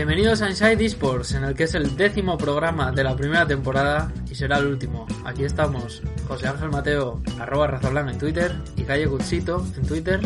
Bienvenidos 0.00 0.40
a 0.40 0.48
Inside 0.48 0.82
Esports, 0.82 1.34
en 1.34 1.44
el 1.44 1.54
que 1.54 1.64
es 1.64 1.74
el 1.74 1.94
décimo 1.94 2.38
programa 2.38 2.90
de 2.90 3.04
la 3.04 3.14
primera 3.14 3.46
temporada 3.46 4.10
y 4.30 4.34
será 4.34 4.56
el 4.56 4.66
último. 4.66 5.06
Aquí 5.26 5.44
estamos, 5.44 6.00
José 6.26 6.48
Ángel 6.48 6.70
Mateo, 6.70 7.20
arroba 7.38 7.66
Razablan 7.66 8.08
en 8.08 8.16
Twitter, 8.16 8.56
y 8.76 8.84
Calle 8.84 9.04
Gutsito 9.04 9.62
en 9.76 9.86
Twitter, 9.86 10.20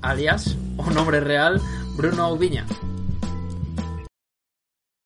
alias, 0.00 0.56
o 0.78 0.88
nombre 0.90 1.20
real, 1.20 1.60
Bruno 1.96 2.34
Viña. 2.38 2.64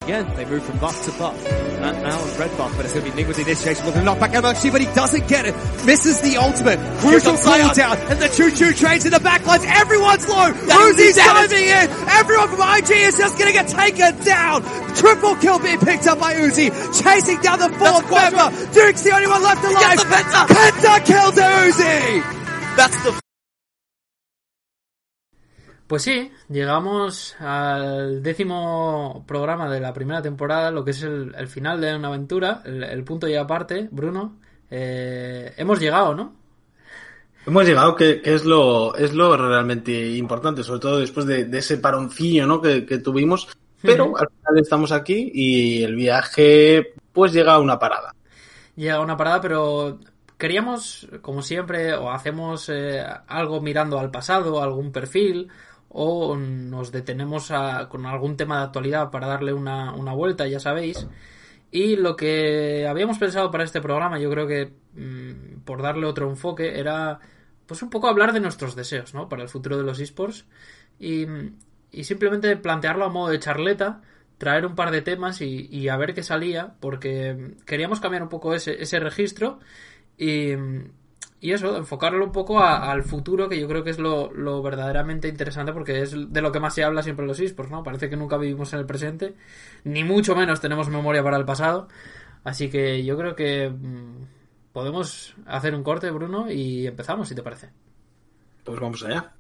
Again, 0.05 0.37
they 0.37 0.45
move 0.45 0.63
from 0.63 0.79
buff 0.79 1.03
to 1.07 1.13
buff. 1.13 1.43
That 1.45 2.03
now 2.03 2.23
is 2.23 2.37
red 2.39 2.55
buff, 2.59 2.77
but 2.77 2.85
it's 2.85 2.93
going 2.93 3.07
to 3.07 3.11
be 3.11 3.17
Ning 3.17 3.27
with 3.27 3.39
the 3.39 3.43
initiation 3.43 3.87
with 3.87 3.97
a 3.97 4.01
knockback 4.01 4.37
MLG, 4.37 4.71
but 4.71 4.83
he 4.83 4.87
doesn't 4.93 5.27
get 5.29 5.47
it. 5.47 5.55
Misses 5.87 6.21
the 6.21 6.37
ultimate. 6.37 6.77
Crucial 7.01 7.33
cooldown, 7.41 7.97
and 8.11 8.21
the 8.21 8.29
choo-choo 8.29 8.75
trains 8.75 9.07
in 9.07 9.13
the 9.13 9.19
backlines. 9.19 9.65
Everyone's 9.65 10.29
low. 10.29 10.53
Uzi's 10.53 11.17
diving 11.17 11.57
in. 11.57 11.89
Everyone 12.21 12.49
from 12.49 12.61
IG 12.61 12.91
is 13.09 13.17
just 13.17 13.39
going 13.39 13.49
to 13.49 13.57
get 13.57 13.69
taken 13.69 14.23
down. 14.25 14.61
Triple 14.95 15.37
kill 15.37 15.59
being 15.59 15.81
picked 15.81 16.07
up 16.07 16.21
by 16.21 16.35
Uzi. 16.35 16.69
Chasing 17.01 17.41
down 17.41 17.59
the 17.59 17.73
fourth 17.73 18.05
member. 18.13 18.53
Duke's 18.77 19.03
the 19.03 19.13
only 19.13 19.27
one 19.27 19.43
left 19.43 19.65
alive. 19.65 20.05
Penta. 20.05 20.47
Penta 20.53 21.07
killed 21.07 21.35
Uzi. 21.35 22.77
That's 22.77 23.03
the 23.05 23.24
Pues 25.87 26.03
sí, 26.03 26.33
llegamos 26.49 27.37
al 27.41 28.23
décimo 28.23 29.23
programa 29.27 29.71
de 29.71 29.81
la 29.81 29.93
primera 29.93 30.23
temporada, 30.23 30.71
lo 30.71 30.85
que 30.85 30.93
es 30.93 31.03
el, 31.03 31.35
el 31.37 31.47
final 31.47 31.81
de 31.81 31.95
una 31.95 32.09
aventura, 32.09 32.63
el, 32.65 32.83
el, 32.83 33.05
punto 33.05 33.29
y 33.29 33.35
aparte, 33.35 33.89
Bruno. 33.91 34.39
Eh, 34.71 35.53
hemos 35.59 35.79
llegado, 35.79 36.15
¿no? 36.15 36.35
Hemos 37.47 37.67
llegado, 37.67 37.95
que, 37.95 38.23
que, 38.23 38.35
es 38.35 38.47
lo 38.47 38.95
es 38.95 39.13
lo 39.13 39.37
realmente 39.37 40.17
importante, 40.17 40.63
sobre 40.63 40.81
todo 40.81 40.99
después 40.99 41.27
de, 41.27 41.45
de 41.45 41.59
ese 41.59 41.77
paroncillo 41.77 42.47
¿no? 42.47 42.63
que, 42.63 42.87
que 42.87 42.99
tuvimos. 42.99 43.49
Pero 43.83 44.07
uh 44.07 44.13
-huh. 44.15 44.21
al 44.21 44.29
final 44.29 44.63
estamos 44.63 44.93
aquí 44.93 45.31
y 45.35 45.83
el 45.83 45.95
viaje 45.95 46.95
pues 47.13 47.35
llega 47.35 47.55
a 47.55 47.59
una 47.61 47.79
parada. 47.79 48.15
Llega 48.77 48.95
a 48.95 49.01
una 49.01 49.19
parada, 49.19 49.43
pero 49.43 49.99
queríamos, 50.39 51.07
como 51.21 51.43
siempre, 51.43 51.95
o 51.95 52.11
hacemos 52.11 52.71
eh, 52.71 53.05
algo 53.29 53.61
mirando 53.61 53.99
al 53.99 54.11
pasado, 54.11 54.63
algún 54.63 54.91
perfil, 54.91 55.49
o 55.97 56.37
nos 56.37 56.91
detenemos 56.91 57.53
a, 57.53 57.89
con 57.89 58.05
algún 58.05 58.37
tema 58.37 58.59
de 58.59 58.65
actualidad 58.65 59.13
para 59.13 59.29
darle 59.29 59.53
una, 59.53 59.95
una, 59.95 60.13
vuelta, 60.13 60.49
ya 60.49 60.59
sabéis. 60.59 61.07
Y 61.71 61.95
lo 61.95 62.17
que 62.17 62.87
habíamos 62.89 63.19
pensado 63.19 63.53
para 63.53 63.63
este 63.63 63.81
programa, 63.81 64.19
yo 64.19 64.29
creo 64.29 64.49
que 64.49 64.73
mmm, 64.95 65.61
por 65.65 65.83
darle 65.83 66.07
otro 66.07 66.29
enfoque, 66.29 66.81
era 66.81 67.21
pues 67.67 67.81
un 67.83 67.91
poco 67.91 68.09
hablar 68.09 68.33
de 68.33 68.41
nuestros 68.41 68.75
deseos, 68.75 69.15
¿no? 69.15 69.29
Para 69.29 69.45
el 69.45 69.49
futuro 69.49 69.79
de 69.79 69.85
los 69.85 70.01
esports. 70.01 70.47
Y, 70.99 71.27
y 71.93 72.03
simplemente 72.03 72.57
plantearlo 72.57 73.05
a 73.05 73.09
modo 73.09 73.31
de 73.31 73.39
charleta, 73.39 74.03
traer 74.37 74.67
un 74.67 74.75
par 74.75 74.91
de 74.91 75.01
temas 75.01 75.41
y, 75.43 75.69
y, 75.71 75.89
a 75.89 75.97
ver 75.97 76.13
qué 76.13 76.25
salía, 76.25 76.75
porque 76.81 77.55
queríamos 77.67 78.01
cambiar 78.01 78.25
un 78.25 78.29
poco 78.29 78.53
ese, 78.53 78.83
ese 78.83 78.99
registro 78.99 79.61
y 80.19 80.55
y 81.45 81.53
eso, 81.53 81.77
enfocarlo 81.77 82.25
un 82.25 82.33
poco 82.33 82.61
al 82.61 83.03
futuro, 83.03 83.51
que 83.51 83.61
yo 83.61 83.69
creo 83.69 83.85
que 83.85 83.91
es 83.91 83.99
lo, 83.99 84.33
lo, 84.33 84.63
verdaderamente 84.63 85.29
interesante, 85.29 85.75
porque 85.75 86.01
es 86.01 86.33
de 86.33 86.41
lo 86.41 86.51
que 86.51 86.59
más 86.59 86.75
se 86.75 86.83
habla 86.83 87.03
siempre 87.03 87.25
en 87.25 87.29
los 87.29 87.39
esports, 87.39 87.71
¿no? 87.71 87.83
Parece 87.83 88.09
que 88.09 88.17
nunca 88.17 88.39
vivimos 88.39 88.73
en 88.73 88.79
el 88.79 88.87
presente, 88.87 89.35
ni 89.85 90.05
mucho 90.05 90.35
menos 90.35 90.63
tenemos 90.63 90.89
memoria 90.89 91.23
para 91.23 91.37
el 91.37 91.45
pasado. 91.45 91.89
Así 92.45 92.71
que 92.71 93.05
yo 93.05 93.19
creo 93.19 93.37
que 93.37 93.69
mmm, 93.69 94.25
podemos 94.73 95.35
hacer 95.45 95.75
un 95.75 95.83
corte, 95.83 96.11
Bruno, 96.11 96.51
y 96.51 96.87
empezamos, 96.87 97.29
si 97.29 97.35
te 97.35 97.43
parece. 97.43 97.69
Pues 98.65 98.81
vamos 98.81 99.05
allá. 99.05 99.35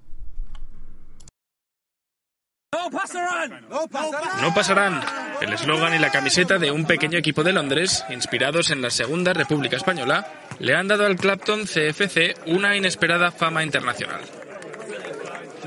No 4.42 4.54
pasarán. 4.54 5.02
El 5.40 5.52
eslogan 5.52 5.94
y 5.94 5.98
la 5.98 6.10
camiseta 6.10 6.58
de 6.58 6.70
un 6.70 6.86
pequeño 6.86 7.18
equipo 7.18 7.42
de 7.42 7.52
Londres, 7.52 8.04
inspirados 8.10 8.70
en 8.70 8.82
la 8.82 8.90
Segunda 8.90 9.32
República 9.32 9.76
Española, 9.76 10.26
le 10.58 10.74
han 10.74 10.88
dado 10.88 11.06
al 11.06 11.16
Clapton 11.16 11.64
CFC 11.64 12.36
una 12.46 12.76
inesperada 12.76 13.30
fama 13.30 13.62
internacional. 13.62 14.20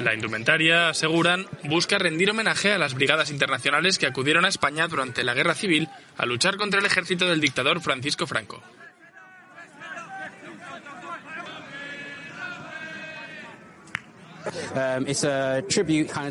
La 0.03 0.13
indumentaria, 0.13 0.90
aseguran, 0.90 1.47
busca 1.63 1.97
rendir 1.97 2.29
homenaje 2.29 2.72
a 2.72 2.78
las 2.78 2.94
brigadas 2.94 3.31
internacionales 3.31 3.97
que 3.97 4.06
acudieron 4.06 4.46
a 4.46 4.50
España 4.50 4.88
durante 4.88 5.23
la 5.23 5.34
Guerra 5.34 5.56
Civil 5.56 5.90
a 6.17 6.25
luchar 6.25 6.57
contra 6.57 6.79
el 6.79 6.85
ejército 6.85 7.28
del 7.28 7.41
dictador 7.41 7.81
Francisco 7.81 8.28
Franco. 8.28 8.62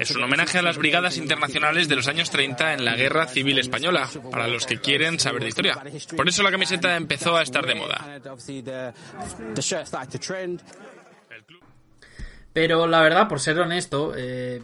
Es 0.01 0.11
un 0.11 0.23
homenaje 0.23 0.59
a 0.59 0.63
las 0.63 0.79
brigadas 0.79 1.17
internacionales 1.17 1.89
de 1.89 1.97
los 1.97 2.09
años 2.09 2.31
30 2.31 2.75
en 2.75 2.85
la 2.85 2.97
Guerra 2.97 3.27
Civil 3.27 3.59
Española, 3.59 4.09
para 4.31 4.47
los 4.49 4.67
que 4.67 4.79
quieren 4.79 5.19
saber 5.19 5.43
de 5.43 5.49
historia. 5.49 5.83
Por 6.17 6.29
eso 6.29 6.43
la 6.43 6.51
camiseta 6.51 6.97
empezó 6.97 7.37
a 7.37 7.43
estar 7.43 7.67
de 7.67 7.75
moda. 7.75 8.21
Pero 12.53 12.87
la 12.87 13.03
verdad, 13.03 13.29
por 13.29 13.39
ser 13.41 13.59
honesto, 13.59 14.15
eh, 14.17 14.63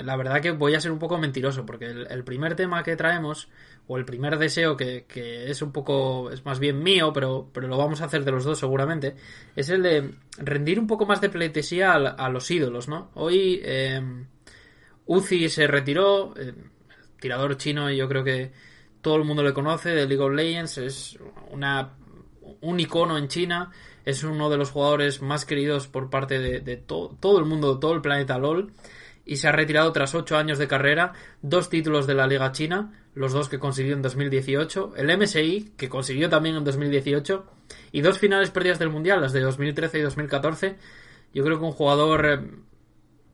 la 0.00 0.16
verdad 0.16 0.40
que 0.40 0.52
voy 0.52 0.74
a 0.74 0.80
ser 0.80 0.92
un 0.92 0.98
poco 0.98 1.18
mentiroso, 1.18 1.66
porque 1.66 1.86
el, 1.86 2.06
el 2.08 2.24
primer 2.24 2.54
tema 2.54 2.82
que 2.84 2.96
traemos, 2.96 3.48
o 3.92 3.98
el 3.98 4.06
primer 4.06 4.38
deseo 4.38 4.74
que, 4.74 5.04
que, 5.04 5.50
es 5.50 5.60
un 5.60 5.70
poco, 5.70 6.30
es 6.30 6.46
más 6.46 6.58
bien 6.58 6.82
mío, 6.82 7.12
pero, 7.12 7.50
pero 7.52 7.68
lo 7.68 7.76
vamos 7.76 8.00
a 8.00 8.06
hacer 8.06 8.24
de 8.24 8.30
los 8.30 8.42
dos 8.42 8.58
seguramente, 8.58 9.16
es 9.54 9.68
el 9.68 9.82
de 9.82 10.14
rendir 10.38 10.80
un 10.80 10.86
poco 10.86 11.04
más 11.04 11.20
de 11.20 11.28
pleitesía 11.28 11.92
a, 11.92 12.28
los 12.30 12.50
ídolos, 12.50 12.88
¿no? 12.88 13.10
Hoy 13.14 13.60
eh, 13.62 14.00
Uzi 15.04 15.50
se 15.50 15.66
retiró, 15.66 16.34
el 16.36 16.54
tirador 17.20 17.58
chino, 17.58 17.90
yo 17.90 18.08
creo 18.08 18.24
que 18.24 18.52
todo 19.02 19.16
el 19.16 19.24
mundo 19.24 19.42
le 19.42 19.52
conoce, 19.52 19.90
de 19.90 20.06
League 20.06 20.24
of 20.24 20.32
Legends, 20.32 20.78
es 20.78 21.18
una, 21.50 21.92
un 22.62 22.80
icono 22.80 23.18
en 23.18 23.28
China, 23.28 23.72
es 24.06 24.24
uno 24.24 24.48
de 24.48 24.56
los 24.56 24.70
jugadores 24.70 25.20
más 25.20 25.44
queridos 25.44 25.86
por 25.86 26.08
parte 26.08 26.38
de, 26.38 26.60
de 26.60 26.78
to, 26.78 27.14
todo 27.20 27.38
el 27.38 27.44
mundo, 27.44 27.78
todo 27.78 27.92
el 27.92 28.00
planeta 28.00 28.38
LOL 28.38 28.72
y 29.24 29.36
se 29.36 29.48
ha 29.48 29.52
retirado 29.52 29.92
tras 29.92 30.14
ocho 30.14 30.36
años 30.36 30.58
de 30.58 30.68
carrera, 30.68 31.12
dos 31.42 31.68
títulos 31.68 32.06
de 32.06 32.14
la 32.14 32.26
Liga 32.26 32.52
China, 32.52 32.92
los 33.14 33.32
dos 33.32 33.48
que 33.48 33.58
consiguió 33.58 33.94
en 33.94 34.02
2018, 34.02 34.94
el 34.96 35.16
MSI, 35.16 35.72
que 35.76 35.88
consiguió 35.88 36.28
también 36.28 36.56
en 36.56 36.64
2018, 36.64 37.46
y 37.92 38.00
dos 38.00 38.18
finales 38.18 38.50
perdidas 38.50 38.78
del 38.78 38.90
Mundial, 38.90 39.20
las 39.20 39.32
de 39.32 39.40
2013 39.40 39.98
y 39.98 40.02
2014. 40.02 40.76
Yo 41.34 41.44
creo 41.44 41.58
que 41.58 41.64
un 41.64 41.72
jugador 41.72 42.62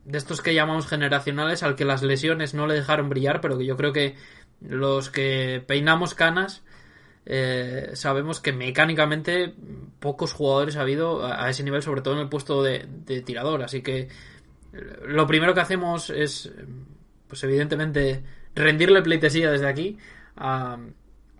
de 0.05 0.17
estos 0.17 0.41
que 0.41 0.53
llamamos 0.53 0.87
generacionales, 0.87 1.63
al 1.63 1.75
que 1.75 1.85
las 1.85 2.03
lesiones 2.03 2.53
no 2.53 2.67
le 2.67 2.75
dejaron 2.75 3.09
brillar, 3.09 3.41
pero 3.41 3.57
que 3.57 3.65
yo 3.65 3.77
creo 3.77 3.93
que 3.93 4.15
los 4.61 5.09
que 5.09 5.63
peinamos 5.65 6.13
canas 6.13 6.63
eh, 7.25 7.91
sabemos 7.93 8.39
que 8.39 8.51
mecánicamente 8.51 9.53
pocos 9.99 10.33
jugadores 10.33 10.77
ha 10.77 10.81
habido 10.81 11.25
a 11.25 11.49
ese 11.49 11.63
nivel, 11.63 11.81
sobre 11.81 12.01
todo 12.01 12.15
en 12.15 12.21
el 12.21 12.29
puesto 12.29 12.63
de, 12.63 12.87
de 13.05 13.21
tirador, 13.21 13.63
así 13.63 13.81
que 13.81 14.09
lo 14.71 15.27
primero 15.27 15.53
que 15.53 15.61
hacemos 15.61 16.09
es, 16.09 16.51
pues 17.27 17.43
evidentemente, 17.43 18.23
rendirle 18.55 19.01
pleitesía 19.01 19.51
desde 19.51 19.67
aquí 19.67 19.97
a, 20.35 20.77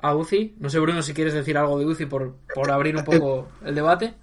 a. 0.01 0.13
No 0.13 0.69
sé, 0.69 0.79
Bruno, 0.79 1.01
si 1.01 1.13
quieres 1.13 1.33
decir 1.33 1.57
algo 1.57 1.79
de 1.79 1.85
UCI 1.85 2.05
por, 2.05 2.35
por 2.53 2.71
abrir 2.71 2.95
un 2.95 3.03
poco 3.03 3.49
el 3.65 3.75
debate. 3.75 4.13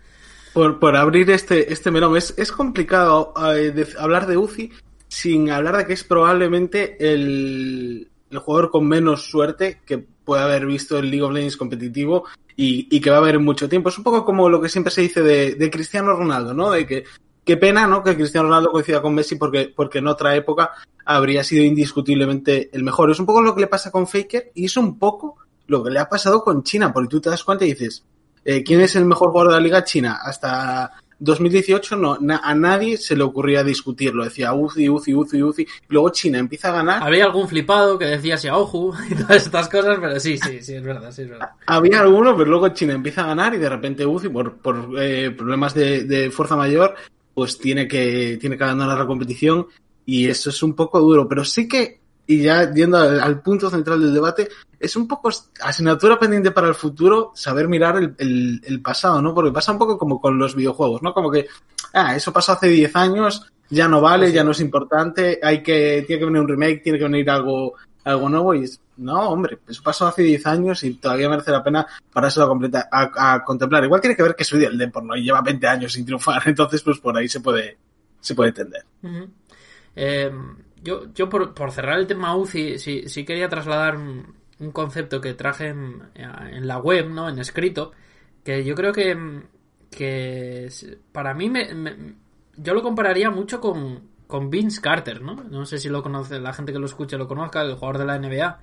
Por, 0.53 0.79
por 0.79 0.97
abrir 0.97 1.31
este, 1.31 1.73
este 1.73 1.91
melón, 1.91 2.17
es, 2.17 2.35
es 2.39 2.51
complicado 2.51 3.35
eh, 3.55 3.87
hablar 3.99 4.27
de 4.27 4.39
UCI 4.39 4.73
sin 5.09 5.51
hablar 5.51 5.77
de 5.77 5.87
que 5.87 5.93
es 5.93 6.03
probablemente 6.03 6.97
el, 7.13 8.11
el 8.31 8.39
jugador 8.39 8.71
con 8.71 8.89
menos 8.89 9.29
suerte 9.29 9.81
que 9.85 9.99
puede 9.99 10.43
haber 10.43 10.67
visto 10.67 10.99
el 10.99 11.11
League 11.11 11.23
of 11.23 11.33
Legends 11.33 11.57
competitivo 11.57 12.25
y, 12.57 12.89
y, 12.91 13.01
que 13.01 13.11
va 13.11 13.17
a 13.17 13.21
haber 13.21 13.39
mucho 13.39 13.69
tiempo. 13.69 13.91
Es 13.91 13.99
un 13.99 14.05
poco 14.05 14.25
como 14.25 14.49
lo 14.49 14.61
que 14.61 14.71
siempre 14.71 14.91
se 14.91 15.03
dice 15.03 15.23
de, 15.23 15.55
de 15.55 15.71
Cristiano 15.71 16.15
Ronaldo, 16.15 16.55
¿no? 16.55 16.71
De 16.71 16.87
que 16.87 17.05
qué 17.47 17.57
pena, 17.57 17.87
¿no? 17.87 18.03
Que 18.03 18.15
Cristiano 18.17 18.49
Ronaldo 18.49 18.71
coincida 18.73 19.01
con 19.01 19.15
Messi 19.15 19.37
porque, 19.37 19.73
porque 19.75 19.99
en 20.01 20.09
otra 20.09 20.35
época 20.37 20.73
habría 21.07 21.43
sido 21.45 21.65
indiscutiblemente 21.65 22.69
el 22.73 22.83
mejor. 22.83 23.11
Es 23.11 23.19
un 23.21 23.25
poco 23.27 23.41
lo 23.41 23.55
que 23.55 23.63
le 23.63 23.67
pasa 23.69 23.91
con 23.91 24.07
Faker 24.07 24.51
y 24.55 24.67
es 24.67 24.77
un 24.77 24.99
poco 24.99 25.37
lo 25.69 25.83
que 25.83 25.91
le 25.91 25.99
ha 26.01 26.09
pasado 26.09 26.43
con 26.45 26.63
China, 26.63 26.93
porque 26.93 27.09
tú 27.09 27.21
te 27.21 27.31
das 27.31 27.43
cuenta 27.45 27.65
y 27.65 27.71
dices, 27.73 28.05
eh, 28.45 28.63
¿quién 28.63 28.81
es 28.81 28.95
el 28.97 29.05
mejor 29.07 29.31
jugador 29.31 29.53
de 29.53 29.59
la 29.59 29.65
liga 29.65 29.85
china? 29.85 30.19
Hasta 30.23 30.93
2018 31.19 31.97
no, 31.97 32.19
na- 32.21 32.41
a 32.45 32.55
nadie 32.55 32.97
se 32.99 33.17
le 33.17 33.23
ocurría 33.25 33.65
discutirlo. 33.65 34.25
Decía 34.25 34.53
Uzi, 34.53 34.89
Uzi, 34.89 35.15
Uzi, 35.15 35.43
Uzi. 35.43 35.63
Y 35.63 35.67
luego 35.89 36.11
China 36.11 36.39
empieza 36.39 36.69
a 36.69 36.73
ganar. 36.73 37.03
Habría 37.03 37.25
algún 37.25 37.49
flipado 37.49 37.99
que 37.99 38.05
decía 38.05 38.37
Xiaohu 38.37 38.93
y 39.11 39.15
todas 39.15 39.47
estas 39.47 39.69
cosas, 39.69 39.99
pero 40.01 40.21
sí, 40.21 40.37
sí, 40.39 40.61
sí, 40.63 40.75
es 40.75 40.83
verdad, 40.83 41.11
sí, 41.13 41.23
es 41.23 41.31
verdad. 41.31 41.51
Había 41.67 42.01
alguno, 42.01 42.37
pero 42.37 42.51
luego 42.51 42.69
China 42.71 42.93
empieza 42.95 43.23
a 43.25 43.29
ganar 43.29 43.55
y 43.55 43.59
de 43.59 43.69
repente 43.69 44.05
Uzi, 44.07 44.29
por, 44.29 44.57
por 44.59 44.91
eh, 45.01 45.31
problemas 45.31 45.75
de, 45.75 46.05
de 46.05 46.31
fuerza 46.31 46.55
mayor, 46.55 46.95
pues 47.37 47.59
tiene 47.59 47.87
que, 47.87 48.39
tiene 48.41 48.57
que 48.57 48.65
abandonar 48.65 48.97
la 48.97 49.07
competición 49.07 49.67
y 50.07 50.27
eso 50.27 50.49
es 50.49 50.63
un 50.63 50.75
poco 50.75 50.99
duro. 51.01 51.29
Pero 51.29 51.45
sí 51.45 51.69
que, 51.69 52.01
y 52.27 52.41
ya 52.41 52.73
yendo 52.73 52.97
al, 52.97 53.21
al 53.21 53.43
punto 53.43 53.69
central 53.69 54.01
del 54.01 54.15
debate, 54.15 54.49
es 54.81 54.97
un 54.97 55.07
poco 55.07 55.29
asignatura 55.61 56.19
pendiente 56.19 56.51
para 56.51 56.69
el 56.69 56.75
futuro 56.75 57.33
saber 57.35 57.69
mirar 57.69 57.99
el, 57.99 58.15
el, 58.17 58.63
el 58.65 58.81
pasado, 58.81 59.21
¿no? 59.21 59.35
Porque 59.35 59.53
pasa 59.53 59.73
un 59.73 59.79
poco 59.79 59.99
como 59.99 60.19
con 60.19 60.39
los 60.39 60.55
videojuegos, 60.55 61.03
¿no? 61.03 61.13
Como 61.13 61.31
que, 61.31 61.47
ah, 61.93 62.17
eso 62.17 62.33
pasó 62.33 62.53
hace 62.53 62.69
10 62.69 62.97
años, 62.97 63.53
ya 63.69 63.87
no 63.87 64.01
vale, 64.01 64.33
ya 64.33 64.43
no 64.43 64.53
es 64.53 64.61
importante, 64.61 65.39
hay 65.43 65.63
que, 65.63 66.05
tiene 66.07 66.21
que 66.21 66.25
venir 66.25 66.41
un 66.41 66.49
remake, 66.49 66.83
tiene 66.83 66.99
que 66.99 67.05
venir 67.05 67.29
algo, 67.29 67.75
algo 68.07 68.29
nuevo 68.29 68.55
y 68.55 68.65
no, 68.99 69.31
hombre, 69.31 69.59
eso 69.69 69.83
pasó 69.83 70.07
hace 70.07 70.23
10 70.23 70.47
años 70.47 70.83
y 70.85 70.95
todavía 70.95 71.29
merece 71.29 71.51
la 71.51 71.63
pena 71.63 71.87
pararse 72.13 72.41
a, 72.41 72.47
completa, 72.47 72.89
a, 72.91 73.35
a 73.35 73.45
contemplar. 73.45 73.85
Igual 73.85 74.01
tiene 74.01 74.17
que 74.17 74.23
ver 74.23 74.35
que 74.37 74.45
soy 74.45 74.61
del 74.61 74.79
Depor, 74.79 75.03
¿no? 75.03 75.17
Y 75.17 75.25
lleva 75.25 75.43
20 75.43 75.67
años 75.67 75.93
sin 75.93 76.05
triunfar, 76.05 76.43
entonces 76.47 76.83
pues 76.83 76.99
por 76.99 77.17
ahí 77.17 77.29
se 77.29 77.41
puede, 77.41 77.77
se 78.21 78.35
puede 78.35 78.51
entender. 78.51 78.85
Eh, 79.97 80.31
yo, 80.83 81.13
yo 81.13 81.29
por, 81.29 81.53
por 81.53 81.73
cerrar 81.73 81.99
el 81.99 82.07
tema 82.07 82.37
UCI, 82.37 82.79
sí, 82.79 83.25
quería 83.25 83.49
trasladar 83.49 83.97
un, 83.97 84.37
concepto 84.73 85.21
que 85.21 85.35
traje 85.35 85.69
en, 85.69 86.01
la 86.67 86.79
web, 86.79 87.11
¿no? 87.11 87.29
En 87.29 87.39
escrito, 87.39 87.93
que 88.45 88.65
yo 88.65 88.75
creo 88.75 88.93
que, 88.93 89.43
que 89.91 90.69
para 91.13 91.35
mí 91.35 91.51
me, 91.51 91.75
me- 91.75 92.15
yo 92.57 92.73
lo 92.73 92.83
compararía 92.83 93.31
mucho 93.31 93.61
con, 93.61 94.16
con 94.27 94.51
Vince 94.51 94.81
Carter, 94.81 95.23
¿no? 95.23 95.35
No 95.51 95.67
sé 95.67 95.79
si 95.79 95.89
lo 95.89 96.03
conoce, 96.03 96.41
la 96.41 96.53
gente 96.53 96.73
que 96.73 96.79
lo 96.79 96.87
escuche 96.87 97.17
lo 97.17 97.29
conozca, 97.29 97.63
el 97.63 97.75
jugador 97.75 97.99
de 97.99 98.05
la 98.05 98.19
NBA, 98.19 98.61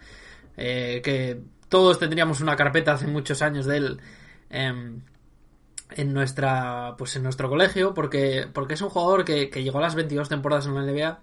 eh, 0.58 1.02
que 1.04 1.42
todos 1.70 2.00
tendríamos 2.00 2.42
una 2.42 2.56
carpeta 2.56 2.94
hace 2.94 3.08
muchos 3.08 3.42
años 3.42 3.66
de 3.66 3.78
él 3.78 4.02
em, 4.50 5.02
en 5.92 6.14
nuestra 6.14 6.96
pues 6.98 7.16
en 7.16 7.24
nuestro 7.24 7.50
colegio 7.50 7.94
porque 7.94 8.48
porque 8.54 8.76
es 8.76 8.82
un 8.82 8.90
jugador 8.90 9.26
que, 9.26 9.50
que 9.50 9.64
llegó 9.64 9.80
a 9.80 9.82
las 9.82 9.96
22 9.96 10.30
temporadas 10.30 10.68
en 10.68 10.76
la 10.76 10.84
NBA 10.84 11.22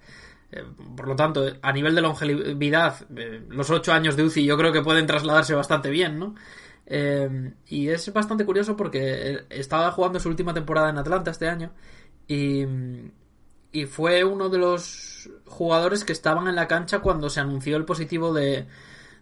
eh, 0.52 0.64
por 0.96 1.06
lo 1.06 1.14
tanto 1.14 1.44
a 1.62 1.72
nivel 1.72 1.94
de 1.94 2.00
longevidad 2.00 2.96
eh, 3.16 3.44
los 3.48 3.70
8 3.70 3.92
años 3.92 4.16
de 4.16 4.24
UCI 4.24 4.44
yo 4.44 4.56
creo 4.58 4.72
que 4.72 4.82
pueden 4.82 5.06
trasladarse 5.06 5.54
bastante 5.54 5.90
bien 5.90 6.18
¿no? 6.18 6.34
Eh, 6.92 7.52
y 7.68 7.88
es 7.88 8.12
bastante 8.12 8.44
curioso 8.44 8.76
porque 8.76 8.98
eh, 9.34 9.46
estaba 9.48 9.92
jugando 9.92 10.18
su 10.18 10.28
última 10.28 10.52
temporada 10.52 10.90
en 10.90 10.98
Atlanta 10.98 11.30
este 11.30 11.48
año 11.48 11.70
y, 12.26 12.66
y 13.72 13.86
fue 13.86 14.24
uno 14.24 14.48
de 14.48 14.58
los 14.58 15.28
jugadores 15.46 16.04
que 16.04 16.12
estaban 16.12 16.48
en 16.48 16.56
la 16.56 16.68
cancha 16.68 17.00
cuando 17.00 17.30
se 17.30 17.40
anunció 17.40 17.76
el 17.76 17.84
positivo 17.84 18.32
de, 18.32 18.66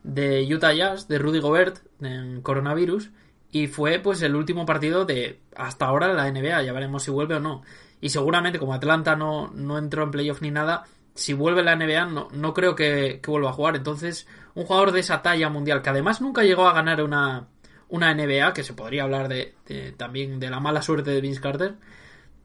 de 0.03 0.47
Utah 0.55 0.73
Jazz, 0.73 1.09
de 1.09 1.19
Rudy 1.19 1.41
Gobert, 1.41 1.79
en 2.01 2.41
coronavirus, 2.43 3.11
y 3.51 3.67
fue 3.67 3.99
pues 3.99 4.23
el 4.23 4.35
último 4.37 4.67
partido 4.67 5.05
de 5.05 5.41
hasta 5.57 5.87
ahora 5.87 6.13
la 6.13 6.31
NBA, 6.31 6.63
ya 6.63 6.73
veremos 6.73 7.03
si 7.03 7.11
vuelve 7.11 7.37
o 7.37 7.41
no. 7.41 7.63
Y 8.01 8.11
seguramente 8.11 8.59
como 8.59 8.75
Atlanta 8.75 9.17
no, 9.17 9.51
no 9.55 9.79
entró 9.79 10.05
en 10.05 10.11
playoff 10.11 10.43
ni 10.43 10.51
nada, 10.51 10.85
si 11.15 11.33
vuelve 11.33 11.63
la 11.65 11.75
NBA 11.75 12.07
no, 12.07 12.29
no 12.33 12.55
creo 12.55 12.75
que, 12.75 13.21
vuelva 13.27 13.51
a 13.51 13.53
jugar. 13.55 13.77
Entonces, 13.77 14.27
un 14.55 14.65
jugador 14.67 14.93
de 14.93 15.01
esa 15.01 15.21
talla 15.23 15.49
mundial, 15.49 15.83
que 15.83 15.91
además 15.91 16.21
nunca 16.21 16.43
llegó 16.43 16.69
a 16.69 16.75
ganar 16.75 17.03
una, 17.03 17.49
una 17.89 18.15
NBA, 18.15 18.53
que 18.53 18.63
se 18.63 18.75
podría 18.75 19.03
hablar 19.05 19.29
de, 19.29 19.55
de- 19.67 19.93
también 19.93 20.39
de 20.39 20.51
la 20.51 20.61
mala 20.61 20.81
suerte 20.83 21.11
de 21.11 21.21
Vince 21.21 21.41
Carter, 21.41 21.75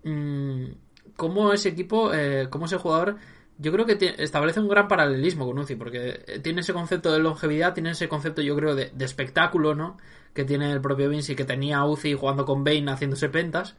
mm, 0.04 0.66
cómo 1.16 1.54
ese 1.54 1.70
equipo, 1.70 2.14
eh, 2.14 2.48
cómo 2.50 2.66
ese 2.66 2.78
jugador, 2.78 3.18
yo 3.58 3.72
creo 3.72 3.86
que 3.86 4.16
establece 4.18 4.60
un 4.60 4.68
gran 4.68 4.88
paralelismo 4.88 5.46
con 5.46 5.60
Uzi, 5.60 5.76
porque 5.76 6.24
eh, 6.28 6.40
tiene 6.40 6.62
ese 6.62 6.74
concepto 6.74 7.12
de 7.12 7.20
longevidad, 7.20 7.74
tiene 7.74 7.92
ese 7.92 8.10
concepto, 8.10 8.42
yo 8.42 8.56
creo, 8.56 8.76
de, 8.76 8.92
de 8.94 9.06
espectáculo, 9.06 9.76
¿no? 9.76 9.98
Que 10.34 10.44
tiene 10.44 10.72
el 10.72 10.82
propio 10.82 11.10
Vince 11.10 11.34
y 11.34 11.36
que 11.36 11.46
tenía 11.46 11.84
Uzi 11.86 12.14
jugando 12.14 12.46
con 12.46 12.64
Bane 12.64 12.92
haciéndose 12.92 13.30
pentas. 13.30 13.76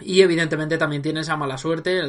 Y 0.00 0.20
evidentemente 0.22 0.78
también 0.78 1.02
tiene 1.02 1.20
esa 1.20 1.36
mala 1.36 1.58
suerte, 1.58 2.00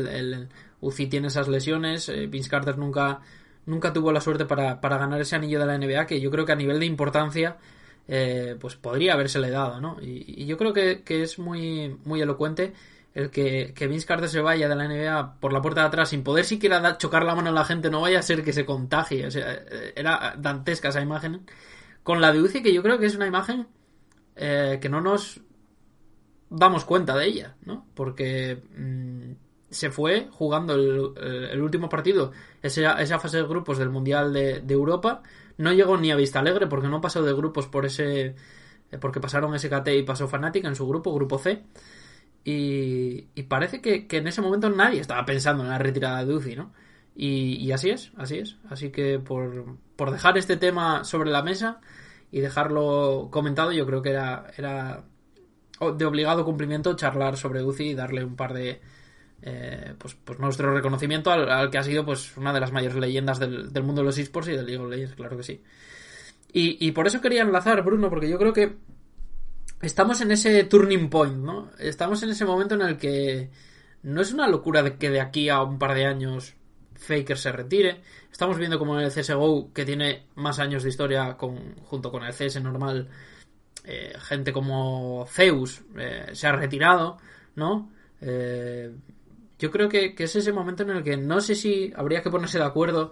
Uzi 0.81 1.07
tiene 1.07 1.27
esas 1.27 1.47
lesiones, 1.47 2.09
eh, 2.09 2.27
Vince 2.27 2.49
Carter 2.49 2.77
nunca, 2.77 3.21
nunca 3.65 3.93
tuvo 3.93 4.11
la 4.11 4.19
suerte 4.19 4.45
para, 4.45 4.81
para 4.81 4.97
ganar 4.97 5.21
ese 5.21 5.35
anillo 5.35 5.59
de 5.59 5.65
la 5.67 5.77
NBA, 5.77 6.07
que 6.07 6.19
yo 6.19 6.31
creo 6.31 6.45
que 6.45 6.53
a 6.53 6.55
nivel 6.55 6.79
de 6.79 6.87
importancia 6.87 7.57
eh, 8.07 8.55
pues 8.59 8.75
podría 8.75 9.13
habérsele 9.13 9.49
dado, 9.51 9.79
¿no? 9.79 9.97
Y, 10.01 10.41
y 10.43 10.45
yo 10.45 10.57
creo 10.57 10.73
que, 10.73 11.03
que 11.03 11.21
es 11.21 11.37
muy, 11.37 11.95
muy 12.03 12.21
elocuente 12.21 12.73
el 13.13 13.29
que, 13.29 13.73
que 13.75 13.87
Vince 13.87 14.07
Carter 14.07 14.29
se 14.29 14.41
vaya 14.41 14.67
de 14.67 14.75
la 14.75 14.87
NBA 14.87 15.39
por 15.39 15.53
la 15.53 15.61
puerta 15.61 15.81
de 15.81 15.87
atrás 15.87 16.09
sin 16.09 16.23
poder 16.23 16.45
siquiera 16.45 16.97
chocar 16.97 17.23
la 17.25 17.35
mano 17.35 17.49
a 17.49 17.53
la 17.53 17.65
gente, 17.65 17.89
no 17.89 18.01
vaya 18.01 18.19
a 18.19 18.23
ser 18.23 18.43
que 18.43 18.53
se 18.53 18.65
contagie. 18.65 19.27
O 19.27 19.31
sea, 19.31 19.53
eh, 19.53 19.93
era 19.95 20.35
dantesca 20.37 20.89
esa 20.89 21.01
imagen. 21.01 21.45
Con 22.03 22.21
la 22.21 22.33
de 22.33 22.41
Uzi, 22.41 22.63
que 22.63 22.73
yo 22.73 22.83
creo 22.83 22.99
que 22.99 23.05
es 23.05 23.15
una 23.15 23.27
imagen 23.27 23.67
eh, 24.35 24.79
que 24.81 24.89
no 24.89 25.01
nos 25.01 25.41
damos 26.49 26.85
cuenta 26.85 27.15
de 27.17 27.25
ella, 27.25 27.55
¿no? 27.65 27.85
Porque 27.93 28.61
mm, 28.77 29.31
se 29.69 29.89
fue 29.89 30.27
jugando 30.31 30.75
el, 30.75 31.61
último 31.61 31.89
partido, 31.89 32.31
esa, 32.61 33.01
esa 33.01 33.19
fase 33.19 33.37
de 33.37 33.43
grupos 33.43 33.77
del 33.77 33.89
Mundial 33.89 34.33
de, 34.33 34.61
de 34.61 34.73
Europa. 34.73 35.23
No 35.57 35.71
llegó 35.71 35.97
ni 35.97 36.11
a 36.11 36.15
Vista 36.15 36.39
Alegre 36.39 36.67
porque 36.67 36.87
no 36.87 37.01
pasó 37.01 37.23
de 37.23 37.33
grupos 37.33 37.67
por 37.67 37.85
ese. 37.85 38.35
eh, 38.91 38.97
Porque 38.99 39.19
pasaron 39.19 39.57
SKT 39.57 39.87
y 39.89 40.03
pasó 40.03 40.27
Fnatic 40.27 40.65
en 40.65 40.75
su 40.75 40.87
grupo, 40.87 41.13
grupo 41.13 41.37
C. 41.39 41.63
Y, 42.45 43.43
parece 43.47 43.81
que, 43.81 44.07
que 44.07 44.17
en 44.17 44.27
ese 44.27 44.41
momento 44.41 44.69
nadie 44.69 44.99
estaba 44.99 45.25
pensando 45.25 45.63
en 45.63 45.69
la 45.69 45.77
retirada 45.77 46.25
de 46.25 46.33
Uzi, 46.33 46.55
¿no? 46.55 46.73
Y, 47.15 47.55
y 47.57 47.71
así 47.71 47.89
es, 47.89 48.11
así 48.17 48.37
es. 48.39 48.57
Así 48.69 48.89
que 48.91 49.19
por, 49.19 49.77
por 49.95 50.11
dejar 50.11 50.37
este 50.37 50.57
tema 50.57 51.03
sobre 51.05 51.31
la 51.31 51.43
mesa 51.43 51.79
y 52.31 52.41
dejarlo 52.41 53.29
comentado, 53.31 53.71
yo 53.71 53.85
creo 53.85 54.01
que 54.01 54.09
era, 54.09 54.47
era 54.57 55.03
de 55.97 56.05
obligado 56.05 56.45
cumplimiento 56.45 56.95
charlar 56.95 57.37
sobre 57.37 57.63
Uzi 57.63 57.89
y 57.89 57.95
darle 57.95 58.23
un 58.23 58.35
par 58.35 58.53
de. 58.53 58.81
eh, 59.41 59.93
pues, 59.97 60.15
pues 60.15 60.39
nuestro 60.39 60.73
reconocimiento 60.73 61.31
al, 61.31 61.49
al 61.49 61.69
que 61.69 61.77
ha 61.77 61.83
sido 61.83 62.05
pues 62.05 62.35
una 62.37 62.53
de 62.53 62.59
las 62.59 62.71
mayores 62.71 62.97
leyendas 62.97 63.39
del, 63.39 63.71
del 63.71 63.83
mundo 63.83 64.01
de 64.01 64.05
los 64.07 64.17
esports 64.17 64.49
y 64.49 64.53
del 64.53 64.65
League 64.65 64.83
of 64.83 64.89
Legends, 64.89 65.15
claro 65.15 65.37
que 65.37 65.43
sí. 65.43 65.63
Y, 66.51 66.85
y 66.85 66.91
por 66.91 67.07
eso 67.07 67.21
quería 67.21 67.41
enlazar, 67.41 67.83
Bruno, 67.83 68.09
porque 68.09 68.29
yo 68.29 68.37
creo 68.37 68.53
que 68.53 68.77
estamos 69.83 70.21
en 70.21 70.31
ese 70.31 70.63
turning 70.63 71.09
point, 71.09 71.35
¿no? 71.35 71.71
Estamos 71.77 72.23
en 72.23 72.29
ese 72.29 72.45
momento 72.45 72.75
en 72.75 72.81
el 72.81 72.97
que 72.97 73.51
no 74.03 74.21
es 74.21 74.33
una 74.33 74.47
locura 74.47 74.81
de 74.81 74.97
que 74.97 75.09
de 75.09 75.21
aquí 75.21 75.49
a 75.49 75.61
un 75.61 75.77
par 75.77 75.93
de 75.93 76.05
años 76.05 76.55
Faker 76.95 77.37
se 77.37 77.51
retire. 77.51 78.01
Estamos 78.31 78.57
viendo 78.57 78.79
como 78.79 78.99
el 78.99 79.11
CSGO, 79.11 79.73
que 79.73 79.85
tiene 79.85 80.27
más 80.35 80.59
años 80.59 80.83
de 80.83 80.89
historia 80.89 81.35
con, 81.37 81.75
junto 81.83 82.11
con 82.11 82.23
el 82.23 82.33
CS 82.33 82.61
normal, 82.61 83.09
eh, 83.83 84.13
gente 84.19 84.53
como 84.53 85.25
Zeus 85.29 85.83
eh, 85.97 86.29
se 86.33 86.47
ha 86.47 86.53
retirado, 86.53 87.17
¿no? 87.55 87.91
Eh, 88.21 88.91
yo 89.59 89.69
creo 89.69 89.89
que, 89.89 90.15
que 90.15 90.23
es 90.23 90.35
ese 90.35 90.53
momento 90.53 90.83
en 90.83 90.91
el 90.91 91.03
que 91.03 91.17
no 91.17 91.41
sé 91.41 91.55
si 91.55 91.91
habría 91.95 92.21
que 92.23 92.31
ponerse 92.31 92.57
de 92.57 92.65
acuerdo 92.65 93.11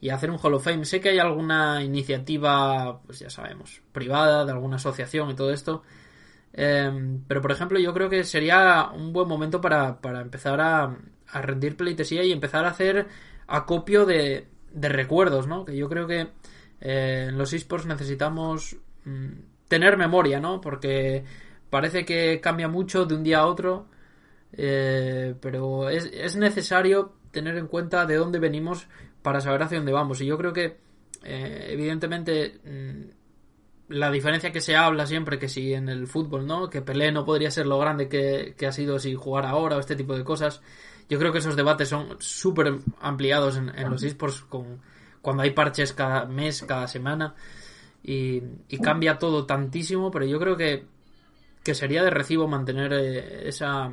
y 0.00 0.10
hacer 0.10 0.30
un 0.30 0.38
Hall 0.38 0.54
of 0.54 0.64
Fame. 0.64 0.84
Sé 0.84 1.00
que 1.00 1.10
hay 1.10 1.18
alguna 1.18 1.82
iniciativa, 1.82 3.00
pues 3.02 3.20
ya 3.20 3.30
sabemos, 3.30 3.82
privada, 3.92 4.44
de 4.44 4.52
alguna 4.52 4.76
asociación 4.76 5.30
y 5.30 5.34
todo 5.34 5.52
esto. 5.52 5.82
Eh, 6.52 7.18
pero, 7.26 7.42
por 7.42 7.52
ejemplo, 7.52 7.78
yo 7.78 7.92
creo 7.94 8.08
que 8.08 8.24
sería 8.24 8.90
un 8.94 9.12
buen 9.12 9.28
momento 9.28 9.60
para, 9.60 10.00
para 10.00 10.20
empezar 10.20 10.60
a, 10.60 10.96
a 11.28 11.42
rendir 11.42 11.76
pleitesía 11.76 12.24
y 12.24 12.32
empezar 12.32 12.64
a 12.64 12.70
hacer 12.70 13.06
acopio 13.46 14.06
de, 14.06 14.48
de 14.72 14.88
recuerdos, 14.88 15.46
¿no? 15.46 15.64
Que 15.64 15.76
yo 15.76 15.88
creo 15.88 16.06
que 16.06 16.28
eh, 16.80 17.26
en 17.28 17.38
los 17.38 17.52
esports 17.52 17.86
necesitamos 17.86 18.76
mm, 19.04 19.28
tener 19.68 19.96
memoria, 19.96 20.40
¿no? 20.40 20.60
Porque 20.60 21.24
parece 21.70 22.04
que 22.04 22.40
cambia 22.40 22.68
mucho 22.68 23.04
de 23.04 23.14
un 23.14 23.24
día 23.24 23.40
a 23.40 23.46
otro, 23.46 23.88
eh, 24.52 25.34
pero 25.40 25.88
es, 25.90 26.10
es 26.12 26.36
necesario 26.36 27.14
tener 27.30 27.56
en 27.56 27.66
cuenta 27.66 28.06
de 28.06 28.16
dónde 28.16 28.38
venimos 28.38 28.88
para 29.22 29.40
saber 29.40 29.62
hacia 29.62 29.78
dónde 29.78 29.92
vamos. 29.92 30.20
Y 30.20 30.26
yo 30.26 30.38
creo 30.38 30.52
que, 30.52 30.78
eh, 31.24 31.66
evidentemente, 31.70 32.60
mm, 32.64 33.17
la 33.88 34.10
diferencia 34.10 34.52
que 34.52 34.60
se 34.60 34.76
habla 34.76 35.06
siempre, 35.06 35.38
que 35.38 35.48
si 35.48 35.72
en 35.72 35.88
el 35.88 36.06
fútbol, 36.06 36.46
¿no? 36.46 36.68
Que 36.68 36.82
Pelé 36.82 37.10
no 37.10 37.24
podría 37.24 37.50
ser 37.50 37.66
lo 37.66 37.78
grande 37.78 38.08
que, 38.08 38.54
que 38.56 38.66
ha 38.66 38.72
sido 38.72 38.98
si 38.98 39.14
jugar 39.14 39.46
ahora 39.46 39.76
o 39.76 39.80
este 39.80 39.96
tipo 39.96 40.16
de 40.16 40.24
cosas. 40.24 40.60
Yo 41.08 41.18
creo 41.18 41.32
que 41.32 41.38
esos 41.38 41.56
debates 41.56 41.88
son 41.88 42.16
súper 42.18 42.80
ampliados 43.00 43.56
en, 43.56 43.70
en 43.70 43.90
los 43.90 44.02
esports 44.02 44.42
con, 44.42 44.80
cuando 45.22 45.42
hay 45.42 45.50
parches 45.50 45.94
cada 45.94 46.26
mes, 46.26 46.62
cada 46.62 46.86
semana. 46.86 47.34
Y, 48.02 48.42
y 48.68 48.78
cambia 48.78 49.18
todo 49.18 49.46
tantísimo, 49.46 50.10
pero 50.10 50.24
yo 50.26 50.38
creo 50.38 50.56
que, 50.56 50.86
que 51.64 51.74
sería 51.74 52.02
de 52.02 52.10
recibo 52.10 52.46
mantener 52.46 52.92
eh, 52.92 53.48
esa, 53.48 53.90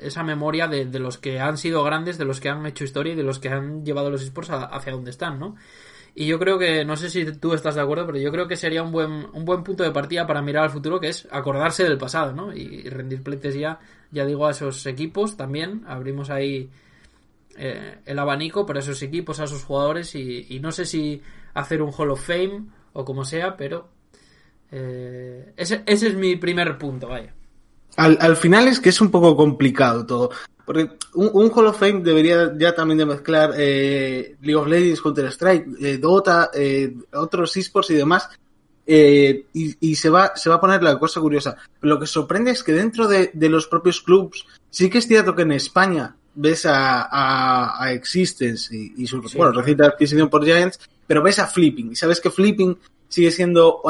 esa 0.00 0.22
memoria 0.22 0.68
de, 0.68 0.84
de, 0.86 0.98
los 0.98 1.18
que 1.18 1.40
han 1.40 1.58
sido 1.58 1.82
grandes, 1.82 2.18
de 2.18 2.24
los 2.24 2.40
que 2.40 2.48
han 2.50 2.64
hecho 2.66 2.84
historia 2.84 3.14
y 3.14 3.16
de 3.16 3.22
los 3.22 3.38
que 3.38 3.48
han 3.48 3.84
llevado 3.84 4.10
los 4.10 4.22
esports 4.22 4.50
hacia 4.50 4.92
donde 4.92 5.10
están, 5.10 5.38
¿no? 5.38 5.56
Y 6.16 6.26
yo 6.26 6.38
creo 6.38 6.58
que, 6.58 6.84
no 6.84 6.96
sé 6.96 7.10
si 7.10 7.24
tú 7.32 7.54
estás 7.54 7.74
de 7.74 7.80
acuerdo, 7.80 8.06
pero 8.06 8.18
yo 8.18 8.30
creo 8.30 8.46
que 8.46 8.56
sería 8.56 8.84
un 8.84 8.92
buen, 8.92 9.26
un 9.32 9.44
buen 9.44 9.64
punto 9.64 9.82
de 9.82 9.90
partida 9.90 10.26
para 10.26 10.42
mirar 10.42 10.64
al 10.64 10.70
futuro, 10.70 11.00
que 11.00 11.08
es 11.08 11.26
acordarse 11.32 11.82
del 11.82 11.98
pasado, 11.98 12.32
¿no? 12.32 12.54
Y, 12.54 12.88
rendir 12.88 13.22
pletes 13.22 13.56
ya, 13.56 13.80
ya 14.12 14.24
digo, 14.24 14.46
a 14.46 14.52
esos 14.52 14.86
equipos 14.86 15.36
también. 15.36 15.82
Abrimos 15.88 16.30
ahí 16.30 16.70
eh, 17.56 17.98
el 18.06 18.18
abanico 18.18 18.64
para 18.64 18.78
esos 18.78 19.02
equipos, 19.02 19.40
a 19.40 19.44
esos 19.44 19.64
jugadores, 19.64 20.14
y, 20.14 20.60
no 20.60 20.70
sé 20.70 20.84
si 20.84 21.20
hacer 21.52 21.82
un 21.82 21.92
Hall 21.92 22.10
of 22.10 22.24
Fame 22.24 22.66
o 22.92 23.04
como 23.04 23.24
sea, 23.24 23.56
pero 23.56 23.88
eh, 24.70 25.52
ese, 25.56 25.82
ese 25.84 26.08
es 26.08 26.14
mi 26.14 26.36
primer 26.36 26.78
punto, 26.78 27.08
vaya. 27.08 27.34
Al, 27.96 28.18
al, 28.20 28.36
final 28.36 28.68
es 28.68 28.78
que 28.78 28.90
es 28.90 29.00
un 29.00 29.10
poco 29.10 29.36
complicado 29.36 30.06
todo. 30.06 30.30
Porque 30.64 30.90
un, 31.14 31.30
un, 31.32 31.50
Hall 31.50 31.66
of 31.66 31.78
Fame 31.78 32.00
debería 32.00 32.52
ya 32.56 32.74
también 32.74 32.98
de 32.98 33.06
mezclar 33.06 33.52
eh, 33.56 34.36
League 34.40 34.56
of 34.56 34.66
Legends, 34.66 35.02
Counter-Strike, 35.02 35.66
eh, 35.80 35.98
Dota, 35.98 36.50
eh, 36.54 36.94
otros 37.12 37.56
esports 37.56 37.90
y 37.90 37.94
demás. 37.94 38.28
Eh, 38.86 39.46
y, 39.54 39.76
y, 39.80 39.94
se 39.94 40.10
va 40.10 40.32
se 40.36 40.50
va 40.50 40.56
a 40.56 40.60
poner 40.60 40.82
la 40.82 40.98
cosa 40.98 41.20
curiosa. 41.20 41.56
Lo 41.80 41.98
que 41.98 42.06
sorprende 42.06 42.50
es 42.50 42.62
que 42.62 42.72
dentro 42.72 43.08
de, 43.08 43.30
de 43.32 43.48
los 43.48 43.66
propios 43.66 44.00
clubs, 44.00 44.46
sí 44.70 44.90
que 44.90 44.98
es 44.98 45.06
cierto 45.06 45.34
que 45.34 45.42
en 45.42 45.52
España 45.52 46.16
ves 46.34 46.66
a, 46.66 47.02
a, 47.02 47.82
a 47.82 47.92
Existence 47.92 48.74
y, 48.74 48.92
y 49.02 49.06
su 49.06 49.22
sí, 49.28 49.38
bueno, 49.38 49.52
reciente 49.52 49.84
adquisición 49.84 50.28
por 50.28 50.44
Giants, 50.44 50.80
pero 51.06 51.22
ves 51.22 51.38
a 51.38 51.46
Flipping. 51.46 51.92
Y 51.92 51.96
sabes 51.96 52.20
que 52.20 52.30
Flipping 52.30 52.76
sigue 53.08 53.30
siendo 53.30 53.82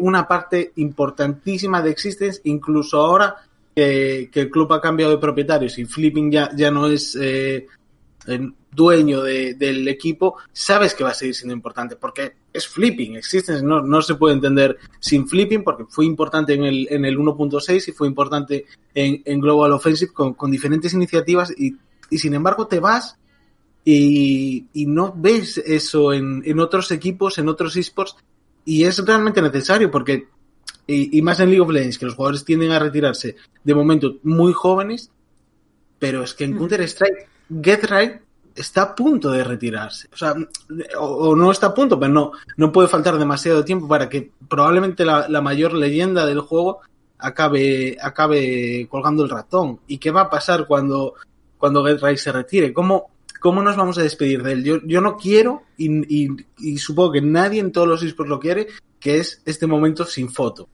una 0.00 0.26
parte 0.26 0.72
importantísima 0.76 1.80
de 1.82 1.90
Existence, 1.90 2.40
incluso 2.44 2.98
ahora 2.98 3.36
que, 3.74 4.30
el 4.32 4.50
club 4.50 4.72
ha 4.72 4.80
cambiado 4.80 5.12
de 5.12 5.18
propietarios 5.18 5.78
y 5.78 5.84
Flipping 5.84 6.30
ya, 6.30 6.50
ya 6.54 6.70
no 6.70 6.86
es 6.88 7.16
eh, 7.20 7.66
dueño 8.70 9.22
de, 9.22 9.54
del 9.54 9.86
equipo, 9.88 10.36
sabes 10.52 10.94
que 10.94 11.04
va 11.04 11.10
a 11.10 11.14
seguir 11.14 11.34
siendo 11.34 11.54
importante 11.54 11.96
porque 11.96 12.34
es 12.52 12.66
Flipping, 12.68 13.16
existe, 13.16 13.62
no, 13.62 13.82
no 13.82 14.02
se 14.02 14.14
puede 14.14 14.34
entender 14.34 14.78
sin 15.00 15.28
Flipping 15.28 15.62
porque 15.62 15.84
fue 15.88 16.06
importante 16.06 16.54
en 16.54 16.64
el, 16.64 16.86
en 16.90 17.04
el 17.04 17.18
1.6 17.18 17.88
y 17.88 17.92
fue 17.92 18.08
importante 18.08 18.64
en, 18.94 19.22
en 19.24 19.40
Global 19.40 19.72
Offensive 19.72 20.12
con, 20.12 20.34
con 20.34 20.50
diferentes 20.50 20.92
iniciativas 20.94 21.52
y, 21.56 21.76
y, 22.10 22.18
sin 22.18 22.34
embargo 22.34 22.66
te 22.66 22.80
vas 22.80 23.18
y, 23.84 24.66
y 24.72 24.86
no 24.86 25.12
ves 25.16 25.58
eso 25.58 26.12
en, 26.12 26.42
en 26.46 26.60
otros 26.60 26.90
equipos, 26.92 27.38
en 27.38 27.48
otros 27.48 27.76
esports 27.76 28.16
y 28.64 28.84
es 28.84 29.04
realmente 29.04 29.42
necesario 29.42 29.90
porque 29.90 30.28
y, 30.86 31.18
y, 31.18 31.22
más 31.22 31.40
en 31.40 31.48
League 31.50 31.60
of 31.60 31.70
Legends, 31.70 31.98
que 31.98 32.06
los 32.06 32.14
jugadores 32.14 32.44
tienden 32.44 32.72
a 32.72 32.78
retirarse 32.78 33.36
de 33.62 33.74
momento 33.74 34.16
muy 34.22 34.52
jóvenes, 34.52 35.10
pero 35.98 36.22
es 36.24 36.34
que 36.34 36.44
en 36.44 36.56
Counter-Strike, 36.56 37.28
Get 37.62 37.84
Right 37.84 38.20
está 38.54 38.82
a 38.82 38.94
punto 38.94 39.30
de 39.30 39.44
retirarse. 39.44 40.08
O 40.12 40.16
sea, 40.16 40.34
o, 40.98 41.04
o, 41.04 41.36
no 41.36 41.50
está 41.50 41.68
a 41.68 41.74
punto, 41.74 41.98
pero 41.98 42.12
no, 42.12 42.32
no 42.56 42.72
puede 42.72 42.88
faltar 42.88 43.18
demasiado 43.18 43.64
tiempo 43.64 43.88
para 43.88 44.08
que 44.08 44.32
probablemente 44.48 45.04
la, 45.04 45.28
la 45.28 45.40
mayor 45.40 45.74
leyenda 45.74 46.26
del 46.26 46.40
juego 46.40 46.80
acabe, 47.18 47.96
acabe 48.00 48.86
colgando 48.90 49.22
el 49.22 49.30
ratón. 49.30 49.80
¿Y 49.86 49.98
qué 49.98 50.10
va 50.10 50.22
a 50.22 50.30
pasar 50.30 50.66
cuando, 50.66 51.14
cuando 51.56 51.84
Get 51.84 52.02
Right 52.02 52.18
se 52.18 52.32
retire? 52.32 52.72
¿Cómo, 52.72 53.11
¿Cómo 53.42 53.60
nos 53.60 53.76
vamos 53.76 53.98
a 53.98 54.02
despedir 54.02 54.42
de 54.42 54.52
él? 54.52 54.64
Yo, 54.64 54.80
yo 54.86 55.00
no 55.00 55.16
quiero, 55.16 55.64
y, 55.76 55.90
y, 56.24 56.28
y 56.58 56.78
supongo 56.78 57.12
que 57.12 57.20
nadie 57.20 57.60
en 57.60 57.72
todos 57.72 57.88
los 57.88 58.02
esports 58.02 58.30
lo 58.30 58.38
quiere, 58.38 58.68
que 59.00 59.18
es 59.18 59.42
este 59.44 59.66
momento 59.66 60.04
sin 60.04 60.30
foto. 60.30 60.68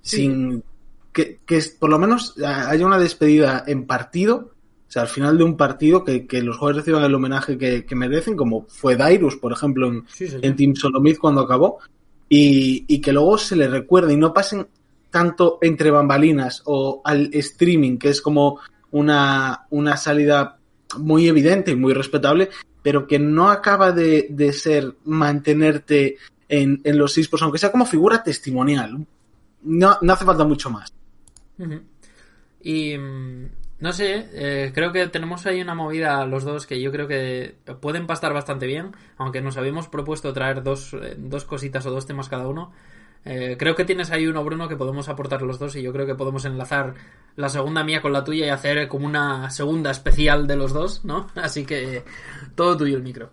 Sí. 0.00 0.16
Sin 0.16 0.64
que, 1.12 1.40
que, 1.46 1.62
por 1.78 1.90
lo 1.90 1.98
menos 1.98 2.34
haya 2.42 2.86
una 2.86 2.98
despedida 2.98 3.62
en 3.66 3.86
partido, 3.86 4.52
o 4.88 4.90
sea, 4.90 5.02
al 5.02 5.08
final 5.08 5.36
de 5.36 5.44
un 5.44 5.56
partido, 5.56 6.02
que, 6.02 6.26
que 6.26 6.42
los 6.42 6.56
jugadores 6.56 6.78
reciban 6.78 7.04
el 7.04 7.14
homenaje 7.14 7.58
que, 7.58 7.84
que, 7.84 7.94
merecen, 7.94 8.36
como 8.36 8.66
fue 8.68 8.96
Dairus, 8.96 9.36
por 9.36 9.52
ejemplo, 9.52 9.88
en, 9.88 10.04
sí, 10.08 10.26
en 10.40 10.56
Team 10.56 10.74
Solomid 10.74 11.18
cuando 11.18 11.42
acabó, 11.42 11.78
y, 12.28 12.84
y, 12.88 13.00
que 13.02 13.12
luego 13.12 13.36
se 13.36 13.54
le 13.54 13.68
recuerde 13.68 14.14
y 14.14 14.16
no 14.16 14.32
pasen 14.32 14.66
tanto 15.10 15.58
entre 15.60 15.90
bambalinas 15.90 16.62
o 16.64 17.02
al 17.04 17.28
streaming, 17.32 17.98
que 17.98 18.08
es 18.08 18.20
como 18.20 18.58
una, 18.90 19.66
una 19.70 19.96
salida 19.96 20.58
muy 20.98 21.28
evidente 21.28 21.72
y 21.72 21.76
muy 21.76 21.92
respetable, 21.94 22.50
pero 22.82 23.06
que 23.06 23.18
no 23.18 23.50
acaba 23.50 23.92
de, 23.92 24.26
de 24.30 24.52
ser 24.52 24.94
mantenerte 25.04 26.16
en, 26.48 26.80
en 26.84 26.98
los 26.98 27.16
esports, 27.18 27.42
aunque 27.42 27.58
sea 27.58 27.72
como 27.72 27.86
figura 27.86 28.22
testimonial. 28.22 29.06
No, 29.62 29.98
no 30.00 30.12
hace 30.12 30.24
falta 30.24 30.44
mucho 30.44 30.70
más. 30.70 30.92
Y 32.62 32.96
no 33.80 33.92
sé, 33.92 34.28
eh, 34.32 34.72
creo 34.74 34.92
que 34.92 35.06
tenemos 35.08 35.46
ahí 35.46 35.60
una 35.60 35.74
movida 35.74 36.24
los 36.26 36.44
dos 36.44 36.66
que 36.66 36.80
yo 36.80 36.90
creo 36.92 37.08
que 37.08 37.56
pueden 37.80 38.06
pastar 38.06 38.32
bastante 38.32 38.66
bien, 38.66 38.92
aunque 39.16 39.40
nos 39.40 39.56
habíamos 39.56 39.88
propuesto 39.88 40.32
traer 40.32 40.62
dos, 40.62 40.94
eh, 40.94 41.16
dos 41.18 41.44
cositas 41.44 41.84
o 41.86 41.90
dos 41.90 42.06
temas 42.06 42.28
cada 42.28 42.46
uno. 42.46 42.72
Eh, 43.24 43.56
creo 43.58 43.74
que 43.74 43.84
tienes 43.84 44.10
ahí 44.10 44.26
uno, 44.26 44.44
Bruno, 44.44 44.68
que 44.68 44.76
podemos 44.76 45.08
aportar 45.08 45.42
los 45.42 45.58
dos 45.58 45.74
y 45.76 45.82
yo 45.82 45.92
creo 45.92 46.06
que 46.06 46.14
podemos 46.14 46.44
enlazar 46.44 46.94
la 47.36 47.48
segunda 47.48 47.82
mía 47.82 48.02
con 48.02 48.12
la 48.12 48.22
tuya 48.22 48.46
y 48.46 48.50
hacer 48.50 48.86
como 48.88 49.06
una 49.06 49.50
segunda 49.50 49.90
especial 49.90 50.46
de 50.46 50.56
los 50.56 50.72
dos, 50.72 51.04
¿no? 51.04 51.28
Así 51.34 51.64
que 51.64 52.04
todo 52.54 52.76
tuyo 52.76 52.96
el 52.96 53.02
micro. 53.02 53.30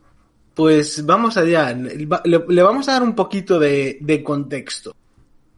Pues 0.54 1.06
vamos 1.06 1.38
allá. 1.38 1.74
Le, 1.74 2.08
le 2.48 2.64
vamos 2.64 2.88
a 2.90 2.94
dar 2.94 3.04
un 3.04 3.16
poquito 3.16 3.60
de, 3.60 3.98
de 4.02 4.24
contexto. 4.24 4.96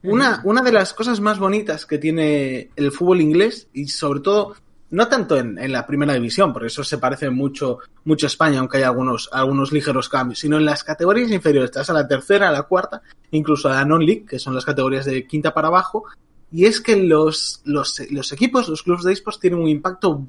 Una, 0.04 0.42
una, 0.44 0.62
de 0.62 0.74
las 0.74 0.94
cosas 0.94 1.22
más 1.22 1.40
bonitas 1.40 1.86
que 1.86 1.98
tiene 1.98 2.70
el 2.76 2.92
fútbol 2.92 3.22
inglés, 3.22 3.70
y 3.74 3.88
sobre 3.88 4.20
todo, 4.20 4.56
no 4.94 5.08
tanto 5.08 5.38
en, 5.38 5.58
en, 5.58 5.72
la 5.72 5.88
primera 5.88 6.14
división, 6.14 6.54
porque 6.54 6.68
eso 6.68 6.84
se 6.84 7.00
parece 7.00 7.32
mucho, 7.32 7.80
mucho 8.06 8.28
a 8.28 8.28
España, 8.28 8.60
aunque 8.60 8.78
hay 8.78 8.84
algunos, 8.84 9.28
algunos 9.32 9.72
ligeros 9.72 10.08
cambios, 10.08 10.40
sino 10.40 10.58
en 10.58 10.66
las 10.66 10.84
categorías 10.84 11.32
inferiores, 11.32 11.72
estás 11.72 11.90
a 11.90 11.94
la 11.94 12.08
tercera, 12.08 12.50
a 12.50 12.52
la 12.52 12.64
cuarta, 12.64 13.02
incluso 13.32 13.70
a 13.70 13.74
la 13.74 13.86
non-league, 13.86 14.26
que 14.26 14.38
son 14.38 14.54
las 14.54 14.64
categorías 14.64 15.06
de 15.06 15.26
quinta 15.26 15.52
para 15.52 15.70
abajo, 15.70 16.06
y 16.52 16.66
es 16.66 16.80
que 16.80 16.96
los, 16.96 17.62
los, 17.66 18.04
los 18.12 18.32
equipos, 18.32 18.70
los 18.70 18.84
clubes 18.84 19.04
de 19.04 19.14
esports 19.14 19.40
tienen 19.40 19.60
un 19.60 19.68
impacto 19.68 20.26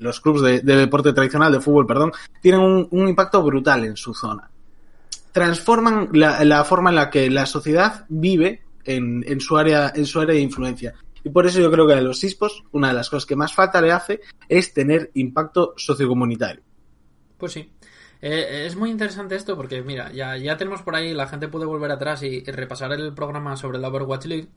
los 0.00 0.20
clubes 0.20 0.42
de, 0.42 0.60
de, 0.60 0.76
deporte 0.76 1.14
tradicional, 1.14 1.50
de 1.50 1.60
fútbol, 1.60 1.86
perdón, 1.86 2.12
tienen 2.42 2.60
un, 2.60 2.88
un 2.90 3.08
impacto 3.08 3.42
brutal 3.42 3.86
en 3.86 3.96
su 3.96 4.12
zona. 4.12 4.50
Transforman 5.32 6.10
la, 6.12 6.44
la, 6.44 6.62
forma 6.64 6.90
en 6.90 6.96
la 6.96 7.08
que 7.08 7.30
la 7.30 7.46
sociedad 7.46 8.04
vive 8.10 8.62
en, 8.84 9.24
en, 9.26 9.40
su 9.40 9.56
área, 9.56 9.92
en 9.94 10.04
su 10.04 10.20
área 10.20 10.34
de 10.34 10.40
influencia. 10.40 10.94
Y 11.28 11.30
por 11.30 11.46
eso 11.46 11.60
yo 11.60 11.70
creo 11.70 11.86
que 11.86 11.92
a 11.92 12.00
los 12.00 12.24
ISPOs, 12.24 12.64
una 12.72 12.88
de 12.88 12.94
las 12.94 13.10
cosas 13.10 13.26
que 13.26 13.36
más 13.36 13.52
falta 13.52 13.82
le 13.82 13.92
hace 13.92 14.22
es 14.48 14.72
tener 14.72 15.10
impacto 15.12 15.74
sociocomunitario. 15.76 16.62
Pues 17.36 17.52
sí. 17.52 17.70
Eh, 18.22 18.64
es 18.64 18.76
muy 18.76 18.90
interesante 18.90 19.36
esto 19.36 19.54
porque, 19.54 19.82
mira, 19.82 20.10
ya, 20.10 20.38
ya 20.38 20.56
tenemos 20.56 20.80
por 20.80 20.96
ahí, 20.96 21.12
la 21.12 21.28
gente 21.28 21.48
puede 21.48 21.66
volver 21.66 21.90
atrás 21.90 22.22
y, 22.22 22.42
repasar 22.44 22.92
el 22.92 23.12
programa 23.12 23.58
sobre 23.58 23.78
la 23.78 23.88
Overwatch 23.88 24.24
League. 24.24 24.48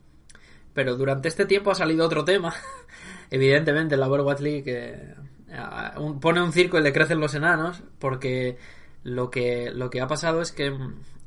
Pero 0.72 0.96
durante 0.96 1.28
este 1.28 1.44
tiempo 1.44 1.70
ha 1.70 1.74
salido 1.74 2.06
otro 2.06 2.24
tema. 2.24 2.54
Evidentemente, 3.30 3.98
la 3.98 4.08
Overwatch 4.08 4.40
League 4.40 4.64
eh, 4.66 5.14
pone 6.22 6.42
un 6.42 6.52
circo 6.52 6.78
y 6.78 6.82
le 6.82 6.94
crecen 6.94 7.20
los 7.20 7.34
enanos. 7.34 7.82
Porque 7.98 8.56
lo 9.02 9.30
que, 9.30 9.70
lo 9.74 9.90
que 9.90 10.00
ha 10.00 10.06
pasado 10.06 10.40
es 10.40 10.52
que 10.52 10.74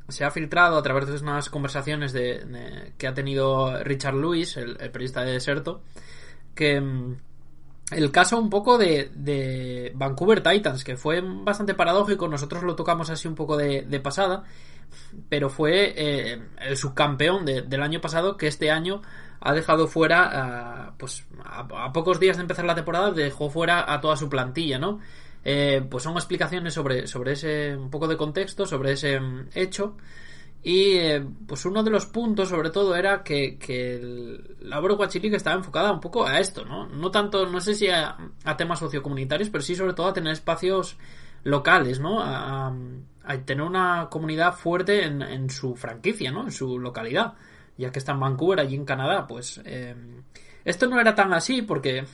se 0.07 0.23
ha 0.23 0.31
filtrado 0.31 0.77
a 0.77 0.83
través 0.83 1.07
de 1.07 1.17
unas 1.17 1.49
conversaciones 1.49 2.13
de, 2.13 2.45
de 2.45 2.93
que 2.97 3.07
ha 3.07 3.13
tenido 3.13 3.83
Richard 3.83 4.15
Lewis, 4.15 4.57
el, 4.57 4.77
el 4.79 4.91
periodista 4.91 5.23
de 5.23 5.31
Deserto, 5.31 5.81
que 6.53 6.79
mm, 6.79 7.15
el 7.91 8.11
caso 8.11 8.39
un 8.39 8.49
poco 8.49 8.77
de, 8.77 9.11
de, 9.13 9.91
Vancouver 9.95 10.41
Titans, 10.41 10.83
que 10.83 10.97
fue 10.97 11.21
bastante 11.21 11.75
paradójico, 11.75 12.27
nosotros 12.27 12.63
lo 12.63 12.75
tocamos 12.75 13.09
así 13.09 13.27
un 13.27 13.35
poco 13.35 13.57
de, 13.57 13.83
de 13.83 13.99
pasada, 13.99 14.43
pero 15.29 15.49
fue 15.49 15.93
eh, 15.95 16.41
el 16.61 16.77
subcampeón 16.77 17.45
de, 17.45 17.61
del 17.61 17.83
año 17.83 18.01
pasado 18.01 18.37
que 18.37 18.47
este 18.47 18.71
año 18.71 19.01
ha 19.39 19.53
dejado 19.53 19.87
fuera, 19.87 20.93
pues 20.97 21.25
a, 21.43 21.59
a, 21.59 21.93
pocos 21.93 22.19
días 22.19 22.37
de 22.37 22.41
empezar 22.41 22.65
la 22.65 22.73
temporada, 22.73 23.11
dejó 23.11 23.49
fuera 23.51 23.91
a 23.91 24.01
toda 24.01 24.15
su 24.15 24.29
plantilla, 24.29 24.79
¿no? 24.79 24.99
Eh, 25.47 25.85
pues 25.87 26.03
son 26.03 26.15
explicaciones 26.15 26.73
sobre, 26.73 27.05
sobre 27.05 27.33
ese 27.33 27.77
un 27.77 27.91
poco 27.91 28.07
de 28.07 28.17
contexto, 28.17 28.65
sobre 28.65 28.93
ese 28.93 29.19
um, 29.19 29.45
hecho. 29.53 29.95
Y 30.63 30.93
eh, 30.93 31.23
pues 31.47 31.63
uno 31.65 31.83
de 31.83 31.91
los 31.91 32.07
puntos, 32.07 32.49
sobre 32.49 32.71
todo, 32.71 32.95
era 32.95 33.21
que, 33.23 33.59
que 33.59 34.55
la 34.61 34.79
Overwatch 34.79 35.17
League 35.17 35.35
estaba 35.35 35.55
enfocada 35.55 35.91
un 35.91 35.99
poco 35.99 36.25
a 36.25 36.39
esto, 36.39 36.65
¿no? 36.65 36.87
No 36.87 37.11
tanto, 37.11 37.45
no 37.45 37.61
sé 37.61 37.75
si 37.75 37.87
a, 37.87 38.17
temas 38.57 38.79
sociocomunitarios, 38.79 39.51
pero 39.51 39.63
sí 39.63 39.75
sobre 39.75 39.93
todo 39.93 40.07
a 40.07 40.13
tener 40.13 40.33
espacios 40.33 40.97
locales, 41.43 41.99
¿no? 41.99 42.19
A, 42.19 42.73
a 43.23 43.37
tener 43.45 43.63
una 43.63 44.07
comunidad 44.09 44.55
fuerte 44.55 45.03
en, 45.03 45.21
en, 45.21 45.51
su 45.51 45.75
franquicia, 45.75 46.31
¿no? 46.31 46.45
En 46.45 46.51
su 46.51 46.79
localidad. 46.79 47.35
Ya 47.77 47.91
que 47.91 47.99
está 47.99 48.13
en 48.13 48.21
Vancouver, 48.21 48.59
allí 48.59 48.75
en 48.75 48.85
Canadá, 48.85 49.27
pues... 49.27 49.61
Eh, 49.65 49.95
esto 50.63 50.87
no 50.87 50.99
era 50.99 51.13
tan 51.13 51.31
así 51.31 51.61
porque 51.61 52.05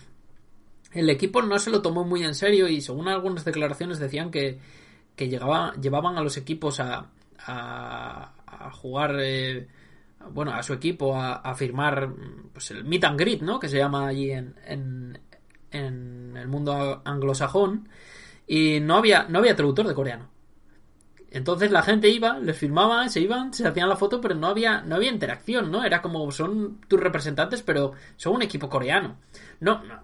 el 0.93 1.09
equipo 1.09 1.41
no 1.41 1.57
se 1.59 1.69
lo 1.69 1.81
tomó 1.81 2.03
muy 2.03 2.23
en 2.23 2.35
serio 2.35 2.67
y 2.67 2.81
según 2.81 3.07
algunas 3.07 3.45
declaraciones 3.45 3.99
decían 3.99 4.31
que, 4.31 4.59
que 5.15 5.29
llegaba, 5.29 5.73
llevaban 5.81 6.17
a 6.17 6.21
los 6.21 6.37
equipos 6.37 6.79
a, 6.79 7.09
a, 7.37 8.31
jugar, 8.73 9.15
eh, 9.19 9.67
bueno, 10.31 10.53
a 10.53 10.63
su 10.63 10.73
equipo 10.73 11.15
a, 11.15 11.53
firmar 11.55 12.13
pues 12.53 12.71
el 12.71 12.83
meet 12.83 13.03
and 13.03 13.19
greet, 13.19 13.41
¿no? 13.41 13.59
Que 13.59 13.69
se 13.69 13.77
llama 13.77 14.07
allí 14.07 14.31
en, 14.31 14.55
en, 14.65 15.19
en 15.71 16.37
el 16.37 16.47
mundo 16.47 17.01
anglosajón 17.05 17.89
y 18.45 18.79
no 18.81 18.97
había, 18.97 19.25
no 19.29 19.39
había 19.39 19.55
traductor 19.55 19.87
de 19.87 19.95
coreano. 19.95 20.29
Entonces 21.31 21.71
la 21.71 21.81
gente 21.81 22.09
iba, 22.09 22.37
les 22.39 22.57
filmaba, 22.57 23.07
se 23.07 23.21
iban, 23.21 23.53
se 23.53 23.65
hacían 23.65 23.87
la 23.87 23.95
foto, 23.95 24.19
pero 24.19 24.35
no 24.35 24.47
había, 24.47 24.81
no 24.81 24.95
había 24.95 25.09
interacción, 25.09 25.71
¿no? 25.71 25.85
Era 25.85 26.01
como 26.01 26.29
son 26.31 26.81
tus 26.89 26.99
representantes, 26.99 27.61
pero 27.61 27.93
son 28.17 28.35
un 28.35 28.41
equipo 28.41 28.69
coreano. 28.69 29.15
No, 29.61 29.81
no, 29.85 30.01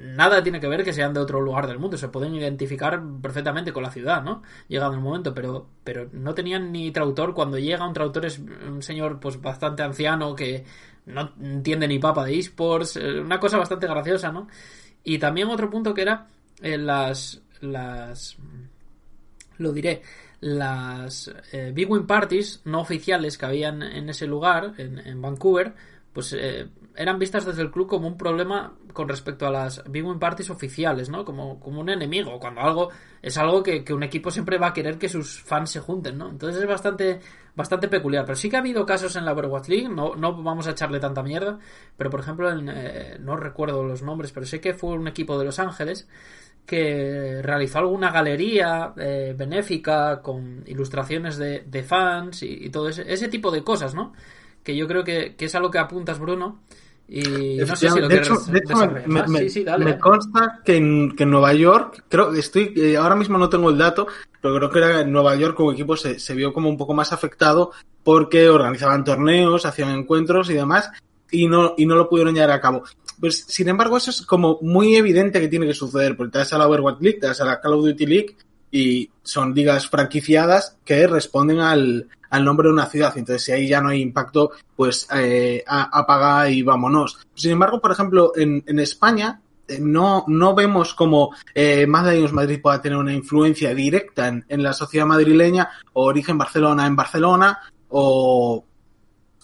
nada 0.00 0.42
tiene 0.42 0.60
que 0.60 0.66
ver 0.66 0.82
que 0.82 0.92
sean 0.92 1.12
de 1.12 1.20
otro 1.20 1.40
lugar 1.40 1.66
del 1.66 1.78
mundo, 1.78 1.96
se 1.98 2.08
pueden 2.08 2.34
identificar 2.34 3.02
perfectamente 3.20 3.72
con 3.72 3.82
la 3.82 3.90
ciudad, 3.90 4.22
¿no? 4.22 4.42
Llegado 4.68 4.94
el 4.94 5.00
momento, 5.00 5.34
pero, 5.34 5.66
pero 5.84 6.08
no 6.12 6.34
tenían 6.34 6.72
ni 6.72 6.90
traductor. 6.90 7.34
Cuando 7.34 7.58
llega 7.58 7.86
un 7.86 7.92
traductor 7.92 8.24
es 8.26 8.38
un 8.38 8.82
señor 8.82 9.20
pues 9.20 9.40
bastante 9.40 9.82
anciano 9.82 10.34
que 10.34 10.64
no 11.06 11.32
entiende 11.40 11.86
ni 11.86 11.98
papa 11.98 12.24
de 12.24 12.38
esports, 12.38 12.96
eh, 12.96 13.20
una 13.20 13.38
cosa 13.38 13.58
bastante 13.58 13.86
graciosa, 13.86 14.32
¿no? 14.32 14.48
Y 15.04 15.18
también 15.18 15.48
otro 15.48 15.70
punto 15.70 15.92
que 15.94 16.02
era 16.02 16.26
eh, 16.62 16.78
las 16.78 17.40
las 17.60 18.36
lo 19.58 19.72
diré 19.72 20.02
las 20.40 21.30
eh, 21.52 21.72
Big 21.74 21.90
Win 21.90 22.06
Parties 22.06 22.62
no 22.64 22.80
oficiales 22.80 23.36
que 23.36 23.46
habían 23.46 23.82
en 23.82 24.08
ese 24.08 24.26
lugar, 24.26 24.72
en, 24.78 25.20
Vancouver, 25.20 25.74
pues 26.14 26.34
eran 27.00 27.18
vistas 27.18 27.46
desde 27.46 27.62
el 27.62 27.70
club 27.70 27.86
como 27.88 28.06
un 28.06 28.16
problema 28.16 28.74
con 28.92 29.08
respecto 29.08 29.46
a 29.46 29.50
las 29.50 29.82
Big 29.88 30.04
Win 30.04 30.18
Parties 30.18 30.50
oficiales, 30.50 31.08
¿no? 31.08 31.24
Como, 31.24 31.58
como 31.58 31.80
un 31.80 31.88
enemigo, 31.88 32.38
cuando 32.38 32.60
algo 32.60 32.90
es 33.22 33.38
algo 33.38 33.62
que, 33.62 33.84
un 33.92 34.02
equipo 34.02 34.30
siempre 34.30 34.58
va 34.58 34.68
a 34.68 34.72
querer 34.72 34.98
que 34.98 35.08
sus 35.08 35.42
fans 35.42 35.70
se 35.70 35.80
junten, 35.80 36.18
¿no? 36.18 36.28
Entonces 36.28 36.60
es 36.60 36.68
bastante, 36.68 37.20
bastante 37.54 37.88
peculiar. 37.88 38.24
Pero 38.24 38.36
sí 38.36 38.50
que 38.50 38.56
ha 38.56 38.60
habido 38.60 38.84
casos 38.84 39.16
en 39.16 39.24
la 39.24 39.32
Overwatch 39.32 39.68
League, 39.68 39.88
no, 39.88 40.14
no 40.14 40.42
vamos 40.42 40.66
a 40.66 40.72
echarle 40.72 41.00
tanta 41.00 41.22
mierda, 41.22 41.58
pero 41.96 42.10
por 42.10 42.20
ejemplo, 42.20 42.50
eh, 42.52 43.16
no 43.20 43.36
recuerdo 43.36 43.82
los 43.82 44.02
nombres, 44.02 44.32
pero 44.32 44.44
sé 44.44 44.60
que 44.60 44.74
fue 44.74 44.90
un 44.90 45.08
equipo 45.08 45.38
de 45.38 45.46
Los 45.46 45.58
Ángeles 45.58 46.06
que 46.66 47.40
realizó 47.42 47.78
alguna 47.78 48.12
galería 48.12 48.92
eh, 48.96 49.34
benéfica 49.36 50.22
con 50.22 50.62
ilustraciones 50.66 51.36
de, 51.36 51.82
fans 51.82 52.44
y, 52.44 52.70
todo 52.70 52.88
ese, 52.88 53.28
tipo 53.28 53.50
de 53.50 53.64
cosas, 53.64 53.94
¿no? 53.94 54.12
Que 54.62 54.76
yo 54.76 54.86
creo 54.86 55.02
que, 55.02 55.34
es 55.36 55.54
a 55.56 55.60
lo 55.60 55.70
que 55.70 55.78
apuntas, 55.78 56.20
Bruno. 56.20 56.60
Y 57.12 57.56
no 57.56 57.74
sé 57.74 57.90
si 57.90 58.00
lo 58.00 58.06
de 58.06 58.18
hecho, 58.18 58.36
me, 59.78 59.98
consta 59.98 60.60
que 60.64 60.76
en, 60.76 61.16
Nueva 61.26 61.52
York, 61.52 62.04
creo 62.08 62.30
que 62.30 62.38
estoy, 62.38 62.72
eh, 62.76 62.96
ahora 62.96 63.16
mismo 63.16 63.36
no 63.36 63.48
tengo 63.48 63.68
el 63.68 63.78
dato, 63.78 64.06
pero 64.40 64.56
creo 64.56 64.70
que 64.70 64.78
era 64.78 65.00
en 65.00 65.10
Nueva 65.10 65.34
York 65.34 65.56
como 65.56 65.72
equipo 65.72 65.96
se, 65.96 66.20
se 66.20 66.34
vio 66.36 66.52
como 66.52 66.68
un 66.68 66.76
poco 66.76 66.94
más 66.94 67.12
afectado 67.12 67.72
porque 68.04 68.48
organizaban 68.48 69.02
torneos, 69.02 69.66
hacían 69.66 69.90
encuentros 69.90 70.50
y 70.50 70.54
demás, 70.54 70.88
y 71.32 71.48
no, 71.48 71.74
y 71.76 71.84
no 71.84 71.96
lo 71.96 72.08
pudieron 72.08 72.32
llevar 72.32 72.52
a 72.52 72.60
cabo. 72.60 72.84
Pues, 73.18 73.44
sin 73.48 73.68
embargo, 73.68 73.96
eso 73.96 74.12
es 74.12 74.22
como 74.22 74.58
muy 74.62 74.94
evidente 74.94 75.40
que 75.40 75.48
tiene 75.48 75.66
que 75.66 75.74
suceder, 75.74 76.16
porque 76.16 76.32
te 76.32 76.38
das 76.38 76.52
a 76.52 76.58
la 76.58 76.68
Overwatch 76.68 77.00
League, 77.00 77.18
te 77.18 77.26
das 77.26 77.40
a 77.40 77.44
la 77.44 77.60
Call 77.60 77.74
of 77.74 77.84
Duty 77.86 78.06
League, 78.06 78.36
y 78.70 79.10
son 79.24 79.52
ligas 79.52 79.88
franquiciadas 79.88 80.76
que 80.84 81.08
responden 81.08 81.58
al, 81.58 82.08
al 82.30 82.44
nombre 82.44 82.68
de 82.68 82.72
una 82.72 82.86
ciudad. 82.86 83.12
Entonces, 83.16 83.44
si 83.44 83.52
ahí 83.52 83.68
ya 83.68 83.80
no 83.80 83.90
hay 83.90 84.00
impacto, 84.00 84.52
pues 84.74 85.06
eh, 85.14 85.62
apaga 85.66 86.48
y 86.48 86.62
vámonos. 86.62 87.18
Sin 87.34 87.52
embargo, 87.52 87.80
por 87.80 87.92
ejemplo, 87.92 88.32
en, 88.36 88.64
en 88.66 88.78
España 88.78 89.40
eh, 89.68 89.78
no, 89.80 90.24
no 90.26 90.54
vemos 90.54 90.94
como 90.94 91.34
eh, 91.54 91.86
Madrid 91.86 92.28
Madrid 92.30 92.60
pueda 92.62 92.80
tener 92.80 92.98
una 92.98 93.12
influencia 93.14 93.74
directa 93.74 94.28
en, 94.28 94.44
en, 94.48 94.62
la 94.62 94.72
sociedad 94.72 95.06
madrileña 95.06 95.68
o 95.92 96.04
Origen 96.04 96.38
Barcelona 96.38 96.86
en 96.86 96.96
Barcelona 96.96 97.58
o, 97.88 98.64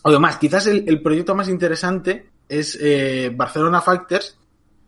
o 0.03 0.11
demás. 0.11 0.37
Quizás 0.39 0.67
el, 0.67 0.85
el 0.89 1.03
proyecto 1.03 1.35
más 1.35 1.49
interesante 1.49 2.31
es 2.49 2.79
eh, 2.81 3.33
Barcelona 3.35 3.81
Fighters, 3.81 4.39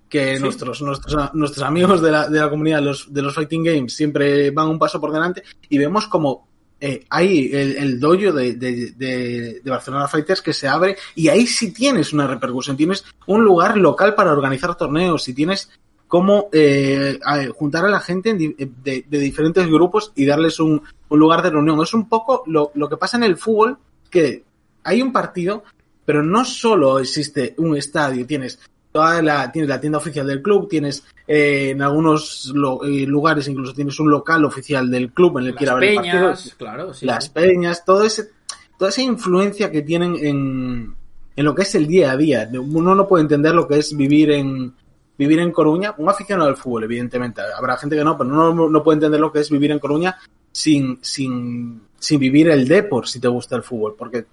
que 0.09 0.39
nuestros, 0.41 0.81
nuestros, 0.83 1.35
nuestros 1.35 1.67
amigos 1.67 2.01
de 2.01 2.11
la, 2.11 2.29
de 2.29 2.41
la 2.41 2.49
comunidad 2.49 2.81
los, 2.81 3.13
de 3.13 3.23
los 3.23 3.35
Fighting 3.35 3.63
Games 3.63 3.95
siempre 3.95 4.51
van 4.51 4.69
un 4.69 4.79
paso 4.79 5.01
por 5.01 5.13
delante 5.13 5.43
y 5.69 5.79
vemos 5.79 6.07
como 6.07 6.48
eh, 6.81 7.05
hay 7.11 7.51
el, 7.53 7.77
el 7.77 8.01
dojo 8.01 8.33
de, 8.33 9.61
Barcelona 9.65 10.07
Fighters 10.07 10.43
que 10.43 10.53
se 10.53 10.69
abre 10.69 10.97
y 11.15 11.29
ahí 11.29 11.47
sí 11.47 11.73
tienes 11.73 12.13
una 12.13 12.27
repercusión, 12.27 12.77
tienes 12.77 13.05
un 13.27 13.45
lugar 13.45 13.77
local 13.77 14.15
para 14.15 14.33
organizar 14.33 14.77
torneos 14.77 15.29
y 15.29 15.35
tienes 15.35 15.71
cómo 16.07 16.49
eh, 16.53 17.19
juntar 17.57 17.85
a 17.85 17.91
la 17.91 18.01
gente 18.01 18.35
de, 18.35 18.71
de, 18.83 19.19
diferentes 19.19 19.67
grupos 19.67 20.13
y 20.15 20.25
darles 20.25 20.61
un, 20.61 20.83
un, 21.09 21.19
lugar 21.19 21.43
de 21.43 21.51
reunión. 21.51 21.81
Es 21.83 21.95
un 21.95 22.09
poco 22.09 22.45
lo, 22.47 22.71
lo 22.75 22.89
que 22.89 22.97
pasa 22.97 23.17
en 23.17 23.25
el 23.25 23.37
fútbol, 23.37 23.77
que 24.09 24.45
hay 24.85 25.03
un 25.03 25.13
partido, 25.13 25.65
pero 26.05 26.23
no 26.23 26.45
solo 26.45 26.99
existe 26.99 27.55
un 27.59 27.77
estadio, 27.77 28.27
tienes 28.27 28.59
toda 28.93 29.21
la, 29.21 29.53
tienes 29.53 29.69
la 29.69 29.81
tienda 29.81 29.99
oficial 29.99 30.27
del 30.27 30.43
club, 30.43 30.69
tienes 30.69 31.05
eh, 31.29 31.71
en 31.73 31.83
algunos 31.83 32.53
eh, 32.85 33.07
lugares 33.07 33.47
incluso 33.49 33.75
tienes 33.75 34.01
un 34.01 34.11
local 34.11 34.47
oficial 34.47 34.91
del 34.91 35.13
club 35.13 35.39
en 35.39 35.47
el 35.47 35.55
que 35.55 35.65
ir 35.65 35.71
a 35.71 35.75
ver 35.75 35.95
partidos, 35.95 36.55
claro, 36.57 36.93
las 37.03 37.29
peñas, 37.29 37.85
todo 37.85 38.03
ese, 38.03 38.31
toda 38.79 38.89
esa 38.89 39.03
influencia 39.03 39.71
que 39.71 39.83
tienen 39.83 40.17
en, 40.17 40.95
en 41.37 41.45
lo 41.45 41.55
que 41.55 41.63
es 41.63 41.75
el 41.75 41.87
día 41.87 42.13
a 42.13 42.17
día. 42.17 42.49
Uno 42.53 42.95
no 42.95 43.07
puede 43.07 43.23
entender 43.23 43.55
lo 43.55 43.69
que 43.69 43.79
es 43.79 43.95
vivir 43.95 44.31
en 44.31 44.73
vivir 45.19 45.41
en 45.41 45.53
Coruña, 45.53 45.95
un 45.99 46.09
aficionado 46.09 46.49
al 46.49 46.57
fútbol, 46.57 46.85
evidentemente. 46.85 47.43
Habrá 47.55 47.77
gente 47.77 47.97
que 47.97 48.05
no, 48.05 48.17
pero 48.17 48.31
no, 48.31 48.71
no 48.71 48.83
puede 48.83 48.97
entender 48.97 49.21
lo 49.21 49.31
que 49.31 49.41
es 49.41 49.51
vivir 49.51 49.73
en 49.73 49.81
Coruña 49.81 50.17
sin, 50.51 50.99
sin, 51.03 51.83
sin 51.99 52.21
vivir 52.21 52.49
el 52.49 52.67
deporte 52.67 53.11
si 53.11 53.21
te 53.21 53.29
gusta 53.29 53.57
el 53.57 53.63
fútbol, 53.63 53.97
porque 53.99 54.25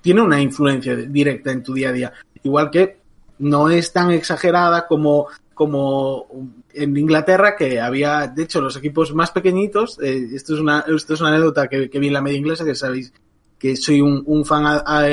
tiene 0.00 0.20
una 0.20 0.40
influencia 0.40 0.96
directa 0.96 1.52
en 1.52 1.62
tu 1.62 1.74
día 1.74 1.90
a 1.90 1.92
día. 1.92 2.12
Igual 2.42 2.70
que 2.70 3.03
no 3.38 3.68
es 3.70 3.92
tan 3.92 4.10
exagerada 4.10 4.86
como, 4.86 5.28
como 5.54 6.26
en 6.72 6.96
Inglaterra, 6.96 7.56
que 7.56 7.80
había, 7.80 8.26
de 8.26 8.42
hecho, 8.42 8.60
los 8.60 8.76
equipos 8.76 9.14
más 9.14 9.30
pequeñitos, 9.30 9.98
eh, 10.00 10.28
esto, 10.34 10.54
es 10.54 10.60
una, 10.60 10.84
esto 10.86 11.14
es 11.14 11.20
una 11.20 11.30
anécdota 11.30 11.68
que, 11.68 11.88
vi 11.88 12.06
en 12.08 12.12
la 12.12 12.22
media 12.22 12.38
inglesa, 12.38 12.64
que 12.64 12.74
sabéis 12.74 13.12
que 13.58 13.76
soy 13.76 14.00
un, 14.00 14.22
un 14.26 14.44
fan 14.44 14.66
a, 14.66 14.82
a, 14.84 15.06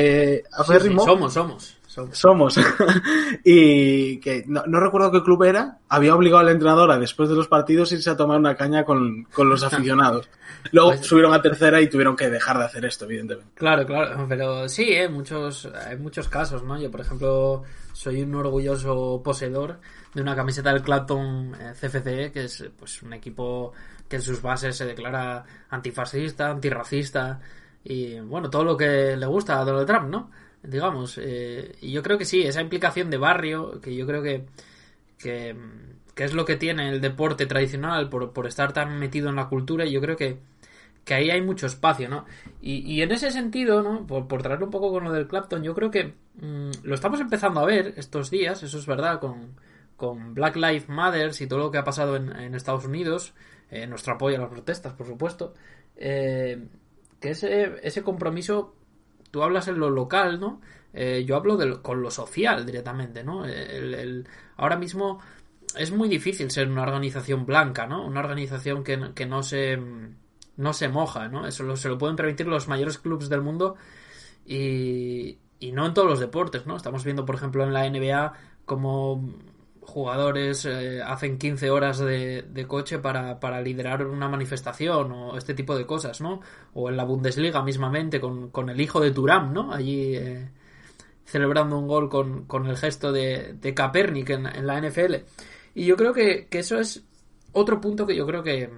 aférrimo. 0.51 1.05
somos, 1.05 1.33
somos. 1.33 1.81
Somos. 2.13 2.57
y 3.43 4.17
que 4.21 4.45
no, 4.47 4.63
no, 4.65 4.79
recuerdo 4.79 5.11
qué 5.11 5.21
club 5.21 5.43
era, 5.43 5.79
había 5.89 6.15
obligado 6.15 6.39
a 6.39 6.43
la 6.43 6.51
entrenadora 6.51 6.97
después 6.97 7.27
de 7.27 7.35
los 7.35 7.49
partidos 7.49 7.91
irse 7.91 8.09
a 8.09 8.15
tomar 8.15 8.39
una 8.39 8.55
caña 8.55 8.85
con, 8.85 9.25
con 9.25 9.49
los 9.49 9.63
aficionados. 9.65 10.29
Luego 10.71 10.91
pues- 10.91 11.05
subieron 11.05 11.33
a 11.33 11.41
tercera 11.41 11.81
y 11.81 11.89
tuvieron 11.89 12.15
que 12.15 12.29
dejar 12.29 12.57
de 12.59 12.65
hacer 12.65 12.85
esto, 12.85 13.05
evidentemente. 13.05 13.51
Claro, 13.55 13.85
claro, 13.85 14.25
pero 14.29 14.69
sí, 14.69 14.93
¿eh? 14.93 15.09
muchos, 15.09 15.65
hay 15.65 15.97
muchos 15.97 16.29
casos, 16.29 16.63
¿no? 16.63 16.79
Yo, 16.79 16.89
por 16.89 17.01
ejemplo, 17.01 17.63
soy 18.01 18.23
un 18.23 18.33
orgulloso 18.33 19.21
poseedor 19.23 19.79
de 20.15 20.23
una 20.23 20.35
camiseta 20.35 20.73
del 20.73 20.81
Clapton 20.81 21.51
CFCE, 21.79 22.25
eh, 22.25 22.31
que 22.31 22.45
es 22.45 22.65
pues 22.79 23.03
un 23.03 23.13
equipo 23.13 23.73
que 24.09 24.15
en 24.15 24.21
sus 24.23 24.41
bases 24.41 24.75
se 24.75 24.85
declara 24.85 25.45
antifascista, 25.69 26.49
antirracista 26.49 27.39
y, 27.83 28.19
bueno, 28.19 28.49
todo 28.49 28.63
lo 28.63 28.75
que 28.75 29.15
le 29.15 29.25
gusta 29.27 29.59
a 29.59 29.65
Donald 29.65 29.85
Trump, 29.85 30.09
¿no? 30.09 30.31
digamos. 30.63 31.19
Eh, 31.21 31.75
y 31.81 31.91
yo 31.91 32.01
creo 32.01 32.17
que 32.17 32.25
sí, 32.25 32.41
esa 32.41 32.61
implicación 32.61 33.11
de 33.11 33.17
barrio, 33.17 33.79
que 33.81 33.95
yo 33.95 34.07
creo 34.07 34.23
que, 34.23 34.45
que, 35.19 35.55
es 36.15 36.33
lo 36.33 36.45
que 36.45 36.55
tiene 36.55 36.89
el 36.89 37.01
deporte 37.01 37.45
tradicional 37.45 38.09
por, 38.09 38.33
por 38.33 38.47
estar 38.47 38.73
tan 38.73 38.97
metido 38.97 39.29
en 39.29 39.35
la 39.35 39.47
cultura, 39.47 39.85
y 39.85 39.91
yo 39.91 40.01
creo 40.01 40.15
que, 40.15 40.39
que 41.05 41.13
ahí 41.13 41.29
hay 41.29 41.41
mucho 41.41 41.65
espacio, 41.65 42.09
¿no? 42.09 42.25
Y, 42.61 42.79
y 42.91 43.01
en 43.01 43.11
ese 43.11 43.31
sentido, 43.31 43.81
¿no? 43.81 44.05
Por, 44.05 44.27
por 44.27 44.43
traer 44.43 44.63
un 44.63 44.69
poco 44.69 44.91
con 44.91 45.03
lo 45.03 45.11
del 45.11 45.27
Clapton, 45.27 45.63
yo 45.63 45.73
creo 45.73 45.91
que 45.91 46.13
mm, 46.35 46.71
lo 46.83 46.95
estamos 46.95 47.19
empezando 47.19 47.59
a 47.59 47.65
ver 47.65 47.93
estos 47.97 48.29
días, 48.29 48.61
eso 48.63 48.77
es 48.77 48.85
verdad, 48.85 49.19
con, 49.19 49.55
con 49.97 50.33
Black 50.33 50.55
Lives 50.55 50.89
Matter 50.89 51.31
y 51.39 51.47
todo 51.47 51.59
lo 51.59 51.71
que 51.71 51.79
ha 51.79 51.83
pasado 51.83 52.15
en, 52.15 52.35
en 52.35 52.55
Estados 52.55 52.85
Unidos, 52.85 53.33
eh, 53.69 53.87
nuestro 53.87 54.13
apoyo 54.13 54.37
a 54.37 54.41
las 54.41 54.49
protestas, 54.49 54.93
por 54.93 55.07
supuesto, 55.07 55.53
eh, 55.95 56.67
que 57.19 57.29
ese, 57.31 57.79
ese 57.83 58.03
compromiso 58.03 58.75
tú 59.31 59.43
hablas 59.43 59.67
en 59.67 59.79
lo 59.79 59.89
local, 59.89 60.39
¿no? 60.39 60.61
Eh, 60.93 61.23
yo 61.25 61.37
hablo 61.37 61.55
de 61.55 61.81
con 61.81 62.01
lo 62.01 62.11
social 62.11 62.65
directamente, 62.65 63.23
¿no? 63.23 63.45
El, 63.45 64.27
ahora 64.57 64.75
mismo 64.75 65.19
es 65.77 65.91
muy 65.91 66.09
difícil 66.09 66.51
ser 66.51 66.67
una 66.67 66.83
organización 66.83 67.45
blanca, 67.45 67.87
¿no? 67.87 68.05
Una 68.05 68.19
organización 68.19 68.83
que, 68.83 69.13
que 69.15 69.25
no 69.25 69.41
se 69.41 69.79
no 70.57 70.73
se 70.73 70.89
moja, 70.89 71.27
¿no? 71.27 71.47
Eso 71.47 71.75
se 71.75 71.89
lo 71.89 71.97
pueden 71.97 72.15
permitir 72.15 72.47
los 72.47 72.67
mayores 72.67 72.97
clubes 72.97 73.29
del 73.29 73.41
mundo 73.41 73.75
y, 74.45 75.37
y 75.59 75.71
no 75.71 75.85
en 75.85 75.93
todos 75.93 76.09
los 76.09 76.19
deportes, 76.19 76.65
¿no? 76.65 76.75
Estamos 76.75 77.03
viendo, 77.03 77.25
por 77.25 77.35
ejemplo, 77.35 77.63
en 77.63 77.73
la 77.73 77.89
NBA 77.89 78.33
como 78.65 79.23
jugadores 79.81 80.65
eh, 80.65 81.01
hacen 81.01 81.37
15 81.37 81.69
horas 81.69 81.99
de, 81.99 82.65
coche 82.67 82.99
para, 82.99 83.39
para, 83.39 83.61
liderar 83.61 84.05
una 84.05 84.29
manifestación 84.29 85.11
o 85.11 85.37
este 85.37 85.53
tipo 85.53 85.75
de 85.75 85.85
cosas, 85.85 86.21
¿no? 86.21 86.41
O 86.73 86.89
en 86.89 86.97
la 86.97 87.03
Bundesliga 87.03 87.61
mismamente 87.63 88.21
con, 88.21 88.49
con 88.49 88.69
el 88.69 88.79
hijo 88.79 88.99
de 89.01 89.11
Turam, 89.11 89.53
¿no? 89.53 89.73
Allí 89.73 90.15
eh, 90.15 90.49
celebrando 91.25 91.77
un 91.77 91.87
gol 91.87 92.09
con, 92.09 92.45
con 92.45 92.67
el 92.67 92.77
gesto 92.77 93.11
de, 93.11 93.53
de 93.53 93.73
Kaepernick 93.73 94.29
en, 94.29 94.45
en, 94.45 94.67
la 94.67 94.79
NFL. 94.79 95.15
Y 95.75 95.85
yo 95.85 95.97
creo 95.97 96.13
que, 96.13 96.47
que, 96.47 96.59
eso 96.59 96.79
es 96.79 97.03
otro 97.51 97.81
punto 97.81 98.05
que 98.05 98.15
yo 98.15 98.25
creo 98.25 98.43
que, 98.43 98.69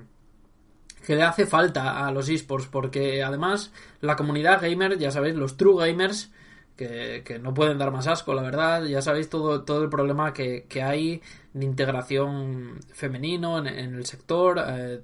que 1.06 1.16
le 1.16 1.24
hace 1.24 1.46
falta 1.46 2.06
a 2.06 2.12
los 2.12 2.30
esports 2.30 2.68
porque 2.68 3.24
además 3.24 3.72
la 4.02 4.16
comunidad 4.16 4.62
gamer, 4.62 4.98
ya 4.98 5.12
sabéis, 5.12 5.36
los 5.36 5.58
true 5.58 5.78
gamers 5.78 6.32
que, 6.76 7.40
no 7.42 7.54
pueden 7.54 7.78
dar 7.78 7.92
más 7.92 8.08
asco, 8.08 8.34
la 8.34 8.42
verdad. 8.42 8.84
Ya 8.86 9.02
sabéis 9.02 9.30
todo, 9.30 9.64
todo 9.64 9.84
el 9.84 9.90
problema 9.90 10.34
que, 10.34 10.66
hay 10.82 11.22
de 11.54 11.66
integración 11.66 12.80
femenino 12.94 13.60
en, 13.60 13.68
el 13.68 14.06
sector, 14.06 14.64
eh, 14.68 15.02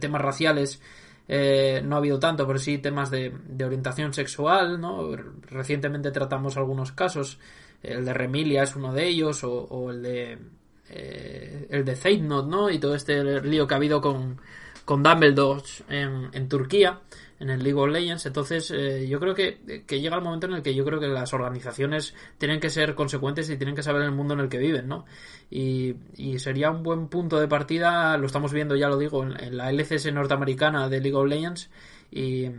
temas 0.00 0.22
raciales. 0.22 0.80
Eh, 1.26 1.80
no 1.84 1.96
ha 1.96 1.98
habido 1.98 2.18
tanto, 2.18 2.46
pero 2.46 2.58
sí 2.58 2.78
temas 2.78 3.10
de, 3.10 3.32
orientación 3.64 4.12
sexual, 4.12 4.80
¿no? 4.80 5.14
Recientemente 5.42 6.10
tratamos 6.10 6.56
algunos 6.56 6.92
casos, 6.92 7.38
el 7.82 8.04
de 8.04 8.14
Remilia 8.14 8.62
es 8.62 8.76
uno 8.76 8.92
de 8.92 9.06
ellos, 9.06 9.42
o, 9.44 9.90
el 9.90 10.02
de 10.02 10.38
eh, 10.90 11.66
el 11.70 11.84
de 11.84 11.96
Fate 11.96 12.18
¿no? 12.18 12.68
Y 12.70 12.78
todo 12.78 12.94
este 12.94 13.40
lío 13.40 13.66
que 13.66 13.74
ha 13.74 13.78
habido 13.78 14.02
con, 14.02 14.38
con 14.84 15.02
Dumbledore 15.02 15.62
en, 15.88 16.48
Turquía 16.48 17.00
en 17.40 17.50
el 17.50 17.62
League 17.62 17.78
of 17.78 17.88
Legends. 17.88 18.26
Entonces, 18.26 18.70
eh, 18.70 19.06
yo 19.08 19.18
creo 19.18 19.34
que, 19.34 19.84
llega 19.88 20.16
el 20.16 20.22
momento 20.22 20.46
en 20.46 20.54
el 20.54 20.62
que 20.62 20.74
yo 20.74 20.84
creo 20.84 21.00
que 21.00 21.08
las 21.08 21.32
organizaciones 21.32 22.14
tienen 22.38 22.60
que 22.60 22.70
ser 22.70 22.94
consecuentes 22.94 23.48
y 23.50 23.56
tienen 23.56 23.74
que 23.74 23.82
saber 23.82 24.02
el 24.02 24.12
mundo 24.12 24.34
en 24.34 24.40
el 24.40 24.48
que 24.48 24.58
viven, 24.58 24.88
¿no? 24.88 25.04
Y, 25.50 25.94
sería 26.38 26.70
un 26.70 26.82
buen 26.82 27.08
punto 27.08 27.40
de 27.40 27.48
partida, 27.48 28.16
lo 28.18 28.26
estamos 28.26 28.52
viendo, 28.52 28.76
ya 28.76 28.88
lo 28.88 28.98
digo, 28.98 29.24
en, 29.24 29.56
la 29.56 29.70
LCS 29.70 30.12
norteamericana 30.12 30.88
de 30.88 31.00
League 31.00 31.16
of 31.16 31.26
Legends 31.26 31.70
y, 32.10 32.50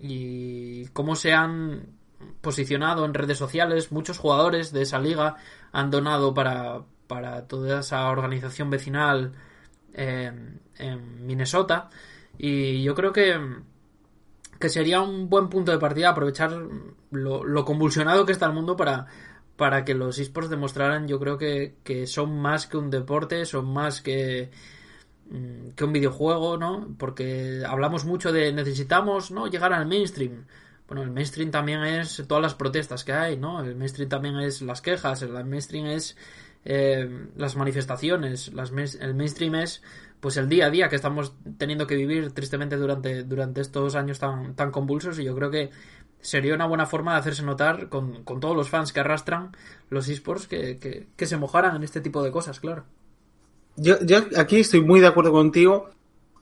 y 0.00 0.86
cómo 0.88 1.16
se 1.16 1.32
han 1.32 2.00
posicionado 2.40 3.04
en 3.04 3.14
redes 3.14 3.38
sociales. 3.38 3.92
Muchos 3.92 4.18
jugadores 4.18 4.72
de 4.72 4.82
esa 4.82 4.98
liga 4.98 5.36
han 5.72 5.90
donado 5.90 6.34
para, 6.34 6.82
para 7.06 7.46
toda 7.46 7.80
esa 7.80 8.08
organización 8.08 8.70
vecinal 8.70 9.32
en 9.94 11.26
Minnesota. 11.26 11.90
Y 12.38 12.82
yo 12.82 12.94
creo 12.94 13.12
que, 13.12 13.38
que 14.60 14.68
sería 14.68 15.00
un 15.00 15.28
buen 15.28 15.48
punto 15.48 15.72
de 15.72 15.78
partida 15.78 16.10
aprovechar 16.10 16.52
lo, 17.10 17.64
convulsionado 17.64 18.26
que 18.26 18.32
está 18.32 18.46
el 18.46 18.52
mundo 18.52 18.76
para, 18.76 19.06
para 19.56 19.84
que 19.84 19.94
los 19.94 20.18
esports 20.18 20.50
demostraran, 20.50 21.08
yo 21.08 21.18
creo 21.18 21.38
que, 21.38 22.06
son 22.06 22.38
más 22.38 22.66
que 22.66 22.76
un 22.76 22.90
deporte, 22.90 23.46
son 23.46 23.72
más 23.72 24.02
que, 24.02 24.50
mm, 25.30 25.70
que 25.70 25.84
un 25.84 25.92
videojuego, 25.92 26.58
¿no? 26.58 26.94
Porque 26.98 27.62
hablamos 27.66 28.04
mucho 28.04 28.32
de 28.32 28.52
necesitamos, 28.52 29.30
¿no? 29.30 29.46
Llegar 29.46 29.72
al 29.72 29.86
mainstream. 29.86 30.46
Bueno, 30.86 31.02
el 31.02 31.10
mainstream 31.10 31.50
también 31.50 31.82
es 31.84 32.22
todas 32.28 32.42
las 32.42 32.54
protestas 32.54 33.04
que 33.04 33.12
hay, 33.12 33.36
¿no? 33.38 33.62
El 33.62 33.76
mainstream 33.76 34.08
también 34.10 34.36
es 34.40 34.60
las 34.60 34.82
quejas, 34.82 35.22
el 35.22 35.32
mainstream 35.44 35.86
es 35.86 36.16
eh, 36.64 37.28
las 37.36 37.56
manifestaciones, 37.56 38.52
las, 38.52 38.70
el 39.00 39.14
mainstream 39.14 39.54
es 39.56 39.82
pues 40.20 40.36
el 40.36 40.48
día 40.48 40.66
a 40.66 40.70
día 40.70 40.88
que 40.88 40.96
estamos 40.96 41.34
teniendo 41.56 41.86
que 41.86 41.96
vivir 41.96 42.32
tristemente 42.32 42.76
durante, 42.76 43.24
durante 43.24 43.62
estos 43.62 43.94
años 43.96 44.18
tan, 44.18 44.54
tan 44.54 44.70
convulsos 44.70 45.18
y 45.18 45.24
yo 45.24 45.34
creo 45.34 45.50
que 45.50 45.70
sería 46.20 46.54
una 46.54 46.66
buena 46.66 46.84
forma 46.84 47.14
de 47.14 47.20
hacerse 47.20 47.42
notar 47.42 47.88
con, 47.88 48.24
todos 48.24 48.54
los 48.54 48.68
fans 48.68 48.92
que 48.92 49.00
arrastran 49.00 49.56
los 49.88 50.08
esports 50.08 50.46
que, 50.46 51.06
que, 51.16 51.26
se 51.26 51.38
mojaran 51.38 51.76
en 51.76 51.82
este 51.82 52.02
tipo 52.02 52.22
de 52.22 52.30
cosas, 52.30 52.60
claro. 52.60 52.84
Yo 53.76 53.96
aquí 54.36 54.60
estoy 54.60 54.82
muy 54.82 55.00
de 55.00 55.06
acuerdo 55.06 55.32
contigo 55.32 55.88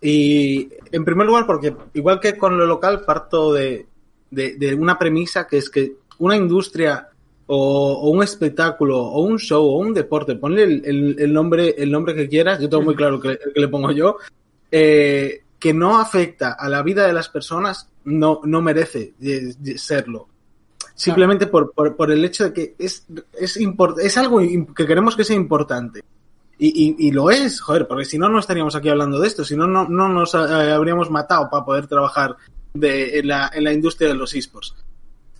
y 0.00 0.70
en 0.90 1.04
primer 1.04 1.28
lugar 1.28 1.46
porque 1.46 1.76
igual 1.94 2.18
que 2.18 2.36
con 2.36 2.58
lo 2.58 2.66
local 2.66 3.04
parto 3.06 3.52
de, 3.52 3.86
de 4.30 4.74
una 4.74 4.98
premisa 4.98 5.46
que 5.46 5.58
es 5.58 5.70
que 5.70 5.98
una 6.18 6.36
industria 6.36 7.10
o, 7.48 8.10
un 8.10 8.22
espectáculo, 8.22 8.98
o 8.98 9.22
un 9.22 9.38
show, 9.38 9.64
o 9.64 9.78
un 9.78 9.94
deporte, 9.94 10.36
ponle 10.36 10.62
el, 10.62 11.32
nombre, 11.32 11.74
el 11.78 11.90
nombre 11.90 12.14
que 12.14 12.28
quieras, 12.28 12.60
yo 12.60 12.68
tengo 12.68 12.84
muy 12.84 12.94
claro 12.94 13.18
que, 13.20 13.38
que 13.38 13.60
le 13.60 13.68
pongo 13.68 13.90
yo, 13.90 14.16
eh, 14.70 15.42
que 15.58 15.72
no 15.72 15.98
afecta 15.98 16.52
a 16.52 16.68
la 16.68 16.82
vida 16.82 17.06
de 17.06 17.12
las 17.12 17.28
personas, 17.28 17.88
no, 18.04 18.40
no 18.44 18.62
merece 18.62 19.14
serlo. 19.76 20.28
Simplemente 20.94 21.46
por, 21.46 21.72
por, 21.72 22.10
el 22.10 22.24
hecho 22.24 22.44
de 22.44 22.52
que 22.52 22.74
es, 22.78 23.06
es, 23.32 23.56
es 23.56 24.18
algo 24.18 24.40
que 24.40 24.86
queremos 24.86 25.16
que 25.16 25.24
sea 25.24 25.36
importante. 25.36 26.02
Y, 26.60 26.96
y, 26.98 27.12
lo 27.12 27.30
es, 27.30 27.60
joder, 27.60 27.86
porque 27.86 28.04
si 28.04 28.18
no, 28.18 28.28
no 28.28 28.40
estaríamos 28.40 28.74
aquí 28.74 28.88
hablando 28.88 29.20
de 29.20 29.28
esto, 29.28 29.44
si 29.44 29.56
no, 29.56 29.68
no, 29.68 29.88
no 29.88 30.08
nos 30.08 30.34
eh, 30.34 30.38
habríamos 30.72 31.08
matado 31.08 31.48
para 31.48 31.64
poder 31.64 31.86
trabajar 31.86 32.36
de, 32.74 33.20
en, 33.20 33.28
la, 33.28 33.48
en 33.54 33.62
la 33.62 33.72
industria 33.72 34.08
de 34.08 34.16
los 34.16 34.34
esports. 34.34 34.74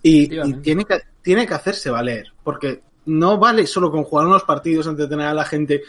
Y, 0.01 0.27
tiene, 0.61 0.85
que, 0.85 1.01
tiene 1.21 1.45
que 1.45 1.53
hacerse 1.53 1.89
valer, 1.89 2.31
porque 2.43 2.81
no 3.05 3.37
vale 3.37 3.67
solo 3.67 3.91
con 3.91 4.03
jugar 4.03 4.27
unos 4.27 4.43
partidos, 4.43 4.87
entretener 4.87 5.27
a 5.27 5.33
la 5.33 5.45
gente 5.45 5.83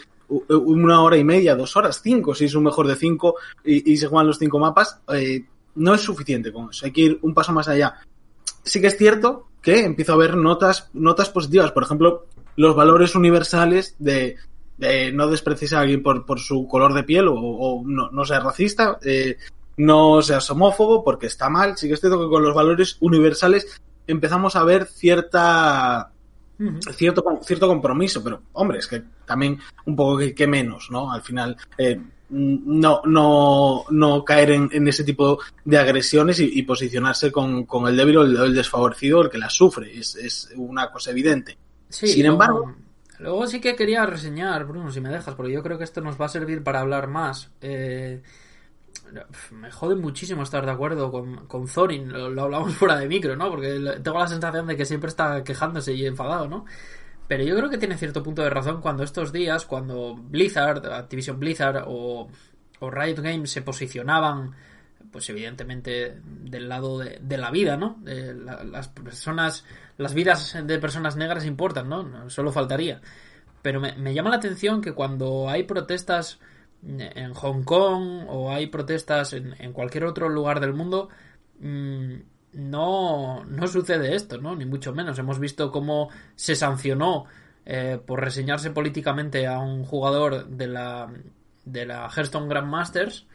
una 0.49 1.01
hora 1.01 1.17
y 1.17 1.23
media, 1.23 1.55
dos 1.55 1.75
horas, 1.75 2.01
cinco, 2.01 2.33
si 2.33 2.45
es 2.45 2.55
un 2.55 2.63
mejor 2.63 2.87
de 2.87 2.95
cinco 2.95 3.35
y, 3.63 3.97
se 3.97 4.07
juegan 4.07 4.27
los 4.27 4.39
cinco 4.39 4.59
mapas, 4.59 4.99
eh, 5.13 5.45
no 5.75 5.93
es 5.93 6.01
suficiente 6.01 6.51
con 6.51 6.69
eso, 6.69 6.85
hay 6.85 6.91
que 6.91 7.01
ir 7.01 7.19
un 7.21 7.33
paso 7.33 7.51
más 7.51 7.67
allá. 7.67 7.95
Sí 8.63 8.79
que 8.79 8.87
es 8.87 8.97
cierto 8.97 9.47
que 9.61 9.83
empiezo 9.83 10.13
a 10.13 10.17
ver 10.17 10.37
notas, 10.37 10.89
notas 10.93 11.29
positivas, 11.29 11.71
por 11.71 11.83
ejemplo, 11.83 12.27
los 12.55 12.75
valores 12.75 13.15
universales 13.15 13.95
de, 13.99 14.37
no 15.13 15.27
despreciar 15.27 15.79
a 15.79 15.81
alguien 15.81 16.01
por, 16.01 16.25
por 16.25 16.39
su 16.39 16.67
color 16.67 16.93
de 16.93 17.03
piel 17.03 17.27
o, 17.27 17.83
no, 17.85 18.09
no 18.09 18.25
ser 18.25 18.41
racista, 18.41 18.97
eh, 19.03 19.37
no 19.77 20.21
seas 20.21 20.49
homófobo 20.49 21.03
porque 21.03 21.27
está 21.27 21.49
mal, 21.49 21.77
sí 21.77 21.87
que 21.87 21.93
es 21.93 21.99
cierto 21.99 22.19
que 22.19 22.29
con 22.29 22.43
los 22.43 22.53
valores 22.53 22.97
universales 22.99 23.81
empezamos 24.07 24.55
a 24.55 24.63
ver 24.63 24.85
cierta 24.85 26.11
cierto 26.95 27.39
cierto 27.43 27.67
compromiso, 27.67 28.23
pero 28.23 28.43
hombre, 28.53 28.79
es 28.79 28.87
que 28.87 29.01
también 29.25 29.59
un 29.85 29.95
poco 29.95 30.19
que, 30.35 30.47
menos, 30.47 30.89
¿no? 30.91 31.11
Al 31.11 31.21
final 31.21 31.57
eh, 31.77 31.99
no 32.29 33.01
no 33.05 33.85
no 33.89 34.23
caer 34.23 34.51
en, 34.51 34.87
ese 34.87 35.03
tipo 35.03 35.39
de 35.65 35.77
agresiones 35.77 36.39
y, 36.39 36.61
posicionarse 36.63 37.31
con, 37.31 37.65
el 37.87 37.97
débil 37.97 38.17
o 38.17 38.21
el, 38.23 38.53
desfavorecido, 38.53 39.21
el 39.21 39.29
que 39.29 39.37
la 39.37 39.49
sufre, 39.49 39.97
es, 39.97 40.15
es 40.15 40.49
una 40.55 40.91
cosa 40.91 41.11
evidente. 41.11 41.57
Sin 41.89 42.25
embargo, 42.25 42.73
luego 43.19 43.47
sí 43.47 43.59
que 43.59 43.75
quería 43.75 44.05
reseñar, 44.05 44.65
Bruno, 44.65 44.91
si 44.91 45.01
me 45.01 45.09
dejas, 45.09 45.35
porque 45.35 45.51
yo 45.51 45.63
creo 45.63 45.77
que 45.77 45.83
esto 45.83 46.01
nos 46.01 46.19
va 46.19 46.25
a 46.25 46.29
servir 46.29 46.63
para 46.63 46.79
hablar 46.79 47.07
más. 47.07 47.51
Eh, 47.59 48.21
me 49.51 49.71
jode 49.71 49.95
muchísimo 49.95 50.43
estar 50.43 50.65
de 50.65 50.71
acuerdo 50.71 51.11
con, 51.11 51.47
con 51.47 51.67
Thorin, 51.67 52.11
lo, 52.11 52.43
hablamos 52.43 52.73
fuera 52.77 52.97
de 52.97 53.07
micro, 53.07 53.35
¿no? 53.35 53.49
Porque 53.49 53.99
tengo 54.03 54.19
la 54.19 54.27
sensación 54.27 54.67
de 54.67 54.77
que 54.77 54.85
siempre 54.85 55.09
está 55.09 55.43
quejándose 55.43 55.93
y 55.93 56.05
enfadado, 56.05 56.47
¿no? 56.47 56.65
Pero 57.27 57.43
yo 57.43 57.55
creo 57.55 57.69
que 57.69 57.77
tiene 57.77 57.97
cierto 57.97 58.23
punto 58.23 58.41
de 58.41 58.49
razón 58.49 58.81
cuando 58.81 59.03
estos 59.03 59.31
días, 59.31 59.65
cuando 59.65 60.15
Blizzard, 60.15 60.85
Activision 60.85 61.39
Blizzard 61.39 61.85
o, 61.87 62.29
Riot 62.81 63.21
Games 63.21 63.51
se 63.51 63.61
posicionaban, 63.61 64.55
pues 65.11 65.29
evidentemente 65.29 66.19
del 66.25 66.67
lado 66.67 66.97
de, 66.97 67.37
la 67.37 67.51
vida, 67.51 67.77
¿no? 67.77 68.01
las 68.03 68.87
personas, 68.87 69.65
las 69.97 70.13
vidas 70.13 70.57
de 70.63 70.79
personas 70.79 71.15
negras 71.15 71.45
importan, 71.45 71.87
¿no? 71.87 72.29
Solo 72.29 72.51
faltaría. 72.51 73.01
Pero 73.61 73.79
me 73.79 74.13
llama 74.13 74.31
la 74.31 74.37
atención 74.37 74.81
que 74.81 74.93
cuando 74.93 75.47
hay 75.47 75.63
protestas 75.63 76.39
en 76.83 77.33
Hong 77.33 77.63
Kong 77.63 78.25
o 78.27 78.51
hay 78.51 78.67
protestas 78.67 79.33
en, 79.33 79.73
cualquier 79.73 80.05
otro 80.05 80.29
lugar 80.29 80.59
del 80.59 80.73
mundo, 80.73 81.09
mm, 81.59 82.15
no, 82.53 83.45
no 83.45 83.67
sucede 83.67 84.15
esto, 84.15 84.37
¿no? 84.37 84.55
Ni 84.55 84.65
mucho 84.65 84.93
menos. 84.93 85.17
Hemos 85.19 85.39
visto 85.39 85.71
cómo 85.71 86.09
se 86.35 86.55
sancionó 86.55 87.25
eh, 87.65 87.99
por 88.05 88.19
reseñarse 88.19 88.71
políticamente 88.71 89.47
a 89.47 89.59
un 89.59 89.85
jugador 89.85 90.47
de 90.47 90.67
la, 90.67 91.11
de 91.63 91.85
la 91.85 92.09
Hearthstone 92.09 92.49
Grandmasters, 92.49 93.27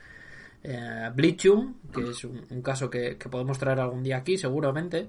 eh, 0.63 1.11
Bleachum, 1.15 1.75
que 1.95 2.11
es 2.11 2.25
un, 2.25 2.63
caso 2.63 2.91
que, 2.91 3.17
podemos 3.31 3.59
traer 3.59 3.81
algún 3.81 4.03
día 4.03 4.19
aquí, 4.19 4.37
seguramente. 4.37 5.09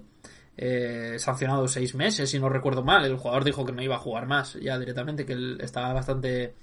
Eh, 0.60 1.18
sancionado 1.20 1.68
seis 1.68 1.94
meses, 1.94 2.30
si 2.30 2.40
no 2.40 2.50
recuerdo 2.50 2.84
mal. 2.84 3.06
El 3.06 3.18
jugador 3.18 3.44
dijo 3.44 3.66
que 3.66 3.72
no 3.72 3.82
iba 3.82 3.96
a 3.96 4.00
jugar 4.00 4.28
más 4.28 4.54
ya 4.54 4.78
directamente, 4.80 5.26
que 5.26 5.34
él 5.34 5.58
estaba 5.62 5.94
bastante 5.94 6.56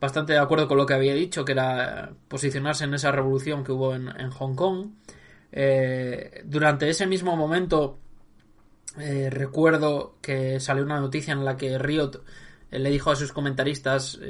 bastante 0.00 0.32
de 0.32 0.38
acuerdo 0.38 0.68
con 0.68 0.76
lo 0.76 0.86
que 0.86 0.94
había 0.94 1.14
dicho, 1.14 1.44
que 1.44 1.52
era 1.52 2.12
posicionarse 2.28 2.84
en 2.84 2.94
esa 2.94 3.12
revolución 3.12 3.64
que 3.64 3.72
hubo 3.72 3.94
en, 3.94 4.30
Hong 4.30 4.54
Kong. 4.54 4.90
Eh, 5.50 6.42
durante 6.44 6.88
ese 6.88 7.06
mismo 7.06 7.36
momento 7.36 7.98
eh, 8.98 9.30
recuerdo 9.30 10.16
que 10.20 10.60
salió 10.60 10.84
una 10.84 11.00
noticia 11.00 11.32
en 11.32 11.44
la 11.44 11.56
que 11.56 11.78
Riot 11.78 12.22
eh, 12.70 12.78
le 12.78 12.90
dijo 12.90 13.10
a 13.10 13.16
sus 13.16 13.32
comentaristas 13.32 14.20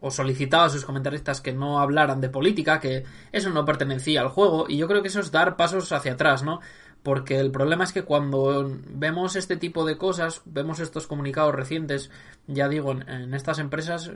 o 0.00 0.10
solicitaba 0.10 0.64
a 0.64 0.70
sus 0.70 0.84
comentaristas 0.84 1.40
que 1.40 1.52
no 1.52 1.78
hablaran 1.78 2.20
de 2.20 2.28
política, 2.28 2.80
que 2.80 3.04
eso 3.30 3.50
no 3.50 3.64
pertenecía 3.64 4.22
al 4.22 4.28
juego 4.28 4.66
y 4.68 4.78
yo 4.78 4.88
creo 4.88 5.02
que 5.02 5.08
eso 5.08 5.20
es 5.20 5.30
dar 5.30 5.56
pasos 5.56 5.92
hacia 5.92 6.14
atrás, 6.14 6.42
¿no? 6.42 6.60
Porque 7.02 7.38
el 7.38 7.50
problema 7.50 7.84
es 7.84 7.92
que 7.92 8.04
cuando 8.04 8.78
vemos 8.88 9.34
este 9.34 9.56
tipo 9.56 9.84
de 9.84 9.98
cosas, 9.98 10.42
vemos 10.44 10.78
estos 10.78 11.08
comunicados 11.08 11.54
recientes, 11.54 12.10
ya 12.46 12.68
digo, 12.68 12.92
en 12.92 13.34
estas 13.34 13.58
empresas, 13.58 14.08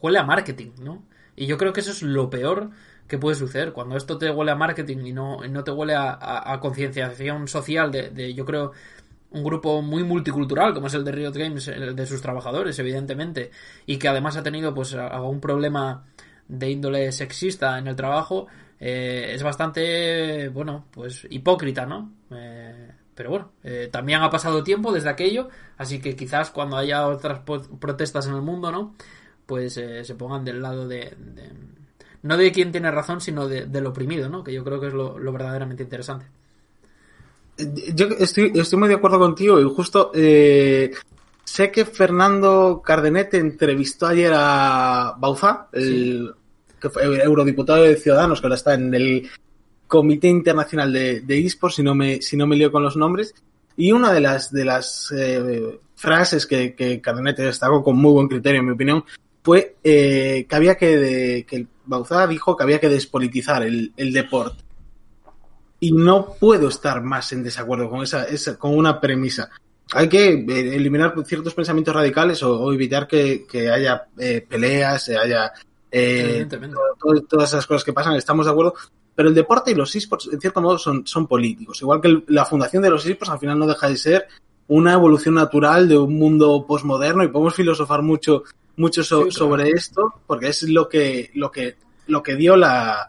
huele 0.00 0.18
a 0.18 0.24
marketing, 0.24 0.72
¿no? 0.80 1.04
Y 1.36 1.46
yo 1.46 1.56
creo 1.56 1.72
que 1.72 1.80
eso 1.80 1.92
es 1.92 2.02
lo 2.02 2.30
peor 2.30 2.70
que 3.06 3.18
puede 3.18 3.36
suceder. 3.36 3.72
Cuando 3.72 3.96
esto 3.96 4.18
te 4.18 4.30
huele 4.30 4.50
a 4.52 4.56
marketing 4.56 4.98
y 5.06 5.12
no, 5.12 5.40
no 5.46 5.64
te 5.64 5.70
huele 5.70 5.94
a, 5.96 6.58
concienciación 6.60 7.48
social 7.48 7.90
de, 7.90 8.34
yo 8.34 8.44
creo, 8.44 8.72
un 9.30 9.44
grupo 9.44 9.82
muy 9.82 10.04
multicultural 10.04 10.74
como 10.74 10.88
es 10.88 10.94
el 10.94 11.04
de 11.04 11.12
Riot 11.12 11.32
Games, 11.32 11.66
de 11.66 12.06
sus 12.06 12.20
trabajadores, 12.20 12.78
evidentemente, 12.78 13.50
y 13.86 13.98
que 13.98 14.08
además 14.08 14.36
ha 14.36 14.42
tenido 14.42 14.74
pues 14.74 14.94
algún 14.94 15.40
problema 15.40 16.04
de 16.48 16.70
índole 16.70 17.12
sexista 17.12 17.78
en 17.78 17.88
el 17.88 17.96
trabajo, 17.96 18.46
eh, 18.80 19.32
es 19.34 19.42
bastante, 19.42 20.48
bueno, 20.48 20.86
pues 20.90 21.26
hipócrita, 21.30 21.84
¿no? 21.84 22.12
Eh, 22.30 22.92
pero 23.14 23.30
bueno, 23.30 23.50
eh, 23.64 23.88
también 23.90 24.22
ha 24.22 24.30
pasado 24.30 24.62
tiempo 24.62 24.92
desde 24.92 25.10
aquello, 25.10 25.48
así 25.76 26.00
que 26.00 26.14
quizás 26.14 26.50
cuando 26.50 26.76
haya 26.76 27.06
otras 27.06 27.40
protestas 27.80 28.26
en 28.28 28.34
el 28.34 28.42
mundo, 28.42 28.70
¿no? 28.70 28.94
Pues 29.48 29.78
eh, 29.78 30.04
se 30.04 30.14
pongan 30.14 30.44
del 30.44 30.60
lado 30.60 30.86
de, 30.86 31.10
no 32.22 32.36
de 32.36 32.52
quien 32.52 32.70
tiene 32.70 32.90
razón, 32.90 33.22
sino 33.22 33.48
de, 33.48 33.64
del 33.64 33.86
oprimido, 33.86 34.28
¿no? 34.28 34.44
Que 34.44 34.52
yo 34.52 34.62
creo 34.62 34.78
que 34.78 34.88
es 34.88 34.92
lo, 34.92 35.14
verdaderamente 35.14 35.84
interesante. 35.84 36.26
Yo 37.94 38.08
estoy, 38.18 38.52
estoy 38.54 38.78
muy 38.78 38.88
de 38.88 38.96
acuerdo 38.96 39.18
contigo 39.18 39.58
y 39.58 39.64
justo 39.64 40.10
eh, 40.14 40.90
sé 41.44 41.70
que 41.70 41.86
Fernando 41.86 42.82
Cardenete 42.84 43.38
entrevistó 43.38 44.08
ayer 44.08 44.32
a 44.34 45.14
Bauza, 45.18 45.68
el 45.72 46.30
que 46.78 46.90
fue 46.90 47.04
eurodiputado 47.04 47.84
de 47.84 47.96
Ciudadanos, 47.96 48.42
que 48.42 48.46
ahora 48.48 48.56
está 48.56 48.74
en 48.74 48.92
el 48.92 49.30
Comité 49.86 50.28
Internacional 50.28 50.92
de, 50.92 51.22
de 51.22 51.46
eSports, 51.46 51.76
si 51.76 51.82
no 51.82 51.94
me, 51.94 52.20
si 52.20 52.36
no 52.36 52.46
me 52.46 52.54
lío 52.54 52.70
con 52.70 52.82
los 52.82 52.98
nombres. 52.98 53.34
Y 53.78 53.92
una 53.92 54.12
de 54.12 54.20
las, 54.20 54.52
de 54.52 54.66
las 54.66 55.10
eh, 55.16 55.80
frases 55.96 56.46
que, 56.46 56.74
que 56.74 57.00
Cardenete 57.00 57.44
destacó 57.44 57.82
con 57.82 57.96
muy 57.96 58.12
buen 58.12 58.28
criterio, 58.28 58.60
en 58.60 58.66
mi 58.66 58.72
opinión, 58.72 59.02
fue 59.42 59.76
eh, 59.82 60.46
que 60.48 60.56
había 60.56 60.76
que, 60.76 60.96
de, 60.96 61.46
que 61.46 61.66
Bauzá 61.86 62.26
dijo 62.26 62.56
que 62.56 62.62
había 62.62 62.80
que 62.80 62.88
despolitizar 62.88 63.62
el, 63.62 63.92
el, 63.96 64.12
deporte. 64.12 64.62
Y 65.80 65.92
no 65.92 66.34
puedo 66.38 66.68
estar 66.68 67.02
más 67.02 67.32
en 67.32 67.42
desacuerdo 67.42 67.88
con 67.88 68.02
esa, 68.02 68.24
esa 68.24 68.58
con 68.58 68.76
una 68.76 69.00
premisa. 69.00 69.48
Hay 69.92 70.08
que 70.08 70.30
eh, 70.30 70.76
eliminar 70.76 71.14
ciertos 71.24 71.54
pensamientos 71.54 71.94
radicales 71.94 72.42
o, 72.42 72.60
o 72.60 72.72
evitar 72.72 73.06
que, 73.06 73.46
que 73.46 73.70
haya 73.70 74.08
eh, 74.18 74.44
peleas, 74.46 75.08
haya 75.08 75.52
eh, 75.90 76.46
todas 77.28 77.50
esas 77.50 77.66
cosas 77.66 77.84
que 77.84 77.92
pasan, 77.92 78.14
estamos 78.14 78.46
de 78.46 78.52
acuerdo. 78.52 78.74
Pero 79.14 79.30
el 79.30 79.34
deporte 79.34 79.72
y 79.72 79.74
los 79.74 79.94
esports, 79.96 80.28
en 80.32 80.40
cierto 80.40 80.60
modo, 80.60 80.78
son, 80.78 81.06
son 81.06 81.26
políticos. 81.26 81.80
Igual 81.80 82.00
que 82.00 82.22
la 82.28 82.44
fundación 82.44 82.82
de 82.82 82.90
los 82.90 83.04
esports, 83.04 83.32
al 83.32 83.40
final 83.40 83.58
no 83.58 83.66
deja 83.66 83.88
de 83.88 83.96
ser 83.96 84.28
una 84.68 84.92
evolución 84.92 85.34
natural 85.34 85.88
de 85.88 85.98
un 85.98 86.16
mundo 86.18 86.64
posmoderno 86.68 87.24
y 87.24 87.28
podemos 87.28 87.54
filosofar 87.54 88.02
mucho 88.02 88.44
mucho 88.78 89.04
sobre 89.04 89.70
esto 89.70 90.14
porque 90.26 90.48
es 90.48 90.62
lo 90.62 90.88
que 90.88 91.30
lo 91.34 91.50
que 91.50 91.76
lo 92.06 92.22
que 92.22 92.36
dio 92.36 92.56
la, 92.56 93.08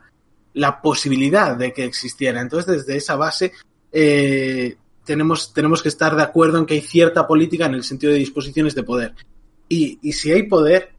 la 0.54 0.82
posibilidad 0.82 1.56
de 1.56 1.72
que 1.72 1.86
existiera. 1.86 2.42
Entonces 2.42 2.86
desde 2.86 2.98
esa 2.98 3.16
base 3.16 3.54
eh, 3.92 4.76
tenemos 5.06 5.54
tenemos 5.54 5.82
que 5.82 5.90
estar 5.90 6.16
de 6.16 6.24
acuerdo 6.24 6.58
en 6.58 6.66
que 6.66 6.74
hay 6.74 6.82
cierta 6.82 7.26
política 7.26 7.68
en 7.68 7.76
el 7.76 7.84
sentido 7.84 8.12
de 8.12 8.20
disposiciones 8.20 8.76
de 8.76 8.84
poder. 8.84 9.16
Y, 9.70 10.00
y 10.02 10.14
si 10.14 10.32
hay 10.32 10.44
poder 10.44 10.92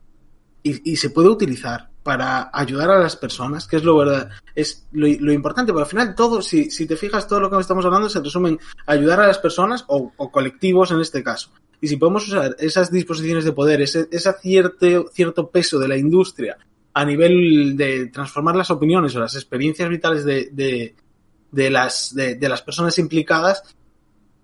y, 0.62 0.92
y 0.92 0.96
se 0.96 1.11
puede 1.11 1.28
utilizar 1.28 1.89
para 2.02 2.50
ayudar 2.52 2.90
a 2.90 2.98
las 2.98 3.16
personas, 3.16 3.66
que 3.66 3.76
es 3.76 3.84
lo 3.84 3.96
verdad, 3.96 4.30
es 4.54 4.86
lo, 4.92 5.32
importante, 5.32 5.72
porque 5.72 5.84
al 5.84 5.90
final 5.90 6.14
todo, 6.14 6.40
si, 6.40 6.70
si, 6.70 6.86
te 6.86 6.96
fijas, 6.96 7.28
todo 7.28 7.40
lo 7.40 7.50
que 7.50 7.60
estamos 7.60 7.84
hablando 7.84 8.08
se 8.08 8.20
resume 8.20 8.50
en 8.50 8.58
ayudar 8.86 9.20
a 9.20 9.26
las 9.26 9.38
personas 9.38 9.84
o, 9.88 10.12
o, 10.16 10.30
colectivos 10.30 10.90
en 10.92 11.00
este 11.00 11.22
caso. 11.22 11.50
Y 11.80 11.88
si 11.88 11.96
podemos 11.96 12.26
usar 12.26 12.56
esas 12.58 12.90
disposiciones 12.90 13.44
de 13.44 13.52
poder, 13.52 13.82
ese, 13.82 14.08
ese 14.10 14.32
cierto, 14.40 15.08
cierto 15.12 15.50
peso 15.50 15.78
de 15.78 15.88
la 15.88 15.96
industria 15.96 16.56
a 16.92 17.04
nivel 17.04 17.76
de 17.76 18.06
transformar 18.06 18.56
las 18.56 18.70
opiniones 18.70 19.14
o 19.14 19.20
las 19.20 19.34
experiencias 19.34 19.88
vitales 19.88 20.24
de, 20.24 20.48
de, 20.52 20.94
de 21.52 21.70
las, 21.70 22.14
de, 22.14 22.48
las 22.48 22.62
personas 22.62 22.98
implicadas, 22.98 23.62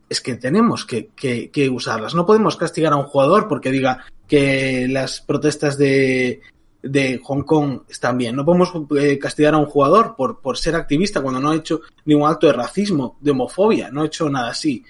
es 0.08 0.20
que 0.20 0.36
tenemos 0.36 0.86
que 0.86 1.70
usarlas. 1.70 2.14
No 2.14 2.24
podemos 2.24 2.56
castigar 2.56 2.92
a 2.92 2.96
un 2.96 3.06
jugador 3.06 3.48
porque 3.48 3.72
diga 3.72 4.04
que 4.28 4.86
las 4.88 5.20
protestas 5.20 5.76
de, 5.78 6.40
de 6.82 7.20
Hong 7.24 7.42
Kong 7.42 7.80
están 7.88 8.18
bien. 8.18 8.36
No 8.36 8.44
podemos 8.44 8.72
eh, 8.98 9.18
castigar 9.18 9.54
a 9.54 9.58
un 9.58 9.66
jugador 9.66 10.14
por, 10.16 10.40
por 10.40 10.56
ser 10.56 10.76
activista 10.76 11.20
cuando 11.20 11.40
no 11.40 11.50
ha 11.50 11.56
hecho 11.56 11.80
ningún 12.04 12.28
acto 12.28 12.46
de 12.46 12.52
racismo, 12.52 13.16
de 13.20 13.32
homofobia, 13.32 13.90
no 13.90 14.02
ha 14.02 14.06
hecho 14.06 14.28
nada 14.28 14.50
así. 14.50 14.84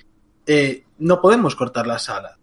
Eh, 0.47 0.85
no 0.99 1.21
podemos 1.21 1.57
cortar 1.57 1.87
la 1.87 1.99
sala. 1.99 2.39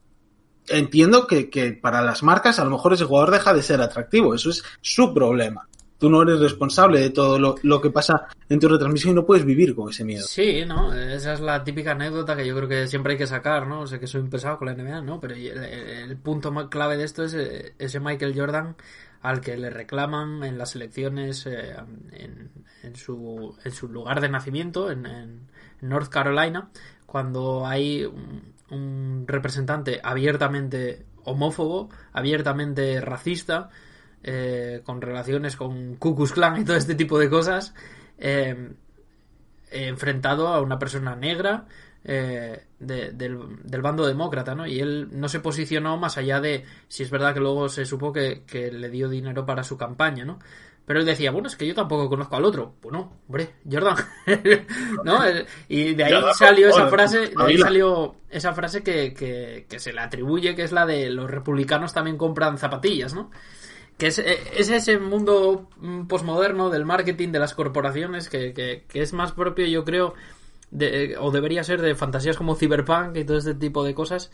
Entiendo 0.68 1.28
que, 1.28 1.50
que, 1.50 1.74
para 1.74 2.02
las 2.02 2.24
marcas 2.24 2.60
a 2.60 2.64
lo 2.64 2.72
mejor 2.72 2.94
ese 2.94 3.06
jugador 3.06 3.32
deja 3.32 3.54
de 3.54 3.62
ser 3.62 3.82
atractivo, 3.82 4.34
eso 4.34 4.50
es 4.50 4.64
su 4.82 5.14
problema. 5.14 5.68
Tú 5.98 6.10
no 6.10 6.22
eres 6.22 6.40
responsable 6.40 7.00
de 7.00 7.12
todo 7.12 7.40
lo, 7.40 7.56
lo 7.64 7.80
que 7.80 7.90
pasa 7.90 8.28
en 8.50 8.60
tu 8.60 8.68
retransmisión 8.68 9.12
y 9.12 9.16
no 9.16 9.26
puedes 9.26 9.46
vivir 9.46 9.74
con 9.74 9.90
ese 9.90 10.04
miedo. 10.04 10.26
Sí, 10.26 10.66
¿no? 10.66 10.94
Esa 10.94 11.34
es 11.34 11.40
la 11.40 11.64
típica 11.64 11.92
anécdota 11.92 12.36
que 12.36 12.46
yo 12.46 12.56
creo 12.58 12.68
que 12.68 12.88
siempre 12.88 13.14
hay 13.14 13.18
que 13.18 13.28
sacar, 13.28 13.68
¿no? 13.68 13.88
Sé 13.88 14.00
que 14.00 14.08
soy 14.08 14.20
un 14.20 14.30
pesado 14.30 14.58
con 14.58 14.68
la 14.68 14.74
NBA, 14.74 15.02
¿no? 15.02 15.22
Pero 15.22 15.34
el, 15.34 15.48
el 15.48 16.18
punto 16.18 16.52
más 16.52 16.68
clave 16.68 16.98
de 16.98 17.06
esto 17.06 17.24
es 17.24 17.34
eh, 17.36 17.76
ese 17.80 18.02
Michael 18.02 18.38
Jordan 18.38 18.76
al 19.24 19.40
que 19.40 19.58
le 19.58 19.70
reclaman 19.70 20.44
en 20.44 20.58
las 20.58 20.76
elecciones 20.76 21.46
eh, 21.46 21.76
en, 22.12 22.96
su, 22.96 23.58
en, 23.64 23.72
su, 23.72 23.88
lugar 23.88 24.20
de 24.20 24.28
nacimiento, 24.28 24.92
en, 24.92 25.06
en 25.06 25.48
North 25.80 26.10
Carolina, 26.10 26.70
cuando 27.06 27.66
hay 27.66 28.04
un, 28.04 28.54
un, 28.70 29.24
representante 29.26 30.02
abiertamente 30.04 31.06
homófobo, 31.24 31.90
abiertamente 32.12 33.00
racista, 33.00 33.70
eh, 34.24 34.82
con 34.84 35.02
relaciones 35.02 35.56
con 35.56 35.96
Ku 35.96 36.16
Klux 36.16 36.34
Klan 36.34 36.62
y 36.62 36.66
todo 36.66 36.76
este 36.76 36.96
tipo 36.96 37.18
de 37.18 37.30
cosas, 37.30 37.74
eh, 38.18 38.74
enfrentado 39.72 40.50
a 40.50 40.62
una 40.62 40.78
persona 40.78 41.16
negra 41.16 41.66
eh, 42.06 42.66
de, 42.80 43.12
del, 43.12 43.40
del, 43.64 43.82
bando 43.82 44.06
demócrata, 44.06 44.54
¿no? 44.56 44.68
Y 44.68 44.80
él 44.80 45.08
no 45.12 45.30
se 45.30 45.40
posicionó 45.40 45.98
más 45.98 46.18
allá 46.18 46.42
de 46.42 46.66
si 46.90 47.04
es 47.04 47.10
verdad 47.10 47.34
que 47.34 47.40
luego 47.40 47.70
se 47.70 47.86
supo 47.86 48.12
que, 48.12 48.44
que, 48.46 48.72
le 48.72 48.90
dio 48.90 49.08
dinero 49.08 49.46
para 49.46 49.64
su 49.64 49.78
campaña, 49.78 50.26
¿no? 50.26 50.40
Pero 50.86 51.00
él 51.00 51.06
decía, 51.06 51.32
bueno, 51.32 51.48
es 51.48 51.56
que 51.56 51.66
yo 51.66 51.74
tampoco 51.74 52.10
conozco 52.10 52.36
al 52.36 52.44
otro. 52.44 52.76
Bueno, 52.82 53.14
hombre, 53.30 53.54
Jordan. 53.72 53.96
¿No? 55.06 55.20
Y 55.70 55.94
de 55.94 56.04
ahí 56.04 56.22
salió 56.34 56.70
esa 56.70 56.88
frase, 56.88 57.20
de 57.30 57.36
ahí 57.38 57.58
salió 57.58 58.16
esa 58.30 58.54
frase 58.54 58.84
que, 58.84 59.14
que, 59.14 59.66
que, 59.70 59.80
se 59.80 59.94
le 59.94 60.02
atribuye, 60.02 60.56
que 60.56 60.64
es 60.64 60.74
la 60.74 60.86
de 60.86 61.10
los 61.10 61.32
republicanos 61.32 61.94
también 61.94 62.18
compran 62.18 62.58
zapatillas, 62.58 63.14
¿no? 63.14 63.32
Que 63.98 64.08
es, 64.08 64.20
es 64.20 64.70
ese 64.70 64.98
mundo 64.98 65.70
posmoderno 66.10 66.70
del 66.70 66.84
marketing, 66.84 67.30
de 67.30 67.40
las 67.40 67.54
corporaciones, 67.54 68.28
que, 68.28 68.54
que, 68.54 68.84
que 68.90 69.02
es 69.02 69.14
más 69.14 69.32
propio, 69.32 69.66
yo 69.68 69.86
creo, 69.86 70.16
de, 70.74 71.16
o 71.20 71.32
debería 71.32 71.64
ser 71.64 71.82
de 71.82 71.96
fantasías 71.96 72.36
como 72.36 72.56
Cyberpunk 72.56 73.16
y 73.16 73.24
todo 73.24 73.38
este 73.38 73.54
tipo 73.54 73.84
de 73.84 73.94
cosas 73.94 74.32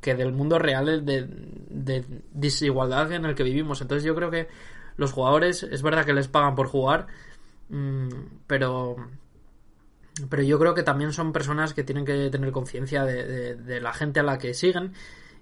que 0.00 0.14
del 0.14 0.32
mundo 0.32 0.58
real 0.58 1.04
de, 1.04 1.26
de, 1.70 2.04
desigualdad 2.32 3.10
en 3.12 3.24
el 3.24 3.34
que 3.34 3.42
vivimos. 3.42 3.80
Entonces 3.80 4.04
yo 4.04 4.14
creo 4.14 4.30
que 4.30 4.48
los 4.96 5.12
jugadores, 5.12 5.62
es 5.62 5.82
verdad 5.82 6.04
que 6.04 6.12
les 6.12 6.28
pagan 6.28 6.54
por 6.54 6.68
jugar, 6.68 7.06
mmm, 7.70 8.08
pero 8.46 8.96
pero 10.28 10.42
yo 10.42 10.58
creo 10.58 10.74
que 10.74 10.82
también 10.82 11.12
son 11.12 11.32
personas 11.32 11.74
que 11.74 11.84
tienen 11.84 12.04
que 12.04 12.28
tener 12.28 12.50
conciencia 12.50 13.04
de, 13.04 13.24
de, 13.24 13.54
de, 13.54 13.80
la 13.80 13.92
gente 13.92 14.18
a 14.18 14.24
la 14.24 14.36
que 14.36 14.52
siguen 14.52 14.92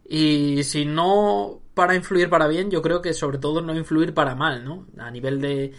y 0.06 0.62
si 0.64 0.84
no 0.84 1.60
para 1.72 1.94
influir 1.94 2.28
para 2.28 2.46
bien, 2.46 2.70
yo 2.70 2.82
creo 2.82 3.00
que 3.00 3.14
sobre 3.14 3.38
todo 3.38 3.62
no 3.62 3.74
influir 3.74 4.12
para 4.12 4.34
mal, 4.34 4.64
¿no? 4.64 4.86
A 4.98 5.10
nivel 5.10 5.40
de, 5.40 5.72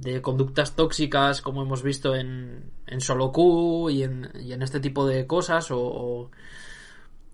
de 0.00 0.20
conductas 0.22 0.76
tóxicas 0.76 1.40
como 1.40 1.62
hemos 1.62 1.82
visto 1.82 2.14
en, 2.14 2.70
en 2.86 3.00
Solo 3.00 3.32
Q 3.32 3.90
y 3.90 4.02
en, 4.02 4.30
y 4.40 4.52
en 4.52 4.62
este 4.62 4.80
tipo 4.80 5.06
de 5.06 5.26
cosas 5.26 5.70
o, 5.70 5.78
o, 5.78 6.30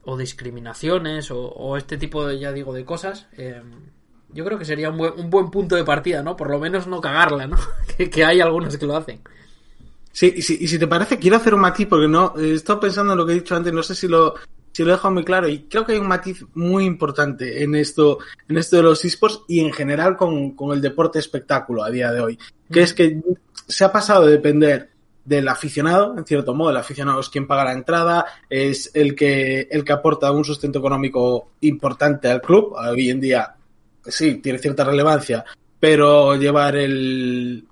o 0.05 0.17
discriminaciones 0.17 1.31
o, 1.31 1.41
o, 1.41 1.77
este 1.77 1.97
tipo 1.97 2.27
de, 2.27 2.39
ya 2.39 2.53
digo, 2.53 2.73
de 2.73 2.85
cosas. 2.85 3.27
Eh, 3.37 3.63
yo 4.33 4.45
creo 4.45 4.59
que 4.59 4.65
sería 4.65 4.91
un 4.91 4.97
buen, 4.97 5.13
un 5.19 5.29
buen, 5.29 5.51
punto 5.51 5.77
de 5.77 5.85
partida, 5.85 6.23
¿no? 6.23 6.37
Por 6.37 6.51
lo 6.51 6.59
menos 6.59 6.87
no 6.87 7.01
cagarla, 7.01 7.47
¿no? 7.47 7.59
que, 7.97 8.09
que, 8.09 8.25
hay 8.25 8.41
algunos 8.41 8.77
que 8.77 8.87
lo 8.87 8.97
hacen. 8.97 9.21
Sí, 10.11 10.33
y 10.37 10.43
si, 10.43 10.59
y 10.61 10.69
si 10.69 10.79
te 10.79 10.87
parece, 10.87 11.19
quiero 11.19 11.37
hacer 11.37 11.55
un 11.55 11.61
matiz 11.61 11.87
porque 11.89 12.09
no, 12.09 12.35
he 12.39 12.55
estado 12.55 12.81
pensando 12.81 13.13
en 13.13 13.19
lo 13.19 13.27
que 13.27 13.33
he 13.33 13.37
dicho 13.37 13.57
antes, 13.57 13.73
no 13.73 13.83
sé 13.83 13.95
si 13.95 14.09
lo, 14.09 14.35
si 14.73 14.83
lo 14.83 14.91
he 14.91 14.93
dejado 14.93 15.15
muy 15.15 15.25
claro 15.25 15.49
y 15.49 15.65
creo 15.65 15.85
que 15.85 15.93
hay 15.93 15.99
un 15.99 16.09
matiz 16.09 16.45
muy 16.55 16.85
importante 16.85 17.63
en 17.63 17.75
esto, 17.75 18.19
en 18.49 18.59
esto 18.59 18.77
de 18.77 18.83
los 18.83 19.05
esports 19.05 19.43
y 19.49 19.61
en 19.61 19.73
general 19.73 20.17
con, 20.17 20.53
con 20.53 20.73
el 20.73 20.81
deporte 20.81 21.19
espectáculo 21.19 21.85
a 21.85 21.91
día 21.91 22.11
de 22.11 22.21
hoy, 22.21 22.39
que 22.71 22.81
mm. 22.81 22.85
es 22.85 22.95
que 22.95 23.21
se 23.69 23.85
ha 23.85 23.93
pasado 23.93 24.27
de 24.27 24.33
depender 24.33 24.91
del 25.25 25.47
aficionado, 25.49 26.19
en 26.19 26.25
cierto 26.25 26.55
modo, 26.55 26.71
el 26.71 26.77
aficionado 26.77 27.21
es 27.21 27.29
quien 27.29 27.47
paga 27.47 27.65
la 27.65 27.73
entrada, 27.73 28.27
es 28.51 28.91
el 28.95 29.15
que, 29.15 29.69
el 29.71 29.85
que 29.85 29.93
aporta 29.93 30.33
un 30.33 30.45
sustento 30.45 30.81
económico 30.81 31.53
importante 31.61 32.29
al 32.29 32.41
club, 32.41 32.73
hoy 32.73 33.11
en 33.11 33.21
día 33.21 33.55
sí, 34.05 34.37
tiene 34.37 34.59
cierta 34.59 34.85
relevancia, 34.85 35.45
pero 35.79 36.35
llevar 36.37 36.77
el, 36.77 37.67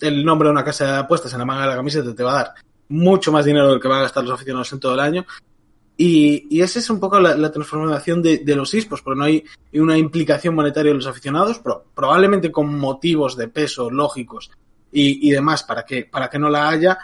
el 0.00 0.24
nombre 0.24 0.48
de 0.48 0.52
una 0.52 0.64
casa 0.64 0.84
de 0.86 0.98
apuestas 0.98 1.32
en 1.32 1.38
la 1.38 1.44
manga 1.44 1.62
de 1.62 1.68
la 1.68 1.76
camiseta 1.76 2.14
te 2.14 2.22
va 2.22 2.32
a 2.32 2.42
dar 2.44 2.54
mucho 2.88 3.30
más 3.30 3.44
dinero 3.44 3.70
del 3.70 3.80
que 3.80 3.88
van 3.88 3.98
a 3.98 4.02
gastar 4.02 4.24
los 4.24 4.34
aficionados 4.34 4.72
en 4.72 4.80
todo 4.80 4.94
el 4.94 5.00
año. 5.00 5.26
Y, 6.00 6.46
y 6.48 6.62
esa 6.62 6.78
es 6.78 6.88
un 6.90 7.00
poco 7.00 7.18
la, 7.18 7.50
transformación 7.50 8.22
de, 8.22 8.38
de, 8.38 8.54
los 8.54 8.72
esports, 8.72 9.02
porque 9.02 9.18
no 9.18 9.24
hay 9.24 9.44
una 9.74 9.98
implicación 9.98 10.54
monetaria 10.54 10.92
de 10.92 10.96
los 10.96 11.08
aficionados, 11.08 11.58
pero 11.58 11.86
probablemente 11.92 12.52
con 12.52 12.78
motivos 12.78 13.36
de 13.36 13.48
peso 13.48 13.90
lógicos 13.90 14.52
y, 14.92 15.28
y 15.28 15.32
demás 15.32 15.64
para 15.64 15.84
que, 15.84 16.04
para 16.04 16.30
que 16.30 16.38
no 16.38 16.48
la 16.48 16.68
haya, 16.68 16.98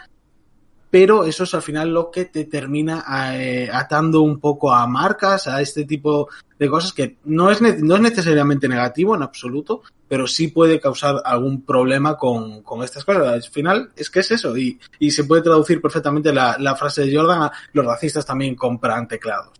pero 0.95 1.25
eso 1.25 1.43
es 1.43 1.53
al 1.53 1.61
final 1.61 1.89
lo 1.89 2.09
que 2.09 2.23
te 2.23 2.45
termina 2.45 3.03
eh, 3.33 3.69
atando 3.69 4.21
un 4.21 4.39
poco 4.39 4.73
a 4.73 4.87
marcas, 4.87 5.45
a 5.45 5.59
este 5.59 5.83
tipo 5.83 6.29
de 6.57 6.69
cosas 6.69 6.93
que 6.93 7.17
no 7.25 7.51
es, 7.51 7.61
no 7.61 7.95
es 7.95 8.01
necesariamente 8.01 8.69
negativo 8.69 9.13
en 9.13 9.21
absoluto, 9.21 9.81
pero 10.07 10.25
sí 10.25 10.47
puede 10.47 10.79
causar 10.79 11.21
algún 11.25 11.65
problema 11.65 12.15
con, 12.15 12.63
con 12.63 12.81
estas 12.81 13.03
cosas. 13.03 13.27
Al 13.27 13.43
final 13.43 13.91
es 13.97 14.09
que 14.09 14.21
es 14.21 14.31
eso, 14.31 14.55
y, 14.55 14.79
y 14.97 15.11
se 15.11 15.25
puede 15.25 15.41
traducir 15.41 15.81
perfectamente 15.81 16.31
la, 16.31 16.55
la, 16.59 16.77
frase 16.77 17.05
de 17.05 17.13
Jordan 17.13 17.41
a 17.41 17.51
los 17.73 17.85
racistas 17.85 18.25
también 18.25 18.55
compran 18.55 19.05
teclados. 19.05 19.51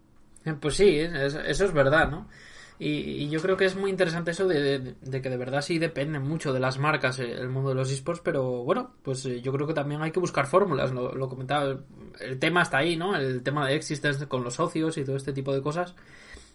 Pues 0.61 0.77
sí, 0.77 0.99
eso 0.99 1.41
es 1.65 1.73
verdad, 1.73 2.09
¿no? 2.09 2.29
Y, 2.77 2.89
y, 2.89 3.29
yo 3.29 3.41
creo 3.41 3.55
que 3.55 3.65
es 3.65 3.75
muy 3.75 3.89
interesante 3.89 4.31
eso 4.31 4.47
de, 4.47 4.79
de, 4.79 4.95
de, 4.99 5.21
que 5.21 5.29
de 5.29 5.37
verdad 5.37 5.61
sí 5.61 5.79
depende 5.79 6.19
mucho 6.19 6.51
de 6.51 6.59
las 6.59 6.77
marcas 6.77 7.19
eh, 7.19 7.31
el 7.31 7.47
mundo 7.47 7.69
de 7.69 7.75
los 7.75 7.89
esports, 7.89 8.19
pero 8.21 8.63
bueno, 8.63 8.91
pues 9.01 9.25
eh, 9.25 9.41
yo 9.41 9.53
creo 9.53 9.65
que 9.65 9.73
también 9.73 10.01
hay 10.01 10.11
que 10.11 10.19
buscar 10.19 10.45
fórmulas, 10.45 10.91
lo, 10.91 11.15
lo, 11.15 11.29
comentaba, 11.29 11.77
el 12.19 12.39
tema 12.39 12.63
está 12.63 12.79
ahí, 12.79 12.97
¿no? 12.97 13.15
El 13.15 13.43
tema 13.43 13.65
de 13.65 13.75
Existence 13.75 14.27
con 14.27 14.43
los 14.43 14.55
socios 14.55 14.97
y 14.97 15.05
todo 15.05 15.15
este 15.15 15.31
tipo 15.31 15.53
de 15.53 15.61
cosas. 15.61 15.95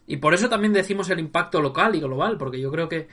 Y 0.06 0.18
por 0.18 0.34
eso 0.34 0.48
también 0.48 0.72
decimos 0.72 1.08
el 1.08 1.20
impacto 1.20 1.62
local 1.62 1.94
y 1.94 2.00
global, 2.00 2.36
porque 2.36 2.60
yo 2.60 2.70
creo 2.70 2.88
que, 2.88 3.08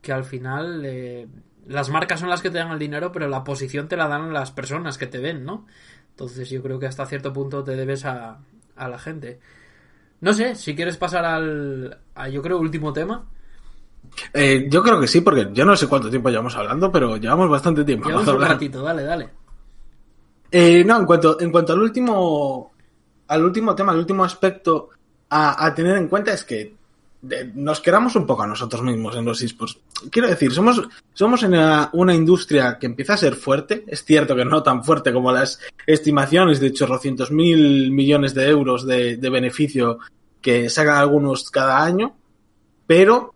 que 0.00 0.12
al 0.12 0.24
final 0.24 0.84
eh, 0.86 1.26
las 1.66 1.90
marcas 1.90 2.20
son 2.20 2.30
las 2.30 2.40
que 2.40 2.50
te 2.50 2.58
dan 2.58 2.70
el 2.72 2.78
dinero, 2.78 3.12
pero 3.12 3.28
la 3.28 3.44
posición 3.44 3.88
te 3.88 3.96
la 3.96 4.08
dan 4.08 4.32
las 4.32 4.52
personas 4.52 4.96
que 4.96 5.06
te 5.06 5.18
ven, 5.18 5.44
¿no? 5.44 5.66
Entonces 6.10 6.48
yo 6.48 6.62
creo 6.62 6.78
que 6.78 6.86
hasta 6.86 7.06
cierto 7.06 7.32
punto 7.32 7.62
te 7.62 7.76
debes 7.76 8.04
a, 8.06 8.38
a 8.74 8.88
la 8.88 8.98
gente. 8.98 9.38
No 10.20 10.32
sé, 10.32 10.54
si 10.54 10.74
quieres 10.74 10.96
pasar 10.96 11.24
al, 11.24 11.98
a, 12.14 12.28
yo 12.28 12.42
creo, 12.42 12.58
último 12.58 12.92
tema. 12.92 13.26
Eh, 14.32 14.66
yo 14.68 14.82
creo 14.82 15.00
que 15.00 15.06
sí, 15.06 15.20
porque 15.20 15.48
yo 15.52 15.64
no 15.64 15.76
sé 15.76 15.86
cuánto 15.86 16.10
tiempo 16.10 16.28
llevamos 16.28 16.56
hablando, 16.56 16.90
pero 16.90 17.16
llevamos 17.16 17.48
bastante 17.48 17.84
tiempo. 17.84 18.08
Llevamos 18.08 18.28
un 18.28 18.40
ratito, 18.40 18.82
dale, 18.82 19.04
dale. 19.04 19.30
Eh, 20.50 20.82
no, 20.84 20.98
en 20.98 21.06
cuanto, 21.06 21.40
en 21.40 21.52
cuanto 21.52 21.74
al 21.74 21.82
último, 21.82 22.72
al 23.28 23.44
último 23.44 23.74
tema, 23.74 23.92
al 23.92 23.98
último 23.98 24.24
aspecto 24.24 24.88
a, 25.28 25.66
a 25.66 25.74
tener 25.74 25.96
en 25.96 26.08
cuenta 26.08 26.32
es 26.32 26.44
que 26.44 26.77
nos 27.54 27.80
queramos 27.80 28.14
un 28.16 28.26
poco 28.26 28.42
a 28.42 28.46
nosotros 28.46 28.82
mismos 28.82 29.16
en 29.16 29.24
los 29.24 29.42
esports. 29.42 29.78
Quiero 30.10 30.28
decir, 30.28 30.52
somos, 30.52 30.80
somos 31.12 31.42
en 31.42 31.54
una, 31.92 32.14
industria 32.14 32.78
que 32.78 32.86
empieza 32.86 33.14
a 33.14 33.18
ser 33.18 33.34
fuerte. 33.34 33.84
Es 33.88 34.04
cierto 34.04 34.36
que 34.36 34.44
no 34.44 34.62
tan 34.62 34.84
fuerte 34.84 35.12
como 35.12 35.32
las 35.32 35.58
estimaciones 35.86 36.60
de 36.60 36.72
chorrocientos 36.72 37.30
mil 37.30 37.90
millones 37.90 38.34
de 38.34 38.48
euros 38.48 38.86
de, 38.86 39.16
beneficio 39.16 39.98
que 40.40 40.70
sacan 40.70 40.96
algunos 40.96 41.50
cada 41.50 41.82
año, 41.84 42.14
pero 42.86 43.34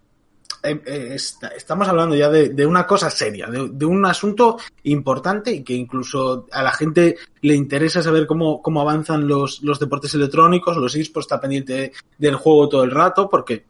eh, 0.62 0.80
eh, 0.86 1.16
estamos 1.56 1.88
hablando 1.88 2.14
ya 2.14 2.30
de, 2.30 2.64
una 2.64 2.86
cosa 2.86 3.10
seria, 3.10 3.48
de, 3.48 3.68
de, 3.68 3.84
un 3.84 4.06
asunto 4.06 4.58
importante 4.84 5.52
y 5.52 5.64
que 5.64 5.74
incluso 5.74 6.46
a 6.52 6.62
la 6.62 6.70
gente 6.70 7.16
le 7.40 7.56
interesa 7.56 8.00
saber 8.00 8.26
cómo, 8.28 8.62
cómo 8.62 8.80
avanzan 8.80 9.26
los, 9.26 9.60
los 9.62 9.80
deportes 9.80 10.14
electrónicos, 10.14 10.76
los 10.76 10.94
esports 10.94 11.26
está 11.26 11.40
pendiente 11.40 11.92
del 12.16 12.36
juego 12.36 12.68
todo 12.68 12.84
el 12.84 12.92
rato 12.92 13.28
porque 13.28 13.64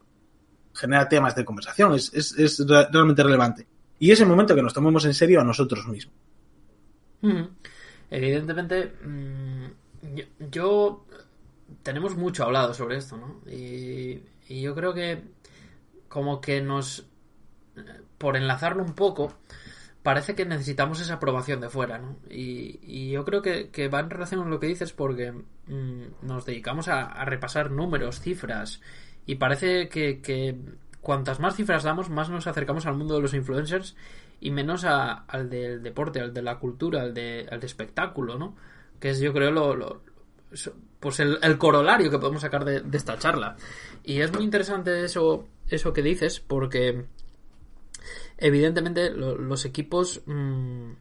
genera 0.75 1.09
temas 1.09 1.35
de 1.35 1.45
conversación, 1.45 1.95
es, 1.95 2.13
es, 2.15 2.39
es 2.39 2.67
realmente 2.67 3.23
relevante. 3.23 3.67
Y 3.99 4.11
es 4.11 4.21
el 4.21 4.27
momento 4.27 4.55
que 4.55 4.63
nos 4.63 4.75
tomemos 4.75 5.05
en 5.05 5.15
serio 5.15 5.41
a 5.41 5.45
nosotros 5.45 5.87
mismos. 5.87 6.15
Mm. 7.21 7.43
Evidentemente, 8.11 8.93
mm, 9.05 10.51
yo, 10.51 11.07
tenemos 11.83 12.17
mucho 12.17 12.45
hablado 12.45 12.75
sobre 12.75 12.97
esto, 12.97 13.17
¿no? 13.17 13.41
Y, 13.51 14.23
y 14.49 14.61
yo 14.61 14.75
creo 14.75 14.93
que 14.93 15.23
como 16.09 16.41
que 16.41 16.61
nos, 16.61 17.07
por 18.19 18.37
enlazarlo 18.37 18.83
un 18.83 18.95
poco, 18.95 19.33
parece 20.03 20.35
que 20.35 20.45
necesitamos 20.45 21.01
esa 21.01 21.15
aprobación 21.15 21.61
de 21.61 21.71
fuera, 21.71 21.99
¿no? 21.99 22.17
Y, 22.29 22.81
y 22.83 23.11
yo 23.11 23.25
creo 23.25 23.41
que, 23.41 23.71
que, 23.71 23.89
va 23.89 24.01
en 24.01 24.11
relación 24.11 24.41
con 24.43 24.51
lo 24.51 24.61
que 24.61 24.67
dices 24.67 24.93
porque 24.93 25.33
mmm, 25.33 26.03
nos 26.23 26.45
dedicamos 26.45 26.89
a, 26.89 27.25
repasar 27.25 27.71
números, 27.71 28.21
cifras, 28.21 28.81
y 29.27 29.37
parece 29.37 29.89
que, 29.89 30.21
que, 30.21 30.57
cuantas 31.01 31.41
más 31.41 31.57
cifras 31.57 31.83
damos, 31.83 32.11
más 32.11 32.31
nos 32.31 32.47
acercamos 32.47 32.87
al 32.87 32.97
mundo 32.97 33.15
de 33.15 33.23
los 33.23 33.35
influencers 33.35 33.97
y 34.41 34.51
menos 34.51 34.85
a, 34.85 35.13
al 35.13 35.51
del 35.51 35.83
deporte, 35.83 36.21
al 36.21 36.33
de 36.33 36.43
la 36.43 36.59
cultura, 36.59 37.03
al 37.03 37.15
de, 37.15 37.47
al 37.51 37.61
de 37.61 37.67
espectáculo, 37.67 38.39
¿no? 38.39 38.57
Que 39.01 39.11
es, 39.11 39.21
yo 39.21 39.33
creo, 39.33 39.51
lo, 39.51 39.75
lo 39.75 40.03
pues 41.01 41.19
el, 41.21 41.59
corolario 41.59 42.11
que 42.11 42.19
podemos 42.19 42.43
sacar 42.43 42.65
de, 42.65 42.97
esta 42.97 43.19
charla. 43.19 43.57
Y 44.05 44.21
es 44.21 44.33
muy 44.33 44.45
interesante 44.45 45.05
eso, 45.05 45.49
eso 45.69 45.93
que 45.93 46.03
dices, 46.03 46.41
porque 46.41 47.07
evidentemente 48.39 49.11
lo, 49.11 49.37
los 49.37 49.65
equipos 49.65 50.23
mmm, 50.27 50.93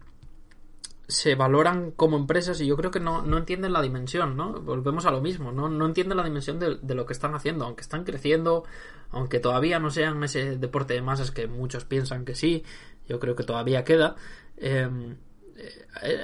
se 1.12 1.36
valoran 1.36 1.92
como 1.92 2.16
empresas 2.16 2.62
y 2.62 2.68
yo 2.68 2.78
creo 2.78 2.90
que 2.90 3.02
no, 3.02 3.22
no, 3.22 3.38
entienden 3.38 3.74
la 3.74 3.82
dimensión, 3.82 4.38
¿no? 4.38 4.54
Volvemos 4.62 5.06
a 5.06 5.12
lo 5.12 5.20
mismo, 5.20 5.52
no, 5.52 5.68
no 5.68 5.86
entienden 5.86 6.18
la 6.18 6.24
dimensión 6.24 6.58
de, 6.58 6.78
de, 6.82 6.96
lo 6.96 7.06
que 7.06 7.12
están 7.12 7.36
haciendo, 7.36 7.66
aunque 7.66 7.82
están 7.82 8.06
creciendo, 8.06 8.64
aunque 9.10 9.40
todavía 9.40 9.80
no 9.80 9.90
sean 9.90 10.24
ese 10.24 10.58
deporte 10.58 10.94
de 10.94 11.02
masas 11.02 11.32
que 11.32 11.48
muchos 11.48 11.84
piensan 11.84 12.24
que 12.24 12.34
sí, 12.34 12.64
yo 13.08 13.20
creo 13.20 13.36
que 13.36 13.44
todavía 13.44 13.84
queda. 13.84 14.16
Eh, 14.56 14.90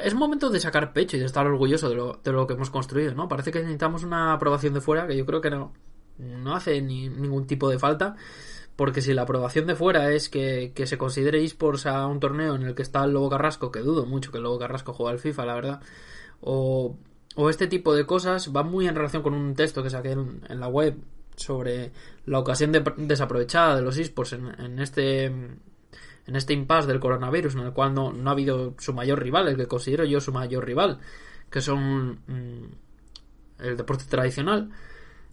es 0.04 0.16
momento 0.16 0.50
de 0.50 0.60
sacar 0.60 0.94
pecho 0.94 1.18
y 1.18 1.20
de 1.20 1.26
estar 1.26 1.46
orgulloso 1.46 1.90
de 1.90 1.96
lo, 1.96 2.20
de 2.24 2.32
lo, 2.32 2.48
que 2.48 2.54
hemos 2.54 2.70
construido, 2.70 3.14
¿no? 3.14 3.28
Parece 3.28 3.52
que 3.52 3.60
necesitamos 3.60 4.04
una 4.04 4.34
aprobación 4.34 4.74
de 4.74 4.82
fuera 4.82 5.06
que 5.06 5.18
yo 5.18 5.26
creo 5.26 5.42
que 5.42 5.50
no, 5.50 5.74
no 6.18 6.56
hace 6.56 6.82
ni, 6.82 7.10
ningún 7.10 7.46
tipo 7.46 7.70
de 7.70 7.78
falta. 7.78 8.16
Porque 8.78 9.02
si 9.02 9.14
la 9.14 9.24
aprobación 9.24 9.68
de 9.68 9.76
fuera 9.76 10.12
es 10.12 10.30
que, 10.30 10.72
que 10.74 10.88
se 10.88 10.98
considere 10.98 11.44
esports 11.44 11.88
a 11.88 12.06
un 12.08 12.22
torneo 12.22 12.56
en 12.56 12.62
el 12.62 12.76
que 12.76 12.84
está 12.84 13.04
el 13.04 13.12
Lobo 13.12 13.30
Carrasco, 13.30 13.72
que 13.72 13.80
dudo 13.80 14.06
mucho 14.06 14.32
que 14.32 14.38
el 14.38 14.44
Lobo 14.44 14.60
Carrasco 14.60 14.94
juegue 14.94 15.12
al 15.14 15.20
FIFA, 15.20 15.46
la 15.46 15.56
verdad, 15.56 15.82
o, 16.42 16.96
o 17.36 17.50
este 17.50 17.68
tipo 17.68 17.96
de 17.96 18.06
cosas, 18.06 18.56
va 18.56 18.64
muy 18.64 18.88
en 18.88 18.96
relación 18.96 19.24
con 19.24 19.34
un 19.34 19.56
texto 19.56 19.84
que 19.84 19.90
saqué 19.90 20.12
en, 20.12 20.42
en 20.48 20.60
la 20.60 20.68
web 20.68 20.96
sobre 21.36 21.92
la 22.26 22.40
ocasión 22.40 22.72
de, 22.72 22.84
desaprovechada 22.98 23.76
de 23.76 23.82
los 23.82 23.98
esports 23.98 24.34
en, 24.34 24.48
en 24.60 24.80
este 24.80 25.26
en 25.26 26.36
este 26.36 26.54
impasse 26.54 26.88
del 26.88 27.00
coronavirus, 27.00 27.56
en 27.56 27.62
el 27.62 27.74
cual 27.74 27.94
no, 27.94 28.12
no, 28.12 28.30
ha 28.30 28.34
habido 28.34 28.76
su 28.78 28.94
mayor 28.94 29.24
rival, 29.24 29.48
el 29.48 29.56
que 29.56 29.66
considero 29.66 30.04
yo 30.04 30.20
su 30.20 30.34
mayor 30.34 30.66
rival, 30.66 31.00
que 31.50 31.62
son 31.62 32.20
mmm, 32.28 32.66
el 33.60 33.78
deporte 33.78 34.04
tradicional, 34.10 34.70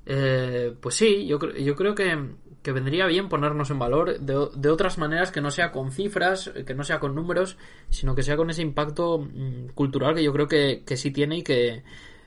eh, 0.07 0.74
pues 0.80 0.94
sí, 0.94 1.26
yo, 1.26 1.38
yo 1.52 1.74
creo 1.74 1.94
que, 1.94 2.16
que, 2.64 2.72
vendría 2.72 3.07
bien 3.07 3.29
ponernos 3.29 3.70
en 3.70 3.79
valor 3.79 4.18
de, 4.18 4.70
otras 4.70 4.98
maneras 4.98 5.31
que 5.31 5.40
no 5.40 5.50
sea 5.50 5.70
con 5.70 5.92
cifras, 5.92 6.50
que 6.66 6.74
no 6.74 6.83
sea 6.83 6.98
con 6.98 7.14
números, 7.14 7.57
sino 7.90 8.14
que 8.14 8.22
sea 8.22 8.37
con 8.37 8.50
ese 8.50 8.62
impacto 8.62 9.18
mmm, 9.18 9.68
cultural 9.74 10.14
que 10.14 10.24
yo 10.24 10.33
creo 10.33 10.48
que, 10.48 10.83
que 10.85 10.96
sí 10.96 11.11
tiene 11.11 11.38
y 11.38 11.42
que 11.42 11.83